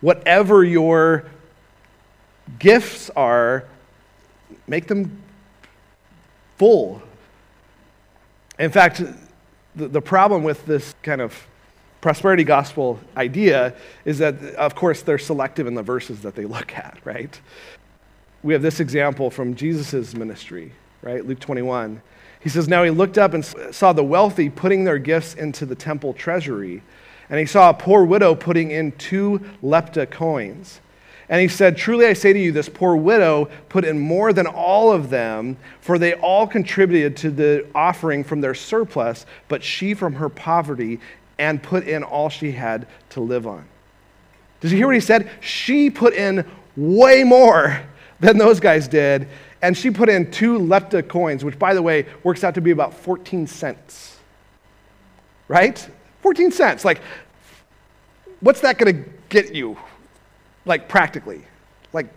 Whatever 0.00 0.64
your 0.64 1.26
Gifts 2.58 3.10
are 3.10 3.64
make 4.66 4.88
them 4.88 5.21
full. 6.62 7.02
In 8.56 8.70
fact, 8.70 9.02
the, 9.74 9.88
the 9.88 10.00
problem 10.00 10.44
with 10.44 10.64
this 10.64 10.94
kind 11.02 11.20
of 11.20 11.48
prosperity 12.00 12.44
gospel 12.44 13.00
idea 13.16 13.74
is 14.04 14.18
that, 14.18 14.40
of 14.54 14.76
course, 14.76 15.02
they're 15.02 15.18
selective 15.18 15.66
in 15.66 15.74
the 15.74 15.82
verses 15.82 16.20
that 16.20 16.36
they 16.36 16.44
look 16.44 16.72
at, 16.78 16.98
right? 17.02 17.40
We 18.44 18.52
have 18.52 18.62
this 18.62 18.78
example 18.78 19.28
from 19.28 19.56
Jesus' 19.56 20.14
ministry, 20.14 20.70
right? 21.02 21.26
Luke 21.26 21.40
21. 21.40 22.00
He 22.38 22.48
says, 22.48 22.68
Now 22.68 22.84
he 22.84 22.90
looked 22.90 23.18
up 23.18 23.34
and 23.34 23.44
saw 23.74 23.92
the 23.92 24.04
wealthy 24.04 24.48
putting 24.48 24.84
their 24.84 24.98
gifts 24.98 25.34
into 25.34 25.66
the 25.66 25.74
temple 25.74 26.12
treasury, 26.12 26.80
and 27.28 27.40
he 27.40 27.46
saw 27.46 27.70
a 27.70 27.74
poor 27.74 28.04
widow 28.04 28.36
putting 28.36 28.70
in 28.70 28.92
two 28.92 29.40
lepta 29.64 30.08
coins. 30.08 30.80
And 31.28 31.40
he 31.40 31.48
said, 31.48 31.76
Truly 31.76 32.06
I 32.06 32.12
say 32.12 32.32
to 32.32 32.38
you, 32.38 32.52
this 32.52 32.68
poor 32.68 32.96
widow 32.96 33.48
put 33.68 33.84
in 33.84 33.98
more 33.98 34.32
than 34.32 34.46
all 34.46 34.92
of 34.92 35.10
them, 35.10 35.56
for 35.80 35.98
they 35.98 36.14
all 36.14 36.46
contributed 36.46 37.16
to 37.18 37.30
the 37.30 37.66
offering 37.74 38.24
from 38.24 38.40
their 38.40 38.54
surplus, 38.54 39.26
but 39.48 39.62
she 39.62 39.94
from 39.94 40.14
her 40.14 40.28
poverty 40.28 41.00
and 41.38 41.62
put 41.62 41.86
in 41.86 42.02
all 42.02 42.28
she 42.28 42.52
had 42.52 42.86
to 43.10 43.20
live 43.20 43.46
on. 43.46 43.64
Did 44.60 44.70
you 44.70 44.76
hear 44.76 44.86
what 44.86 44.94
he 44.94 45.00
said? 45.00 45.30
She 45.40 45.90
put 45.90 46.14
in 46.14 46.48
way 46.76 47.24
more 47.24 47.82
than 48.20 48.38
those 48.38 48.60
guys 48.60 48.86
did, 48.86 49.28
and 49.60 49.76
she 49.76 49.90
put 49.90 50.08
in 50.08 50.30
two 50.30 50.58
lepta 50.58 51.06
coins, 51.06 51.44
which, 51.44 51.58
by 51.58 51.74
the 51.74 51.82
way, 51.82 52.06
works 52.22 52.44
out 52.44 52.54
to 52.54 52.60
be 52.60 52.70
about 52.70 52.94
14 52.94 53.46
cents. 53.46 54.18
Right? 55.48 55.88
14 56.22 56.52
cents. 56.52 56.84
Like, 56.84 57.00
what's 58.40 58.60
that 58.60 58.78
going 58.78 59.04
to 59.04 59.10
get 59.28 59.54
you? 59.54 59.76
Like, 60.64 60.88
practically? 60.88 61.42
Like, 61.92 62.08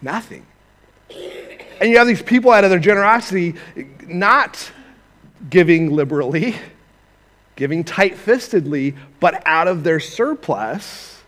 nothing. 0.00 0.46
And 1.80 1.90
you 1.90 1.98
have 1.98 2.06
these 2.06 2.22
people 2.22 2.50
out 2.50 2.64
of 2.64 2.70
their 2.70 2.78
generosity 2.78 3.54
not 4.06 4.70
giving 5.50 5.90
liberally, 5.90 6.56
giving 7.56 7.84
tight 7.84 8.16
fistedly, 8.16 8.96
but 9.20 9.42
out 9.46 9.68
of 9.68 9.84
their 9.84 10.00
surplus. 10.00 11.22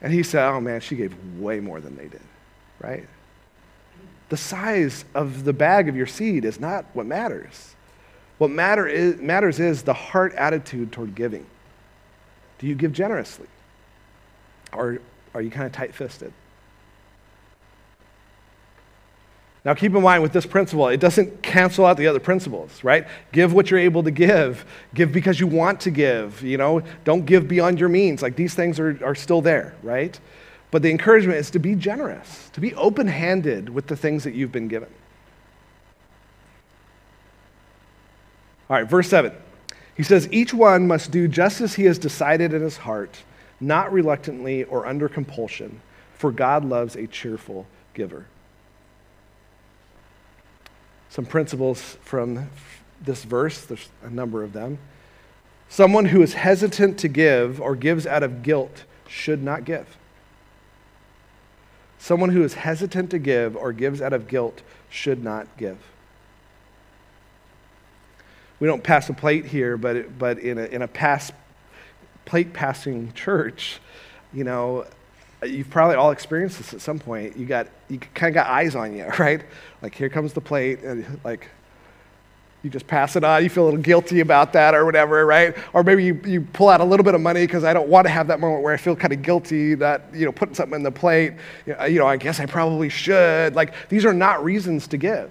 And 0.00 0.12
he 0.12 0.22
said, 0.22 0.44
Oh 0.48 0.60
man, 0.60 0.80
she 0.80 0.96
gave 0.96 1.14
way 1.38 1.60
more 1.60 1.80
than 1.80 1.96
they 1.96 2.08
did, 2.08 2.22
right? 2.80 3.06
The 4.28 4.36
size 4.36 5.04
of 5.14 5.44
the 5.44 5.52
bag 5.52 5.88
of 5.88 5.96
your 5.96 6.06
seed 6.06 6.44
is 6.44 6.58
not 6.58 6.86
what 6.94 7.06
matters. 7.06 7.76
What 8.38 8.50
matter 8.50 8.88
is, 8.88 9.20
matters 9.20 9.60
is 9.60 9.82
the 9.82 9.94
heart 9.94 10.34
attitude 10.34 10.90
toward 10.90 11.14
giving. 11.14 11.46
Do 12.58 12.66
you 12.66 12.74
give 12.74 12.92
generously? 12.92 13.46
Or 14.72 14.98
are 15.34 15.42
you 15.42 15.50
kind 15.50 15.66
of 15.66 15.72
tight 15.72 15.94
fisted? 15.94 16.32
Now, 19.64 19.74
keep 19.74 19.94
in 19.94 20.02
mind 20.02 20.24
with 20.24 20.32
this 20.32 20.44
principle, 20.44 20.88
it 20.88 20.98
doesn't 20.98 21.40
cancel 21.42 21.86
out 21.86 21.96
the 21.96 22.08
other 22.08 22.18
principles, 22.18 22.82
right? 22.82 23.06
Give 23.30 23.52
what 23.52 23.70
you're 23.70 23.78
able 23.78 24.02
to 24.02 24.10
give. 24.10 24.64
Give 24.92 25.12
because 25.12 25.38
you 25.38 25.46
want 25.46 25.80
to 25.82 25.92
give, 25.92 26.42
you 26.42 26.58
know? 26.58 26.82
Don't 27.04 27.24
give 27.24 27.46
beyond 27.46 27.78
your 27.78 27.88
means. 27.88 28.22
Like 28.22 28.34
these 28.34 28.54
things 28.54 28.80
are, 28.80 28.98
are 29.04 29.14
still 29.14 29.40
there, 29.40 29.74
right? 29.84 30.18
But 30.72 30.82
the 30.82 30.90
encouragement 30.90 31.38
is 31.38 31.50
to 31.52 31.60
be 31.60 31.76
generous, 31.76 32.50
to 32.54 32.60
be 32.60 32.74
open 32.74 33.06
handed 33.06 33.68
with 33.68 33.86
the 33.86 33.96
things 33.96 34.24
that 34.24 34.34
you've 34.34 34.50
been 34.50 34.68
given. 34.68 34.88
All 38.68 38.78
right, 38.78 38.88
verse 38.88 39.08
7. 39.08 39.32
He 39.94 40.02
says, 40.02 40.28
Each 40.32 40.52
one 40.52 40.88
must 40.88 41.12
do 41.12 41.28
just 41.28 41.60
as 41.60 41.74
he 41.74 41.84
has 41.84 41.98
decided 41.98 42.52
in 42.52 42.62
his 42.62 42.78
heart 42.78 43.22
not 43.62 43.92
reluctantly 43.92 44.64
or 44.64 44.86
under 44.86 45.08
compulsion, 45.08 45.80
for 46.14 46.32
God 46.32 46.64
loves 46.64 46.96
a 46.96 47.06
cheerful 47.06 47.66
giver. 47.94 48.26
Some 51.08 51.26
principles 51.26 51.96
from 52.02 52.50
this 53.00 53.24
verse, 53.24 53.64
there's 53.64 53.88
a 54.02 54.10
number 54.10 54.42
of 54.42 54.52
them. 54.52 54.78
Someone 55.68 56.06
who 56.06 56.22
is 56.22 56.34
hesitant 56.34 56.98
to 56.98 57.08
give 57.08 57.60
or 57.60 57.76
gives 57.76 58.06
out 58.06 58.22
of 58.22 58.42
guilt 58.42 58.84
should 59.06 59.42
not 59.42 59.64
give. 59.64 59.96
Someone 61.98 62.30
who 62.30 62.42
is 62.42 62.54
hesitant 62.54 63.10
to 63.10 63.18
give 63.18 63.56
or 63.56 63.72
gives 63.72 64.02
out 64.02 64.12
of 64.12 64.26
guilt 64.26 64.62
should 64.90 65.22
not 65.22 65.46
give. 65.56 65.78
We 68.58 68.66
don't 68.66 68.82
pass 68.82 69.08
a 69.08 69.12
plate 69.12 69.46
here, 69.46 69.76
but, 69.76 70.18
but 70.18 70.38
in 70.38 70.58
a, 70.58 70.64
in 70.64 70.82
a 70.82 70.88
pass 70.88 71.32
plate 72.24 72.52
passing 72.52 73.12
church, 73.12 73.80
you 74.32 74.44
know, 74.44 74.86
you've 75.44 75.70
probably 75.70 75.96
all 75.96 76.10
experienced 76.10 76.58
this 76.58 76.74
at 76.74 76.80
some 76.80 76.98
point. 76.98 77.36
You 77.36 77.46
got 77.46 77.68
you 77.88 77.98
kind 77.98 78.30
of 78.30 78.34
got 78.34 78.50
eyes 78.50 78.74
on 78.74 78.96
you, 78.96 79.06
right? 79.18 79.42
Like 79.80 79.94
here 79.94 80.08
comes 80.08 80.32
the 80.32 80.40
plate, 80.40 80.80
and 80.80 81.20
like 81.24 81.48
you 82.62 82.70
just 82.70 82.86
pass 82.86 83.16
it 83.16 83.24
on. 83.24 83.42
You 83.42 83.50
feel 83.50 83.64
a 83.64 83.66
little 83.66 83.80
guilty 83.80 84.20
about 84.20 84.52
that 84.52 84.74
or 84.74 84.84
whatever, 84.84 85.26
right? 85.26 85.56
Or 85.72 85.82
maybe 85.82 86.04
you, 86.04 86.20
you 86.24 86.40
pull 86.40 86.68
out 86.68 86.80
a 86.80 86.84
little 86.84 87.02
bit 87.02 87.14
of 87.14 87.20
money 87.20 87.44
because 87.44 87.64
I 87.64 87.72
don't 87.72 87.88
want 87.88 88.06
to 88.06 88.10
have 88.10 88.28
that 88.28 88.38
moment 88.38 88.62
where 88.62 88.72
I 88.72 88.76
feel 88.76 88.94
kind 88.94 89.12
of 89.12 89.22
guilty 89.22 89.74
that 89.74 90.04
you 90.14 90.24
know 90.24 90.32
putting 90.32 90.54
something 90.54 90.76
in 90.76 90.82
the 90.82 90.92
plate. 90.92 91.34
You 91.66 91.98
know, 91.98 92.06
I 92.06 92.16
guess 92.16 92.40
I 92.40 92.46
probably 92.46 92.88
should. 92.88 93.54
Like 93.54 93.88
these 93.88 94.04
are 94.04 94.14
not 94.14 94.44
reasons 94.44 94.86
to 94.88 94.96
give 94.96 95.30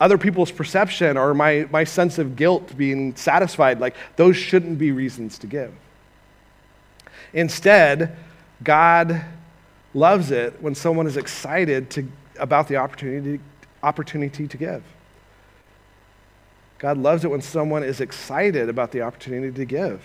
other 0.00 0.18
people's 0.18 0.50
perception 0.50 1.16
or 1.16 1.34
my, 1.34 1.66
my 1.70 1.84
sense 1.84 2.18
of 2.18 2.36
guilt 2.36 2.76
being 2.76 3.16
satisfied, 3.16 3.80
like 3.80 3.96
those 4.16 4.36
shouldn't 4.36 4.78
be 4.78 4.92
reasons 4.92 5.38
to 5.38 5.46
give. 5.46 5.74
Instead, 7.32 8.16
God 8.62 9.24
loves 9.94 10.30
it 10.30 10.60
when 10.62 10.74
someone 10.74 11.06
is 11.06 11.16
excited 11.16 11.90
to, 11.90 12.08
about 12.38 12.68
the 12.68 12.76
opportunity, 12.76 13.40
opportunity 13.82 14.46
to 14.46 14.56
give. 14.56 14.82
God 16.78 16.96
loves 16.96 17.24
it 17.24 17.30
when 17.30 17.42
someone 17.42 17.82
is 17.82 18.00
excited 18.00 18.68
about 18.68 18.92
the 18.92 19.02
opportunity 19.02 19.52
to 19.52 19.64
give. 19.64 20.00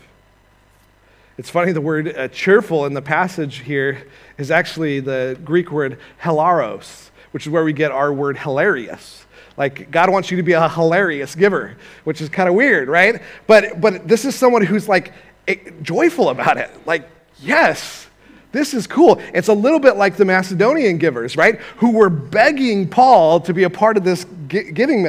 It's 1.37 1.49
funny, 1.49 1.71
the 1.71 1.81
word 1.81 2.15
uh, 2.15 2.27
cheerful 2.27 2.85
in 2.85 2.93
the 2.93 3.01
passage 3.01 3.59
here 3.59 4.07
is 4.37 4.51
actually 4.51 4.99
the 4.99 5.37
Greek 5.43 5.71
word 5.71 5.99
hilaros, 6.21 7.09
which 7.31 7.45
is 7.45 7.51
where 7.51 7.63
we 7.63 7.73
get 7.73 7.91
our 7.91 8.13
word 8.13 8.37
hilarious. 8.37 9.25
Like, 9.55 9.91
God 9.91 10.09
wants 10.09 10.31
you 10.31 10.37
to 10.37 10.43
be 10.43 10.53
a 10.53 10.67
hilarious 10.67 11.35
giver, 11.35 11.75
which 12.05 12.21
is 12.21 12.29
kind 12.29 12.49
of 12.49 12.55
weird, 12.55 12.87
right? 12.87 13.21
But, 13.45 13.79
but 13.79 14.07
this 14.07 14.25
is 14.25 14.35
someone 14.35 14.65
who's 14.65 14.87
like 14.87 15.13
eh, 15.47 15.55
joyful 15.81 16.29
about 16.29 16.57
it. 16.57 16.71
Like, 16.87 17.07
yes, 17.39 18.07
this 18.51 18.73
is 18.73 18.87
cool. 18.87 19.19
It's 19.33 19.47
a 19.47 19.53
little 19.53 19.79
bit 19.79 19.95
like 19.95 20.15
the 20.15 20.25
Macedonian 20.25 20.97
givers, 20.97 21.37
right? 21.37 21.59
Who 21.77 21.91
were 21.91 22.09
begging 22.09 22.87
Paul 22.87 23.39
to 23.41 23.53
be 23.53 23.63
a 23.63 23.69
part 23.69 23.97
of 23.97 24.03
this 24.03 24.25
giving 24.47 25.03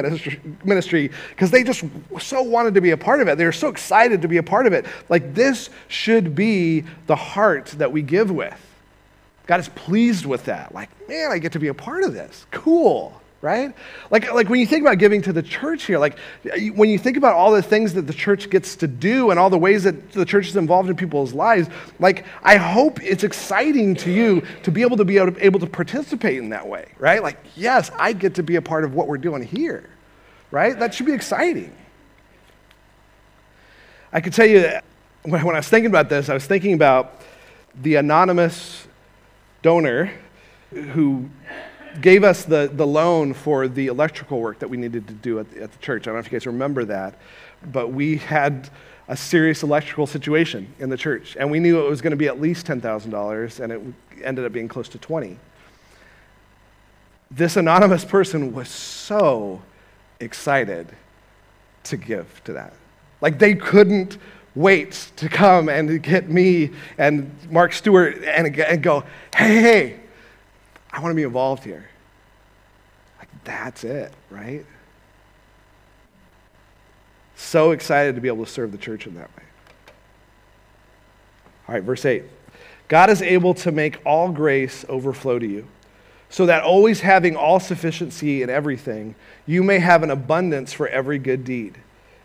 ministry 0.63 1.11
because 1.29 1.51
they 1.51 1.63
just 1.63 1.83
so 2.19 2.41
wanted 2.41 2.73
to 2.75 2.81
be 2.81 2.91
a 2.91 2.97
part 2.97 3.21
of 3.21 3.27
it. 3.27 3.37
They 3.37 3.45
were 3.45 3.51
so 3.51 3.69
excited 3.69 4.21
to 4.23 4.27
be 4.27 4.37
a 4.37 4.43
part 4.43 4.67
of 4.67 4.73
it. 4.73 4.85
Like, 5.09 5.33
this 5.33 5.69
should 5.87 6.35
be 6.35 6.85
the 7.07 7.15
heart 7.15 7.67
that 7.77 7.91
we 7.91 8.01
give 8.01 8.29
with. 8.29 8.59
God 9.47 9.59
is 9.59 9.69
pleased 9.69 10.25
with 10.25 10.45
that. 10.45 10.73
Like, 10.73 10.89
man, 11.07 11.31
I 11.31 11.37
get 11.37 11.51
to 11.51 11.59
be 11.59 11.67
a 11.67 11.73
part 11.73 12.03
of 12.03 12.13
this. 12.13 12.45
Cool 12.49 13.21
right? 13.45 13.75
Like, 14.09 14.33
like 14.33 14.49
when 14.49 14.59
you 14.59 14.65
think 14.65 14.81
about 14.81 14.97
giving 14.97 15.21
to 15.21 15.31
the 15.31 15.43
church 15.43 15.83
here, 15.83 15.99
like 15.99 16.17
when 16.73 16.89
you 16.89 16.97
think 16.97 17.15
about 17.15 17.35
all 17.35 17.51
the 17.51 17.61
things 17.61 17.93
that 17.93 18.07
the 18.07 18.13
church 18.13 18.49
gets 18.49 18.75
to 18.77 18.87
do 18.87 19.29
and 19.29 19.39
all 19.39 19.51
the 19.51 19.57
ways 19.57 19.83
that 19.83 20.11
the 20.13 20.25
church 20.25 20.47
is 20.47 20.55
involved 20.55 20.89
in 20.89 20.95
people's 20.95 21.31
lives, 21.31 21.69
like 21.99 22.25
I 22.41 22.55
hope 22.55 23.01
it's 23.03 23.23
exciting 23.23 23.93
to 23.97 24.11
you 24.11 24.41
to 24.63 24.71
be 24.71 24.81
able 24.81 24.97
to 24.97 25.05
be 25.05 25.17
able 25.17 25.31
to, 25.31 25.45
able 25.45 25.59
to 25.59 25.67
participate 25.67 26.39
in 26.39 26.49
that 26.49 26.67
way, 26.67 26.87
right? 26.97 27.21
Like, 27.21 27.37
yes, 27.55 27.91
I 27.99 28.13
get 28.13 28.33
to 28.35 28.43
be 28.43 28.55
a 28.55 28.61
part 28.63 28.83
of 28.83 28.95
what 28.95 29.07
we're 29.07 29.19
doing 29.19 29.43
here, 29.43 29.91
right? 30.49 30.77
That 30.79 30.95
should 30.95 31.05
be 31.05 31.13
exciting. 31.13 31.71
I 34.11 34.21
could 34.21 34.33
tell 34.33 34.47
you, 34.47 34.71
when 35.21 35.41
I 35.41 35.59
was 35.59 35.67
thinking 35.67 35.91
about 35.91 36.09
this, 36.09 36.29
I 36.29 36.33
was 36.33 36.47
thinking 36.47 36.73
about 36.73 37.21
the 37.79 37.95
anonymous 37.95 38.87
donor 39.61 40.11
who 40.71 41.29
gave 42.01 42.23
us 42.23 42.45
the, 42.45 42.69
the 42.71 42.85
loan 42.85 43.33
for 43.33 43.67
the 43.67 43.87
electrical 43.87 44.39
work 44.39 44.59
that 44.59 44.69
we 44.69 44.77
needed 44.77 45.07
to 45.07 45.13
do 45.13 45.39
at 45.39 45.51
the, 45.51 45.63
at 45.63 45.71
the 45.71 45.77
church. 45.79 46.03
I 46.03 46.05
don't 46.05 46.15
know 46.15 46.19
if 46.19 46.25
you 46.25 46.31
guys 46.31 46.47
remember 46.47 46.85
that, 46.85 47.15
but 47.71 47.91
we 47.91 48.17
had 48.17 48.69
a 49.07 49.15
serious 49.15 49.63
electrical 49.63 50.07
situation 50.07 50.73
in 50.79 50.89
the 50.89 50.97
church, 50.97 51.37
and 51.39 51.49
we 51.51 51.59
knew 51.59 51.85
it 51.85 51.89
was 51.89 52.01
going 52.01 52.11
to 52.11 52.17
be 52.17 52.27
at 52.27 52.41
least 52.41 52.65
$10,000, 52.65 53.59
and 53.59 53.73
it 53.73 53.81
ended 54.23 54.45
up 54.45 54.51
being 54.51 54.67
close 54.67 54.89
to 54.89 54.97
20. 54.97 55.37
This 57.29 57.57
anonymous 57.57 58.05
person 58.05 58.53
was 58.53 58.69
so 58.69 59.61
excited 60.19 60.87
to 61.83 61.97
give 61.97 62.43
to 62.45 62.53
that. 62.53 62.73
Like 63.21 63.39
they 63.39 63.55
couldn't 63.55 64.17
wait 64.55 65.11
to 65.17 65.27
come 65.27 65.69
and 65.69 66.01
get 66.01 66.29
me 66.29 66.71
and 66.97 67.29
Mark 67.49 67.73
Stewart 67.73 68.23
and, 68.23 68.57
and 68.57 68.81
go, 68.81 69.03
hey, 69.35 69.61
hey, 69.61 69.99
I 70.95 71.01
want 71.01 71.11
to 71.11 71.15
be 71.15 71.23
involved 71.23 71.65
here. 71.65 71.89
Like, 73.19 73.27
that's 73.43 73.83
it, 73.83 74.13
right? 74.29 74.65
So 77.35 77.71
excited 77.71 78.15
to 78.15 78.21
be 78.21 78.29
able 78.29 78.45
to 78.45 78.51
serve 78.51 78.71
the 78.71 78.77
church 78.77 79.05
in 79.05 79.15
that 79.15 79.29
way. 79.35 79.43
All 81.67 81.75
right, 81.75 81.83
verse 81.83 82.05
8. 82.05 82.23
God 82.87 83.09
is 83.09 83.21
able 83.21 83.53
to 83.55 83.73
make 83.73 83.99
all 84.05 84.31
grace 84.31 84.85
overflow 84.87 85.37
to 85.37 85.45
you, 85.45 85.67
so 86.29 86.45
that 86.45 86.63
always 86.63 87.01
having 87.01 87.35
all 87.35 87.59
sufficiency 87.59 88.41
in 88.41 88.49
everything, 88.49 89.15
you 89.45 89.63
may 89.63 89.79
have 89.79 90.01
an 90.01 90.11
abundance 90.11 90.71
for 90.71 90.87
every 90.87 91.19
good 91.19 91.43
deed. 91.43 91.77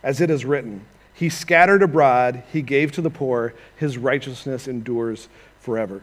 As 0.05 0.21
it 0.21 0.31
is 0.31 0.45
written, 0.45 0.87
He 1.13 1.29
scattered 1.29 1.83
abroad, 1.83 2.45
He 2.53 2.63
gave 2.63 2.93
to 2.93 3.03
the 3.03 3.11
poor, 3.11 3.53
His 3.75 3.99
righteousness 3.99 4.69
endures 4.69 5.29
forever. 5.59 6.03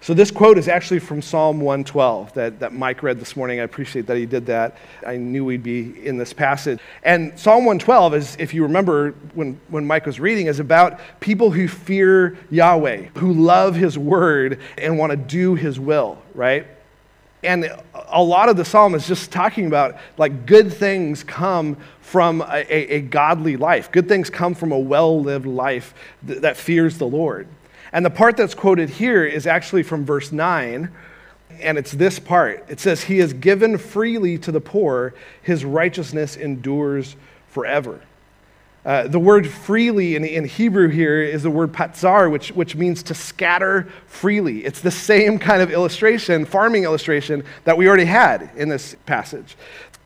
So, 0.00 0.14
this 0.14 0.30
quote 0.30 0.58
is 0.58 0.68
actually 0.68 1.00
from 1.00 1.20
Psalm 1.20 1.60
112 1.60 2.32
that, 2.34 2.60
that 2.60 2.72
Mike 2.72 3.02
read 3.02 3.18
this 3.18 3.36
morning. 3.36 3.58
I 3.58 3.64
appreciate 3.64 4.06
that 4.06 4.16
he 4.16 4.26
did 4.26 4.46
that. 4.46 4.76
I 5.04 5.16
knew 5.16 5.44
we'd 5.44 5.64
be 5.64 6.06
in 6.06 6.16
this 6.16 6.32
passage. 6.32 6.78
And 7.02 7.36
Psalm 7.38 7.64
112 7.64 8.14
is, 8.14 8.36
if 8.38 8.54
you 8.54 8.62
remember 8.62 9.10
when, 9.34 9.60
when 9.68 9.86
Mike 9.86 10.06
was 10.06 10.20
reading, 10.20 10.46
is 10.46 10.60
about 10.60 11.00
people 11.18 11.50
who 11.50 11.66
fear 11.66 12.38
Yahweh, 12.48 13.08
who 13.16 13.32
love 13.32 13.74
his 13.74 13.98
word 13.98 14.60
and 14.78 14.98
want 14.98 15.10
to 15.10 15.16
do 15.16 15.56
his 15.56 15.80
will, 15.80 16.22
right? 16.32 16.64
And 17.42 17.70
a 18.08 18.22
lot 18.22 18.48
of 18.48 18.56
the 18.56 18.64
psalm 18.64 18.94
is 18.94 19.06
just 19.06 19.32
talking 19.32 19.66
about 19.66 19.96
like 20.16 20.46
good 20.46 20.72
things 20.72 21.24
come 21.24 21.76
from 22.00 22.40
a, 22.40 22.64
a, 22.68 22.94
a 22.94 23.00
godly 23.00 23.56
life, 23.56 23.90
good 23.90 24.08
things 24.08 24.30
come 24.30 24.54
from 24.54 24.70
a 24.72 24.78
well 24.78 25.20
lived 25.20 25.46
life 25.46 25.92
th- 26.26 26.40
that 26.40 26.56
fears 26.56 26.98
the 26.98 27.06
Lord. 27.06 27.48
And 27.98 28.06
the 28.06 28.10
part 28.10 28.36
that's 28.36 28.54
quoted 28.54 28.90
here 28.90 29.24
is 29.24 29.44
actually 29.44 29.82
from 29.82 30.04
verse 30.04 30.30
9, 30.30 30.88
and 31.60 31.76
it's 31.76 31.90
this 31.90 32.20
part. 32.20 32.64
It 32.68 32.78
says, 32.78 33.02
He 33.02 33.18
has 33.18 33.32
given 33.32 33.76
freely 33.76 34.38
to 34.38 34.52
the 34.52 34.60
poor, 34.60 35.14
His 35.42 35.64
righteousness 35.64 36.36
endures 36.36 37.16
forever. 37.48 38.00
Uh, 38.84 39.08
the 39.08 39.18
word 39.18 39.48
freely 39.48 40.14
in, 40.14 40.24
in, 40.24 40.44
Hebrew 40.44 40.86
here 40.86 41.20
is 41.20 41.42
the 41.42 41.50
word 41.50 41.72
patzar, 41.72 42.30
which, 42.30 42.52
which 42.52 42.76
means 42.76 43.02
to 43.02 43.14
scatter 43.14 43.88
freely. 44.06 44.64
It's 44.64 44.80
the 44.80 44.92
same 44.92 45.40
kind 45.40 45.60
of 45.60 45.72
illustration, 45.72 46.44
farming 46.44 46.84
illustration, 46.84 47.42
that 47.64 47.76
we 47.76 47.88
already 47.88 48.04
had 48.04 48.48
in 48.54 48.68
this 48.68 48.94
passage. 49.06 49.56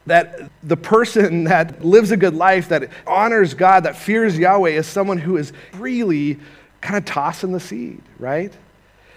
That 0.06 0.50
the 0.62 0.78
person 0.78 1.44
that 1.44 1.84
lives 1.84 2.10
a 2.10 2.16
good 2.16 2.34
life, 2.34 2.70
that 2.70 2.88
honors 3.06 3.52
God, 3.52 3.82
that 3.82 3.96
fears 3.96 4.38
Yahweh, 4.38 4.70
is 4.70 4.86
someone 4.86 5.18
who 5.18 5.36
is 5.36 5.52
freely 5.72 6.38
kind 6.82 6.98
of 6.98 7.04
tossing 7.06 7.52
the 7.52 7.60
seed, 7.60 8.02
right? 8.18 8.52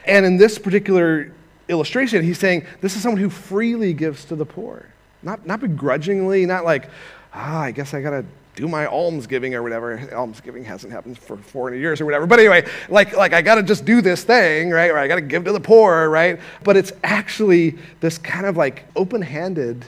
And 0.05 0.25
in 0.25 0.37
this 0.37 0.57
particular 0.57 1.33
illustration, 1.67 2.23
he's 2.23 2.39
saying 2.39 2.65
this 2.79 2.95
is 2.95 3.01
someone 3.01 3.19
who 3.19 3.29
freely 3.29 3.91
gives 3.91 4.23
to 4.25 4.35
the 4.35 4.45
poor. 4.45 4.85
Not, 5.23 5.45
not 5.45 5.59
begrudgingly, 5.59 6.45
not 6.45 6.63
like, 6.63 6.89
ah, 7.33 7.61
I 7.61 7.71
guess 7.71 7.93
I 7.93 8.01
got 8.01 8.11
to 8.11 8.23
do 8.55 8.67
my 8.67 8.85
almsgiving 8.85 9.55
or 9.55 9.63
whatever. 9.63 9.99
Almsgiving 10.13 10.63
hasn't 10.63 10.93
happened 10.93 11.17
for 11.17 11.35
400 11.35 11.77
years 11.77 11.99
or 11.99 12.05
whatever. 12.05 12.27
But 12.27 12.39
anyway, 12.39 12.65
like, 12.87 13.17
like 13.17 13.33
I 13.33 13.41
got 13.41 13.55
to 13.55 13.63
just 13.63 13.83
do 13.83 14.01
this 14.01 14.23
thing, 14.23 14.69
right? 14.69 14.91
Or 14.91 14.97
I 14.97 15.07
got 15.07 15.15
to 15.15 15.21
give 15.21 15.43
to 15.45 15.51
the 15.51 15.59
poor, 15.59 16.09
right? 16.09 16.39
But 16.63 16.77
it's 16.77 16.93
actually 17.03 17.77
this 17.99 18.17
kind 18.19 18.45
of 18.45 18.55
like 18.55 18.85
open 18.95 19.21
handed 19.21 19.83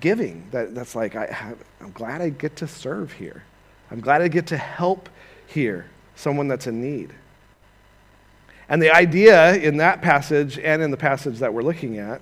giving 0.00 0.46
that, 0.50 0.74
that's 0.74 0.94
like, 0.94 1.14
I, 1.14 1.54
I'm 1.80 1.92
glad 1.92 2.22
I 2.22 2.30
get 2.30 2.56
to 2.56 2.66
serve 2.66 3.12
here. 3.12 3.44
I'm 3.90 4.00
glad 4.00 4.22
I 4.22 4.28
get 4.28 4.46
to 4.48 4.56
help 4.56 5.08
here 5.46 5.86
someone 6.20 6.48
that's 6.48 6.66
in 6.66 6.80
need. 6.80 7.12
And 8.68 8.80
the 8.80 8.90
idea 8.90 9.56
in 9.56 9.78
that 9.78 10.00
passage 10.00 10.58
and 10.58 10.80
in 10.80 10.90
the 10.90 10.96
passage 10.96 11.38
that 11.40 11.52
we're 11.52 11.62
looking 11.62 11.98
at 11.98 12.20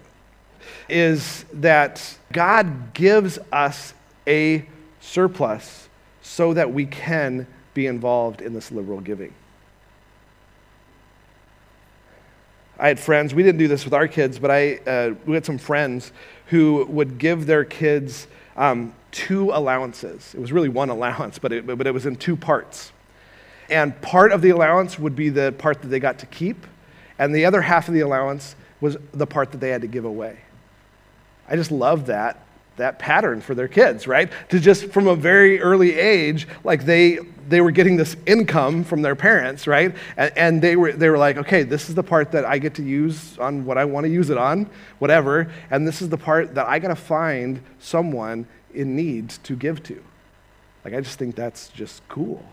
is 0.89 1.45
that 1.53 2.17
God 2.33 2.95
gives 2.95 3.39
us 3.53 3.93
a 4.27 4.65
surplus 5.01 5.89
so 6.23 6.55
that 6.55 6.73
we 6.73 6.87
can 6.87 7.47
be 7.75 7.87
involved 7.87 8.41
in 8.41 8.55
this 8.55 8.73
liberal 8.73 9.01
giving. 9.01 9.35
I 12.79 12.89
had 12.89 13.01
friends, 13.01 13.35
we 13.35 13.43
didn't 13.43 13.59
do 13.59 13.69
this 13.69 13.85
with 13.85 13.93
our 13.93 14.07
kids, 14.07 14.39
but 14.39 14.51
I, 14.51 14.77
uh, 14.87 15.15
we 15.27 15.35
had 15.35 15.45
some 15.45 15.59
friends 15.59 16.13
who 16.47 16.87
would 16.87 17.19
give 17.19 17.47
their 17.47 17.65
kids 17.65 18.29
um, 18.57 18.95
two 19.11 19.51
allowances. 19.51 20.33
It 20.35 20.41
was 20.41 20.53
really 20.53 20.69
one 20.69 20.89
allowance, 20.99 21.39
but 21.39 21.53
it, 21.53 21.67
but 21.67 21.87
it 21.87 21.93
was 21.93 22.07
in 22.07 22.17
two 22.17 22.37
parts. 22.37 22.93
And 23.71 24.01
part 24.01 24.33
of 24.33 24.43
the 24.43 24.51
allowance 24.51 24.99
would 24.99 25.15
be 25.15 25.29
the 25.29 25.53
part 25.53 25.83
that 25.83 25.89
they 25.89 26.01
got 26.01 26.19
to 26.21 26.27
keep, 26.27 26.67
and 27.19 27.35
the 27.35 27.45
other 27.45 27.61
half 27.61 27.89
of 27.89 27.95
the 27.95 28.01
allowance 28.01 28.57
was 28.81 28.97
the 29.13 29.27
part 29.27 29.53
that 29.53 29.59
they 29.59 29.71
had 29.71 29.83
to 29.83 29.89
give 29.89 30.05
away. 30.05 30.39
I 31.49 31.57
just 31.57 31.71
love 31.71 32.07
that 32.07 32.41
that 32.79 32.99
pattern 32.99 33.41
for 33.41 33.55
their 33.55 33.69
kids, 33.69 34.07
right? 34.07 34.31
To 34.49 34.59
just 34.59 34.87
from 34.87 35.07
a 35.07 35.15
very 35.15 35.61
early 35.61 35.99
age, 35.99 36.49
like 36.65 36.85
they 36.85 37.19
they 37.49 37.61
were 37.61 37.71
getting 37.71 37.97
this 37.97 38.17
income 38.27 38.85
from 38.85 39.03
their 39.03 39.17
parents, 39.17 39.67
right? 39.67 39.95
And, 40.17 40.33
and, 40.37 40.63
they 40.63 40.77
were 40.77 40.93
they 40.93 41.09
were 41.09 41.19
like, 41.19 41.37
okay, 41.39 41.63
this 41.63 41.89
is 41.89 41.95
the 41.95 42.03
part 42.03 42.33
that 42.33 42.45
I 42.45 42.59
get 42.59 42.75
to 42.75 42.83
use 42.83 43.39
on 43.39 43.65
what 43.65 43.79
I 43.79 43.85
want 43.85 44.05
to 44.05 44.11
use 44.11 44.31
it 44.31 44.39
on, 44.39 44.69
whatever, 44.99 45.51
and 45.71 45.87
this 45.87 46.01
is 46.01 46.09
the 46.09 46.19
part 46.19 46.55
that 46.55 46.67
I 46.67 46.79
got 46.79 46.89
to 46.89 46.97
find 46.97 47.61
someone 47.79 48.47
in 48.73 48.97
need 48.97 49.31
to 49.31 49.57
give 49.57 49.83
to. 49.85 50.03
Like 50.85 50.95
I 50.95 51.01
just 51.01 51.19
think 51.19 51.35
that's 51.35 51.69
just 51.69 52.07
cool. 52.09 52.45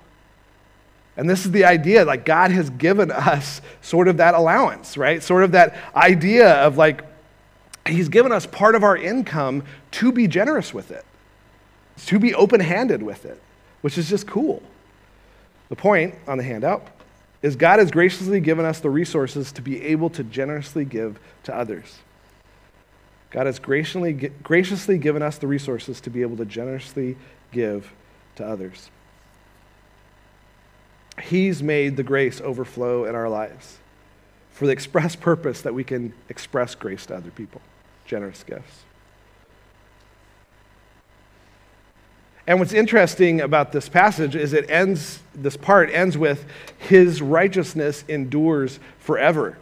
And 1.17 1.29
this 1.29 1.45
is 1.45 1.51
the 1.51 1.65
idea 1.65 2.03
like 2.03 2.25
God 2.25 2.51
has 2.51 2.69
given 2.71 3.09
us 3.11 3.61
sort 3.81 4.07
of 4.07 4.17
that 4.17 4.33
allowance, 4.33 4.97
right? 4.97 5.23
Sort 5.23 5.43
of 5.43 5.51
that 5.53 5.75
idea 5.95 6.53
of 6.55 6.77
like, 6.77 7.03
He's 7.87 8.09
given 8.09 8.31
us 8.31 8.47
part 8.47 8.73
of 8.73 8.83
our 8.83 8.97
income 8.97 9.63
to 9.91 10.11
be 10.11 10.27
generous 10.27 10.73
with 10.73 10.89
it, 10.89 11.05
to 12.07 12.17
be 12.17 12.33
open 12.33 12.59
handed 12.59 13.03
with 13.03 13.25
it, 13.25 13.39
which 13.81 13.97
is 13.97 14.09
just 14.09 14.25
cool. 14.25 14.63
The 15.69 15.75
point 15.75 16.15
on 16.27 16.39
the 16.39 16.43
handout 16.43 16.87
is 17.43 17.55
God 17.55 17.77
has 17.77 17.91
graciously 17.91 18.39
given 18.39 18.65
us 18.65 18.79
the 18.79 18.89
resources 18.89 19.51
to 19.51 19.61
be 19.61 19.81
able 19.83 20.09
to 20.11 20.23
generously 20.23 20.83
give 20.83 21.19
to 21.43 21.55
others. 21.55 21.99
God 23.29 23.45
has 23.45 23.59
graciously, 23.59 24.13
graciously 24.13 24.97
given 24.97 25.21
us 25.21 25.37
the 25.37 25.45
resources 25.45 26.01
to 26.01 26.09
be 26.09 26.23
able 26.23 26.37
to 26.37 26.45
generously 26.45 27.17
give 27.51 27.91
to 28.37 28.45
others. 28.45 28.89
He's 31.21 31.63
made 31.63 31.97
the 31.97 32.03
grace 32.03 32.41
overflow 32.41 33.05
in 33.05 33.15
our 33.15 33.29
lives 33.29 33.77
for 34.51 34.65
the 34.65 34.71
express 34.71 35.15
purpose 35.15 35.61
that 35.61 35.73
we 35.73 35.83
can 35.83 36.13
express 36.29 36.75
grace 36.75 37.05
to 37.07 37.15
other 37.15 37.31
people, 37.31 37.61
generous 38.05 38.43
gifts. 38.43 38.83
And 42.47 42.59
what's 42.59 42.73
interesting 42.73 43.41
about 43.41 43.71
this 43.71 43.89
passage 43.89 44.35
is 44.35 44.53
it 44.53 44.69
ends, 44.69 45.19
this 45.33 45.57
part 45.57 45.89
ends 45.89 46.17
with, 46.17 46.45
His 46.77 47.21
righteousness 47.21 48.03
endures 48.07 48.79
forever. 48.99 49.57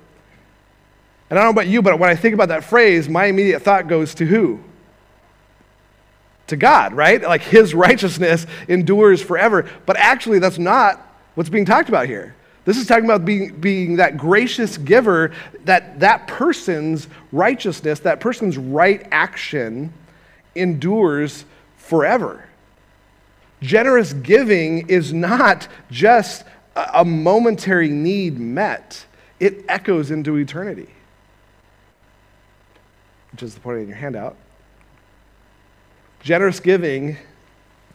And 1.29 1.39
I 1.39 1.43
don't 1.43 1.55
know 1.55 1.61
about 1.61 1.71
you, 1.71 1.81
but 1.81 1.97
when 1.97 2.09
I 2.09 2.15
think 2.15 2.33
about 2.33 2.49
that 2.49 2.63
phrase, 2.63 3.07
my 3.07 3.25
immediate 3.25 3.61
thought 3.61 3.87
goes 3.87 4.13
to 4.15 4.25
who? 4.25 4.59
To 6.47 6.57
God, 6.57 6.93
right? 6.93 7.21
Like 7.21 7.41
His 7.41 7.73
righteousness 7.73 8.45
endures 8.67 9.21
forever. 9.21 9.67
But 9.85 9.95
actually, 9.97 10.39
that's 10.39 10.59
not 10.59 11.12
what's 11.35 11.49
being 11.49 11.65
talked 11.65 11.89
about 11.89 12.07
here. 12.07 12.35
This 12.65 12.77
is 12.77 12.87
talking 12.87 13.05
about 13.05 13.25
being, 13.25 13.59
being 13.59 13.97
that 13.97 14.17
gracious 14.17 14.77
giver, 14.77 15.33
that 15.65 15.99
that 15.99 16.27
person's 16.27 17.07
righteousness, 17.31 17.99
that 18.01 18.21
person's 18.21 18.57
right 18.57 19.05
action 19.11 19.93
endures 20.55 21.43
forever. 21.77 22.47
Generous 23.61 24.13
giving 24.13 24.87
is 24.89 25.13
not 25.13 25.67
just 25.91 26.45
a 26.75 27.03
momentary 27.03 27.89
need 27.89 28.39
met, 28.39 29.05
it 29.39 29.65
echoes 29.67 30.09
into 30.11 30.37
eternity, 30.37 30.89
which 33.31 33.43
is 33.43 33.53
the 33.53 33.59
point 33.59 33.79
in 33.79 33.87
your 33.87 33.97
handout. 33.97 34.35
Generous 36.21 36.61
giving 36.61 37.17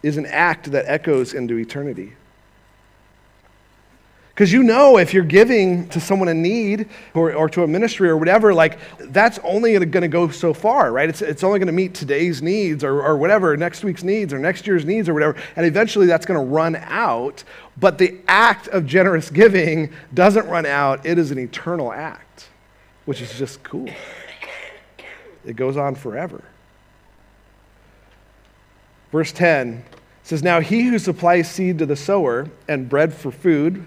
is 0.03 0.18
an 0.18 0.26
act 0.26 0.70
that 0.72 0.84
echoes 0.86 1.32
into 1.32 1.59
eternity. 1.59 2.12
Because 4.39 4.53
you 4.53 4.62
know 4.62 4.99
if 4.99 5.12
you're 5.12 5.24
giving 5.24 5.89
to 5.89 5.99
someone 5.99 6.28
in 6.28 6.41
need 6.41 6.89
or, 7.12 7.34
or 7.34 7.49
to 7.49 7.64
a 7.64 7.66
ministry 7.66 8.09
or 8.09 8.16
whatever, 8.16 8.55
like 8.55 8.78
that's 9.11 9.41
only 9.43 9.72
going 9.72 10.03
to 10.03 10.07
go 10.07 10.28
so 10.28 10.55
far, 10.55 10.93
right? 10.93 11.09
It's, 11.09 11.22
it's 11.22 11.43
only 11.43 11.59
going 11.59 11.66
to 11.66 11.72
meet 11.72 11.93
today's 11.93 12.41
needs 12.41 12.84
or, 12.84 13.03
or 13.03 13.16
whatever, 13.16 13.57
next 13.57 13.82
week's 13.82 14.05
needs 14.05 14.32
or 14.32 14.39
next 14.39 14.64
year's 14.64 14.84
needs 14.84 15.09
or 15.09 15.14
whatever. 15.14 15.36
And 15.57 15.66
eventually 15.66 16.07
that's 16.07 16.24
going 16.24 16.39
to 16.39 16.47
run 16.47 16.76
out. 16.76 17.43
But 17.78 17.99
the 17.99 18.16
act 18.28 18.68
of 18.68 18.86
generous 18.86 19.28
giving 19.28 19.93
doesn't 20.14 20.47
run 20.47 20.66
out, 20.66 21.05
it 21.05 21.18
is 21.18 21.32
an 21.32 21.39
eternal 21.41 21.93
act, 21.93 22.49
which 23.07 23.20
is 23.20 23.36
just 23.36 23.64
cool. 23.64 23.91
It 25.45 25.57
goes 25.57 25.76
on 25.76 25.97
forever. 25.97 26.45
Verse 29.11 29.32
10 29.32 29.82
says, 30.22 30.45
Now 30.45 30.61
he 30.61 30.82
who 30.82 31.01
supplies 31.01 31.51
seed 31.51 31.80
to 31.80 31.86
the 31.86 31.97
sower 31.97 32.49
and 32.68 32.89
bread 32.89 33.12
for 33.12 33.32
food, 33.32 33.84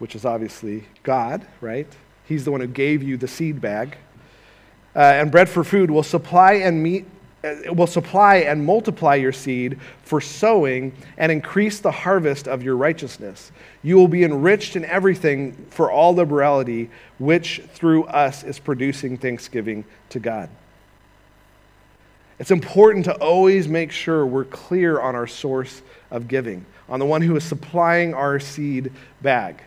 which 0.00 0.16
is 0.16 0.24
obviously 0.24 0.84
God, 1.04 1.46
right? 1.60 1.86
He's 2.26 2.44
the 2.44 2.50
one 2.50 2.60
who 2.60 2.66
gave 2.66 3.02
you 3.02 3.16
the 3.16 3.28
seed 3.28 3.60
bag. 3.60 3.96
Uh, 4.96 4.98
and 4.98 5.30
bread 5.30 5.48
for 5.48 5.62
food 5.62 5.90
will 5.90 6.02
supply 6.02 6.54
and 6.54 6.82
meet 6.82 7.06
it 7.42 7.74
will 7.74 7.86
supply 7.86 8.36
and 8.36 8.64
multiply 8.64 9.14
your 9.14 9.32
seed 9.32 9.78
for 10.02 10.20
sowing 10.20 10.92
and 11.16 11.32
increase 11.32 11.80
the 11.80 11.90
harvest 11.90 12.46
of 12.46 12.62
your 12.62 12.76
righteousness. 12.76 13.50
You 13.82 13.96
will 13.96 14.08
be 14.08 14.24
enriched 14.24 14.76
in 14.76 14.84
everything 14.84 15.54
for 15.70 15.90
all 15.90 16.14
liberality, 16.14 16.90
which 17.18 17.62
through 17.72 18.04
us 18.04 18.44
is 18.44 18.58
producing 18.58 19.16
thanksgiving 19.16 19.86
to 20.10 20.18
God. 20.18 20.50
It's 22.38 22.50
important 22.50 23.06
to 23.06 23.14
always 23.14 23.68
make 23.68 23.90
sure 23.90 24.26
we're 24.26 24.44
clear 24.44 25.00
on 25.00 25.14
our 25.14 25.26
source 25.26 25.80
of 26.10 26.28
giving, 26.28 26.66
on 26.88 26.98
the 26.98 27.06
one 27.06 27.22
who 27.22 27.36
is 27.36 27.44
supplying 27.44 28.12
our 28.12 28.38
seed 28.38 28.92
bag. 29.22 29.62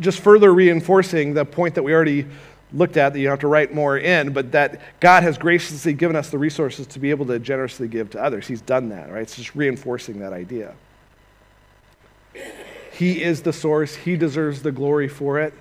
Just 0.00 0.20
further 0.20 0.52
reinforcing 0.52 1.34
the 1.34 1.44
point 1.44 1.74
that 1.74 1.82
we 1.82 1.92
already 1.92 2.26
looked 2.72 2.96
at 2.96 3.12
that 3.12 3.20
you 3.20 3.28
have 3.28 3.40
to 3.40 3.48
write 3.48 3.74
more 3.74 3.96
in, 3.96 4.32
but 4.32 4.52
that 4.52 4.80
God 5.00 5.22
has 5.22 5.38
graciously 5.38 5.92
given 5.92 6.16
us 6.16 6.30
the 6.30 6.38
resources 6.38 6.86
to 6.88 6.98
be 6.98 7.10
able 7.10 7.26
to 7.26 7.38
generously 7.38 7.88
give 7.88 8.10
to 8.10 8.22
others. 8.22 8.46
He's 8.46 8.60
done 8.60 8.88
that, 8.90 9.10
right? 9.10 9.22
It's 9.22 9.36
just 9.36 9.54
reinforcing 9.54 10.18
that 10.20 10.32
idea. 10.32 10.74
He 12.92 13.22
is 13.22 13.42
the 13.42 13.52
source, 13.52 13.94
He 13.94 14.16
deserves 14.16 14.62
the 14.62 14.72
glory 14.72 15.08
for 15.08 15.38
it. 15.40 15.54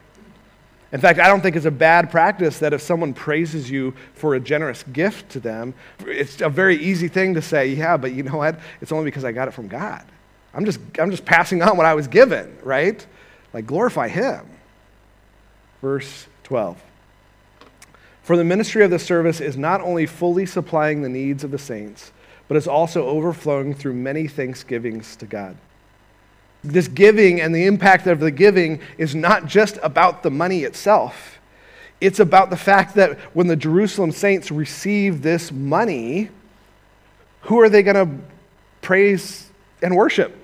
In 0.92 1.02
fact, 1.02 1.20
I 1.20 1.28
don't 1.28 1.42
think 1.42 1.58
it's 1.58 1.66
a 1.66 1.72
bad 1.72 2.10
practice 2.10 2.60
that 2.60 2.72
if 2.72 2.82
someone 2.82 3.14
praises 3.14 3.70
you 3.70 3.94
for 4.14 4.36
a 4.36 4.40
generous 4.40 4.84
gift 4.84 5.30
to 5.32 5.40
them, 5.42 5.74
it's 6.06 6.40
a 6.40 6.48
very 6.48 6.78
easy 6.78 7.10
thing 7.10 7.34
to 7.34 7.42
say, 7.42 7.68
yeah, 7.68 7.98
but 7.98 8.14
you 8.14 8.24
know 8.24 8.38
what? 8.38 8.60
It's 8.80 8.94
only 8.94 9.06
because 9.06 9.26
I 9.26 9.34
got 9.34 9.50
it 9.50 9.52
from 9.52 9.68
God. 9.68 10.06
I'm 10.54 10.64
just, 10.64 10.80
I'm 10.98 11.12
just 11.12 11.26
passing 11.26 11.62
on 11.62 11.76
what 11.76 11.86
I 11.86 11.96
was 11.96 12.08
given, 12.08 12.58
right? 12.64 13.06
Like, 13.56 13.68
glorify 13.68 14.10
Him. 14.10 14.46
Verse 15.82 16.28
12. 16.44 16.78
For 18.22 18.36
the 18.36 18.44
ministry 18.44 18.84
of 18.84 18.92
the 18.92 19.00
service 19.00 19.40
is 19.40 19.56
not 19.56 19.80
only 19.80 20.06
fully 20.06 20.46
supplying 20.46 21.02
the 21.02 21.08
needs 21.08 21.42
of 21.46 21.52
the 21.52 21.58
saints, 21.58 22.12
but 22.50 22.58
is 22.58 22.68
also 22.68 23.06
overflowing 23.06 23.74
through 23.74 23.94
many 23.94 24.28
thanksgivings 24.28 25.16
to 25.16 25.26
God. 25.26 25.56
This 26.66 26.90
giving 26.90 27.40
and 27.40 27.56
the 27.56 27.66
impact 27.66 28.08
of 28.08 28.20
the 28.20 28.30
giving 28.30 28.82
is 28.98 29.16
not 29.16 29.46
just 29.46 29.80
about 29.82 30.22
the 30.22 30.32
money 30.32 30.66
itself. 30.66 31.40
It's 32.02 32.20
about 32.20 32.50
the 32.50 32.58
fact 32.58 32.96
that 32.96 33.18
when 33.34 33.48
the 33.48 33.56
Jerusalem 33.56 34.12
saints 34.12 34.52
receive 34.52 35.22
this 35.22 35.50
money, 35.50 36.30
who 37.44 37.62
are 37.62 37.70
they 37.70 37.84
going 37.84 37.96
to 37.96 38.22
praise 38.82 39.50
and 39.82 39.96
worship? 39.96 40.42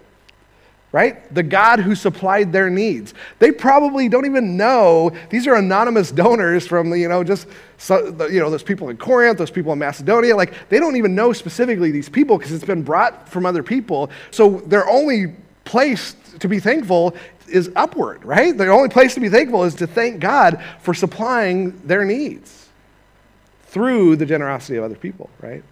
Right? 0.91 1.33
The 1.33 1.43
God 1.43 1.79
who 1.79 1.95
supplied 1.95 2.51
their 2.51 2.69
needs. 2.69 3.13
They 3.39 3.51
probably 3.51 4.09
don't 4.09 4.25
even 4.25 4.57
know 4.57 5.11
these 5.29 5.47
are 5.47 5.55
anonymous 5.55 6.11
donors 6.11 6.67
from, 6.67 6.93
you 6.93 7.07
know, 7.07 7.23
just, 7.23 7.47
you 7.89 8.39
know, 8.39 8.49
those 8.49 8.63
people 8.63 8.89
in 8.89 8.97
Corinth, 8.97 9.37
those 9.37 9.51
people 9.51 9.71
in 9.71 9.79
Macedonia. 9.79 10.35
Like, 10.35 10.53
they 10.69 10.79
don't 10.79 10.97
even 10.97 11.15
know 11.15 11.31
specifically 11.31 11.91
these 11.91 12.09
people 12.09 12.37
because 12.37 12.51
it's 12.51 12.65
been 12.65 12.83
brought 12.83 13.29
from 13.29 13.45
other 13.45 13.63
people. 13.63 14.09
So 14.31 14.59
their 14.61 14.87
only 14.89 15.33
place 15.63 16.15
to 16.39 16.47
be 16.49 16.59
thankful 16.59 17.15
is 17.47 17.71
upward, 17.75 18.23
right? 18.25 18.57
The 18.57 18.67
only 18.67 18.89
place 18.89 19.13
to 19.13 19.19
be 19.19 19.29
thankful 19.29 19.63
is 19.63 19.75
to 19.75 19.87
thank 19.87 20.19
God 20.19 20.63
for 20.81 20.93
supplying 20.93 21.71
their 21.85 22.03
needs 22.03 22.67
through 23.67 24.17
the 24.17 24.25
generosity 24.25 24.77
of 24.77 24.83
other 24.83 24.95
people, 24.95 25.29
right? 25.41 25.63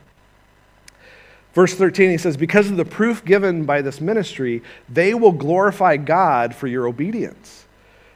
Verse 1.59 1.73
13, 1.73 2.09
he 2.09 2.17
says, 2.17 2.37
Because 2.37 2.71
of 2.71 2.77
the 2.77 2.85
proof 2.85 3.25
given 3.25 3.65
by 3.65 3.81
this 3.81 3.99
ministry, 3.99 4.63
they 4.87 5.13
will 5.13 5.33
glorify 5.33 5.97
God 5.97 6.55
for 6.55 6.67
your 6.67 6.87
obedience, 6.87 7.65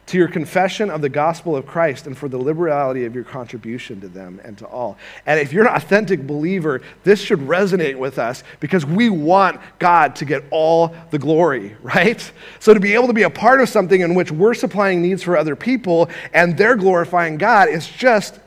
to 0.06 0.16
your 0.16 0.28
confession 0.28 0.88
of 0.88 1.02
the 1.02 1.10
gospel 1.10 1.54
of 1.54 1.66
Christ, 1.66 2.06
and 2.06 2.16
for 2.16 2.26
the 2.26 2.38
liberality 2.38 3.04
of 3.04 3.14
your 3.14 3.24
contribution 3.24 4.00
to 4.00 4.08
them 4.08 4.40
and 4.42 4.56
to 4.56 4.66
all. 4.66 4.96
And 5.26 5.38
if 5.38 5.52
you're 5.52 5.68
an 5.68 5.76
authentic 5.76 6.26
believer, 6.26 6.80
this 7.02 7.20
should 7.20 7.40
resonate 7.40 7.98
with 7.98 8.18
us 8.18 8.44
because 8.60 8.86
we 8.86 9.10
want 9.10 9.60
God 9.78 10.16
to 10.16 10.24
get 10.24 10.42
all 10.50 10.96
the 11.10 11.18
glory, 11.18 11.76
right? 11.82 12.32
So 12.60 12.72
to 12.72 12.80
be 12.80 12.94
able 12.94 13.08
to 13.08 13.12
be 13.12 13.24
a 13.24 13.30
part 13.30 13.60
of 13.60 13.68
something 13.68 14.00
in 14.00 14.14
which 14.14 14.32
we're 14.32 14.54
supplying 14.54 15.02
needs 15.02 15.22
for 15.22 15.36
other 15.36 15.54
people 15.54 16.08
and 16.32 16.56
they're 16.56 16.76
glorifying 16.76 17.36
God 17.36 17.68
is 17.68 17.86
just 17.86 18.40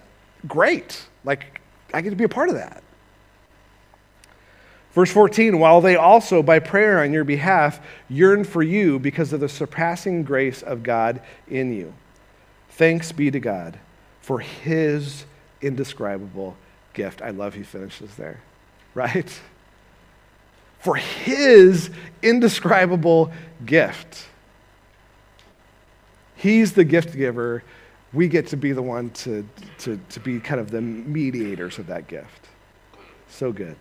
great. 0.47 1.05
Like, 1.23 1.61
I 1.93 2.01
get 2.01 2.09
to 2.09 2.15
be 2.15 2.23
a 2.23 2.29
part 2.29 2.49
of 2.49 2.55
that. 2.55 2.81
Verse 4.97 5.11
14, 5.11 5.59
while 5.59 5.79
they 5.79 5.95
also, 5.95 6.41
by 6.41 6.57
prayer 6.57 7.03
on 7.03 7.13
your 7.13 7.23
behalf, 7.23 7.79
yearn 8.09 8.43
for 8.43 8.63
you 8.63 8.97
because 8.97 9.31
of 9.31 9.39
the 9.39 9.47
surpassing 9.47 10.23
grace 10.23 10.63
of 10.63 10.81
God 10.81 11.21
in 11.47 11.71
you. 11.71 11.93
Thanks 12.71 13.11
be 13.11 13.29
to 13.29 13.39
God 13.39 13.77
for 14.21 14.39
his 14.39 15.25
indescribable 15.61 16.57
gift. 16.93 17.21
I 17.21 17.29
love 17.29 17.53
he 17.53 17.61
finishes 17.61 18.15
there, 18.15 18.41
right? 18.95 19.39
For 20.79 20.95
his 20.95 21.91
indescribable 22.23 23.31
gift. 23.67 24.25
He's 26.35 26.73
the 26.73 26.83
gift 26.83 27.15
giver. 27.15 27.61
We 28.13 28.27
get 28.27 28.47
to 28.47 28.57
be 28.57 28.71
the 28.71 28.81
one 28.81 29.11
to, 29.11 29.47
to, 29.77 29.99
to 30.09 30.19
be 30.19 30.39
kind 30.39 30.59
of 30.59 30.71
the 30.71 30.81
mediators 30.81 31.77
of 31.77 31.85
that 31.85 32.07
gift. 32.07 32.47
So 33.29 33.51
good. 33.51 33.75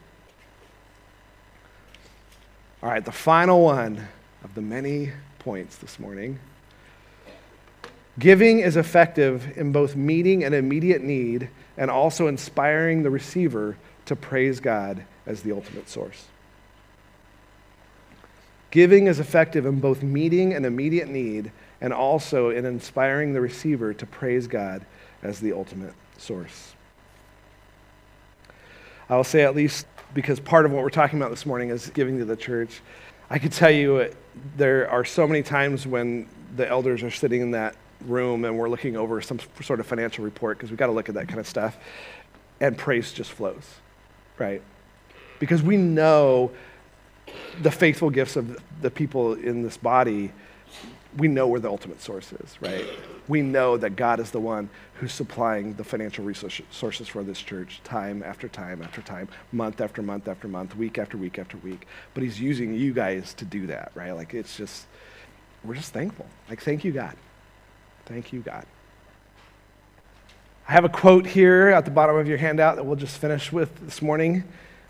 All 2.86 2.92
right, 2.92 3.04
the 3.04 3.10
final 3.10 3.64
one 3.64 4.06
of 4.44 4.54
the 4.54 4.60
many 4.60 5.10
points 5.40 5.76
this 5.76 5.98
morning. 5.98 6.38
Giving 8.16 8.60
is 8.60 8.76
effective 8.76 9.58
in 9.58 9.72
both 9.72 9.96
meeting 9.96 10.44
an 10.44 10.54
immediate 10.54 11.02
need 11.02 11.48
and 11.76 11.90
also 11.90 12.28
inspiring 12.28 13.02
the 13.02 13.10
receiver 13.10 13.76
to 14.04 14.14
praise 14.14 14.60
God 14.60 15.04
as 15.26 15.42
the 15.42 15.50
ultimate 15.50 15.88
source. 15.88 16.26
Giving 18.70 19.08
is 19.08 19.18
effective 19.18 19.66
in 19.66 19.80
both 19.80 20.04
meeting 20.04 20.54
an 20.54 20.64
immediate 20.64 21.08
need 21.08 21.50
and 21.80 21.92
also 21.92 22.50
in 22.50 22.64
inspiring 22.64 23.32
the 23.32 23.40
receiver 23.40 23.94
to 23.94 24.06
praise 24.06 24.46
God 24.46 24.86
as 25.24 25.40
the 25.40 25.52
ultimate 25.52 25.94
source. 26.18 26.74
I 29.08 29.16
will 29.16 29.24
say 29.24 29.42
at 29.42 29.56
least 29.56 29.88
because 30.16 30.40
part 30.40 30.64
of 30.64 30.72
what 30.72 30.82
we're 30.82 30.88
talking 30.88 31.18
about 31.18 31.28
this 31.28 31.44
morning 31.44 31.68
is 31.68 31.90
giving 31.90 32.16
to 32.18 32.24
the 32.24 32.36
church. 32.36 32.80
I 33.28 33.38
could 33.38 33.52
tell 33.52 33.70
you 33.70 34.10
there 34.56 34.88
are 34.90 35.04
so 35.04 35.28
many 35.28 35.42
times 35.42 35.86
when 35.86 36.26
the 36.56 36.66
elders 36.66 37.02
are 37.02 37.10
sitting 37.10 37.42
in 37.42 37.50
that 37.50 37.76
room 38.06 38.46
and 38.46 38.56
we're 38.56 38.70
looking 38.70 38.96
over 38.96 39.20
some 39.20 39.38
sort 39.60 39.78
of 39.78 39.86
financial 39.86 40.24
report 40.24 40.56
because 40.56 40.70
we've 40.70 40.78
got 40.78 40.86
to 40.86 40.92
look 40.92 41.10
at 41.10 41.16
that 41.16 41.28
kind 41.28 41.38
of 41.38 41.46
stuff, 41.46 41.76
and 42.60 42.78
praise 42.78 43.12
just 43.12 43.30
flows, 43.30 43.74
right? 44.38 44.62
Because 45.38 45.62
we 45.62 45.76
know 45.76 46.50
the 47.60 47.70
faithful 47.70 48.08
gifts 48.08 48.36
of 48.36 48.58
the 48.80 48.90
people 48.90 49.34
in 49.34 49.62
this 49.62 49.76
body 49.76 50.32
we 51.16 51.28
know 51.28 51.46
where 51.46 51.60
the 51.60 51.68
ultimate 51.68 52.02
source 52.02 52.32
is, 52.32 52.60
right? 52.60 52.84
We 53.28 53.42
know 53.42 53.76
that 53.76 53.96
God 53.96 54.20
is 54.20 54.30
the 54.30 54.40
one 54.40 54.68
who's 54.94 55.12
supplying 55.12 55.74
the 55.74 55.84
financial 55.84 56.24
resources 56.24 57.08
for 57.08 57.22
this 57.22 57.38
church 57.38 57.80
time 57.84 58.22
after 58.22 58.48
time 58.48 58.82
after 58.82 59.00
time, 59.02 59.28
month 59.52 59.80
after 59.80 60.02
month 60.02 60.28
after 60.28 60.48
month, 60.48 60.76
week 60.76 60.98
after 60.98 61.16
week 61.16 61.38
after 61.38 61.56
week. 61.58 61.86
But 62.14 62.22
He's 62.22 62.40
using 62.40 62.74
you 62.74 62.92
guys 62.92 63.34
to 63.34 63.44
do 63.44 63.66
that, 63.68 63.92
right? 63.94 64.12
Like 64.12 64.34
it's 64.34 64.56
just, 64.56 64.86
we're 65.64 65.74
just 65.74 65.92
thankful. 65.92 66.26
Like, 66.48 66.62
thank 66.62 66.84
you, 66.84 66.92
God. 66.92 67.16
Thank 68.04 68.32
you, 68.32 68.40
God. 68.40 68.66
I 70.68 70.72
have 70.72 70.84
a 70.84 70.88
quote 70.88 71.26
here 71.26 71.68
at 71.68 71.84
the 71.84 71.90
bottom 71.90 72.16
of 72.16 72.26
your 72.26 72.38
handout 72.38 72.76
that 72.76 72.84
we'll 72.84 72.96
just 72.96 73.18
finish 73.18 73.52
with 73.52 73.84
this 73.84 74.02
morning. 74.02 74.44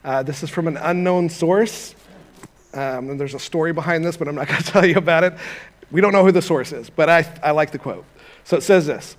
Uh, 0.04 0.22
this 0.22 0.42
is 0.42 0.50
from 0.50 0.68
an 0.68 0.76
unknown 0.78 1.28
source. 1.28 1.94
Um, 2.72 3.10
and 3.10 3.20
there's 3.20 3.34
a 3.34 3.38
story 3.38 3.72
behind 3.72 4.04
this, 4.04 4.16
but 4.16 4.28
I'm 4.28 4.34
not 4.34 4.48
going 4.48 4.62
to 4.62 4.70
tell 4.70 4.86
you 4.86 4.96
about 4.96 5.24
it. 5.24 5.34
We 5.90 6.00
don't 6.00 6.12
know 6.12 6.24
who 6.24 6.32
the 6.32 6.42
source 6.42 6.72
is, 6.72 6.90
but 6.90 7.08
I, 7.08 7.40
I 7.42 7.50
like 7.52 7.70
the 7.70 7.78
quote. 7.78 8.04
So 8.44 8.56
it 8.56 8.62
says 8.62 8.86
this 8.86 9.16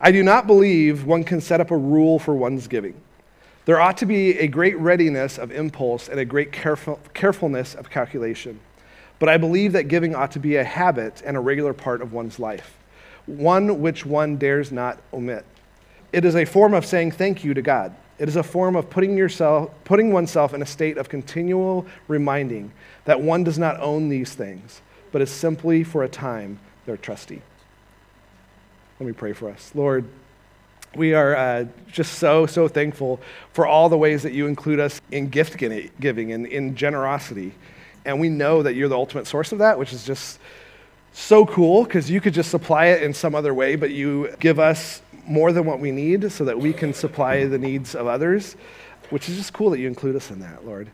I 0.00 0.12
do 0.12 0.22
not 0.22 0.46
believe 0.46 1.04
one 1.04 1.24
can 1.24 1.40
set 1.40 1.60
up 1.60 1.70
a 1.70 1.76
rule 1.76 2.18
for 2.18 2.34
one's 2.34 2.68
giving. 2.68 3.00
There 3.64 3.80
ought 3.80 3.96
to 3.98 4.06
be 4.06 4.38
a 4.38 4.46
great 4.46 4.78
readiness 4.78 5.38
of 5.38 5.50
impulse 5.50 6.08
and 6.08 6.20
a 6.20 6.24
great 6.24 6.52
careful, 6.52 7.00
carefulness 7.14 7.74
of 7.74 7.88
calculation. 7.88 8.60
But 9.18 9.28
I 9.28 9.38
believe 9.38 9.72
that 9.72 9.88
giving 9.88 10.14
ought 10.14 10.32
to 10.32 10.38
be 10.38 10.56
a 10.56 10.64
habit 10.64 11.22
and 11.24 11.36
a 11.36 11.40
regular 11.40 11.72
part 11.72 12.02
of 12.02 12.12
one's 12.12 12.38
life, 12.38 12.76
one 13.26 13.80
which 13.80 14.04
one 14.04 14.36
dares 14.36 14.70
not 14.70 14.98
omit. 15.12 15.46
It 16.12 16.24
is 16.24 16.36
a 16.36 16.44
form 16.44 16.74
of 16.74 16.84
saying 16.84 17.12
thank 17.12 17.42
you 17.42 17.54
to 17.54 17.62
God. 17.62 17.94
It 18.18 18.28
is 18.28 18.36
a 18.36 18.42
form 18.42 18.76
of 18.76 18.90
putting, 18.90 19.16
yourself, 19.16 19.70
putting 19.84 20.12
oneself 20.12 20.54
in 20.54 20.62
a 20.62 20.66
state 20.66 20.98
of 20.98 21.08
continual 21.08 21.86
reminding 22.06 22.70
that 23.06 23.20
one 23.20 23.44
does 23.44 23.58
not 23.58 23.80
own 23.80 24.08
these 24.08 24.34
things, 24.34 24.82
but 25.14 25.22
is 25.22 25.30
simply 25.30 25.84
for 25.84 26.02
a 26.02 26.08
time 26.08 26.58
their 26.86 26.96
trustee. 26.96 27.40
Let 28.98 29.06
me 29.06 29.12
pray 29.12 29.32
for 29.32 29.48
us. 29.48 29.70
Lord, 29.72 30.08
we 30.96 31.14
are 31.14 31.36
uh, 31.36 31.66
just 31.86 32.14
so, 32.14 32.46
so 32.46 32.66
thankful 32.66 33.20
for 33.52 33.64
all 33.64 33.88
the 33.88 33.96
ways 33.96 34.24
that 34.24 34.32
you 34.32 34.48
include 34.48 34.80
us 34.80 35.00
in 35.12 35.28
gift 35.28 35.56
giving 35.56 36.32
and 36.32 36.48
in 36.48 36.74
generosity. 36.74 37.54
And 38.04 38.18
we 38.18 38.28
know 38.28 38.64
that 38.64 38.74
you're 38.74 38.88
the 38.88 38.96
ultimate 38.96 39.28
source 39.28 39.52
of 39.52 39.58
that, 39.58 39.78
which 39.78 39.92
is 39.92 40.02
just 40.02 40.40
so 41.12 41.46
cool 41.46 41.84
because 41.84 42.10
you 42.10 42.20
could 42.20 42.34
just 42.34 42.50
supply 42.50 42.86
it 42.86 43.04
in 43.04 43.14
some 43.14 43.36
other 43.36 43.54
way, 43.54 43.76
but 43.76 43.92
you 43.92 44.34
give 44.40 44.58
us 44.58 45.00
more 45.28 45.52
than 45.52 45.64
what 45.64 45.78
we 45.78 45.92
need 45.92 46.32
so 46.32 46.44
that 46.44 46.58
we 46.58 46.72
can 46.72 46.92
supply 46.92 47.44
the 47.44 47.58
needs 47.58 47.94
of 47.94 48.08
others. 48.08 48.56
which 49.10 49.28
is 49.28 49.36
just 49.36 49.52
cool 49.52 49.70
that 49.70 49.78
you 49.78 49.86
include 49.86 50.16
us 50.16 50.32
in 50.32 50.40
that, 50.40 50.66
Lord. 50.66 50.90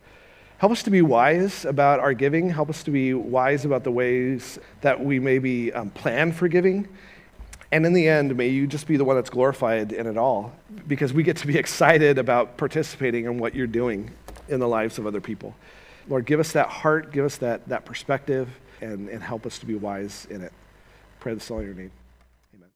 Help 0.60 0.72
us 0.72 0.82
to 0.82 0.90
be 0.90 1.00
wise 1.00 1.64
about 1.64 2.00
our 2.00 2.12
giving. 2.12 2.50
Help 2.50 2.68
us 2.68 2.82
to 2.82 2.90
be 2.90 3.14
wise 3.14 3.64
about 3.64 3.82
the 3.82 3.90
ways 3.90 4.58
that 4.82 5.02
we 5.02 5.18
maybe 5.18 5.72
um, 5.72 5.88
plan 5.88 6.32
for 6.32 6.48
giving. 6.48 6.86
And 7.72 7.86
in 7.86 7.94
the 7.94 8.06
end, 8.06 8.36
may 8.36 8.48
you 8.48 8.66
just 8.66 8.86
be 8.86 8.98
the 8.98 9.04
one 9.06 9.16
that's 9.16 9.30
glorified 9.30 9.90
in 9.90 10.06
it 10.06 10.18
all 10.18 10.52
because 10.86 11.14
we 11.14 11.22
get 11.22 11.38
to 11.38 11.46
be 11.46 11.56
excited 11.64 12.18
about 12.18 12.58
participating 12.58 13.24
in 13.24 13.38
what 13.38 13.54
you're 13.54 13.66
doing 13.66 14.10
in 14.48 14.60
the 14.60 14.68
lives 14.68 14.98
of 14.98 15.06
other 15.06 15.22
people. 15.22 15.54
Lord, 16.10 16.26
give 16.26 16.40
us 16.40 16.52
that 16.52 16.68
heart, 16.68 17.10
give 17.10 17.24
us 17.24 17.38
that, 17.38 17.66
that 17.70 17.86
perspective, 17.86 18.50
and, 18.82 19.08
and 19.08 19.22
help 19.22 19.46
us 19.46 19.58
to 19.60 19.66
be 19.66 19.76
wise 19.76 20.26
in 20.28 20.42
it. 20.42 20.52
Pray 21.20 21.32
this 21.32 21.50
all 21.50 21.60
in 21.60 21.64
your 21.64 21.74
name. 21.74 21.90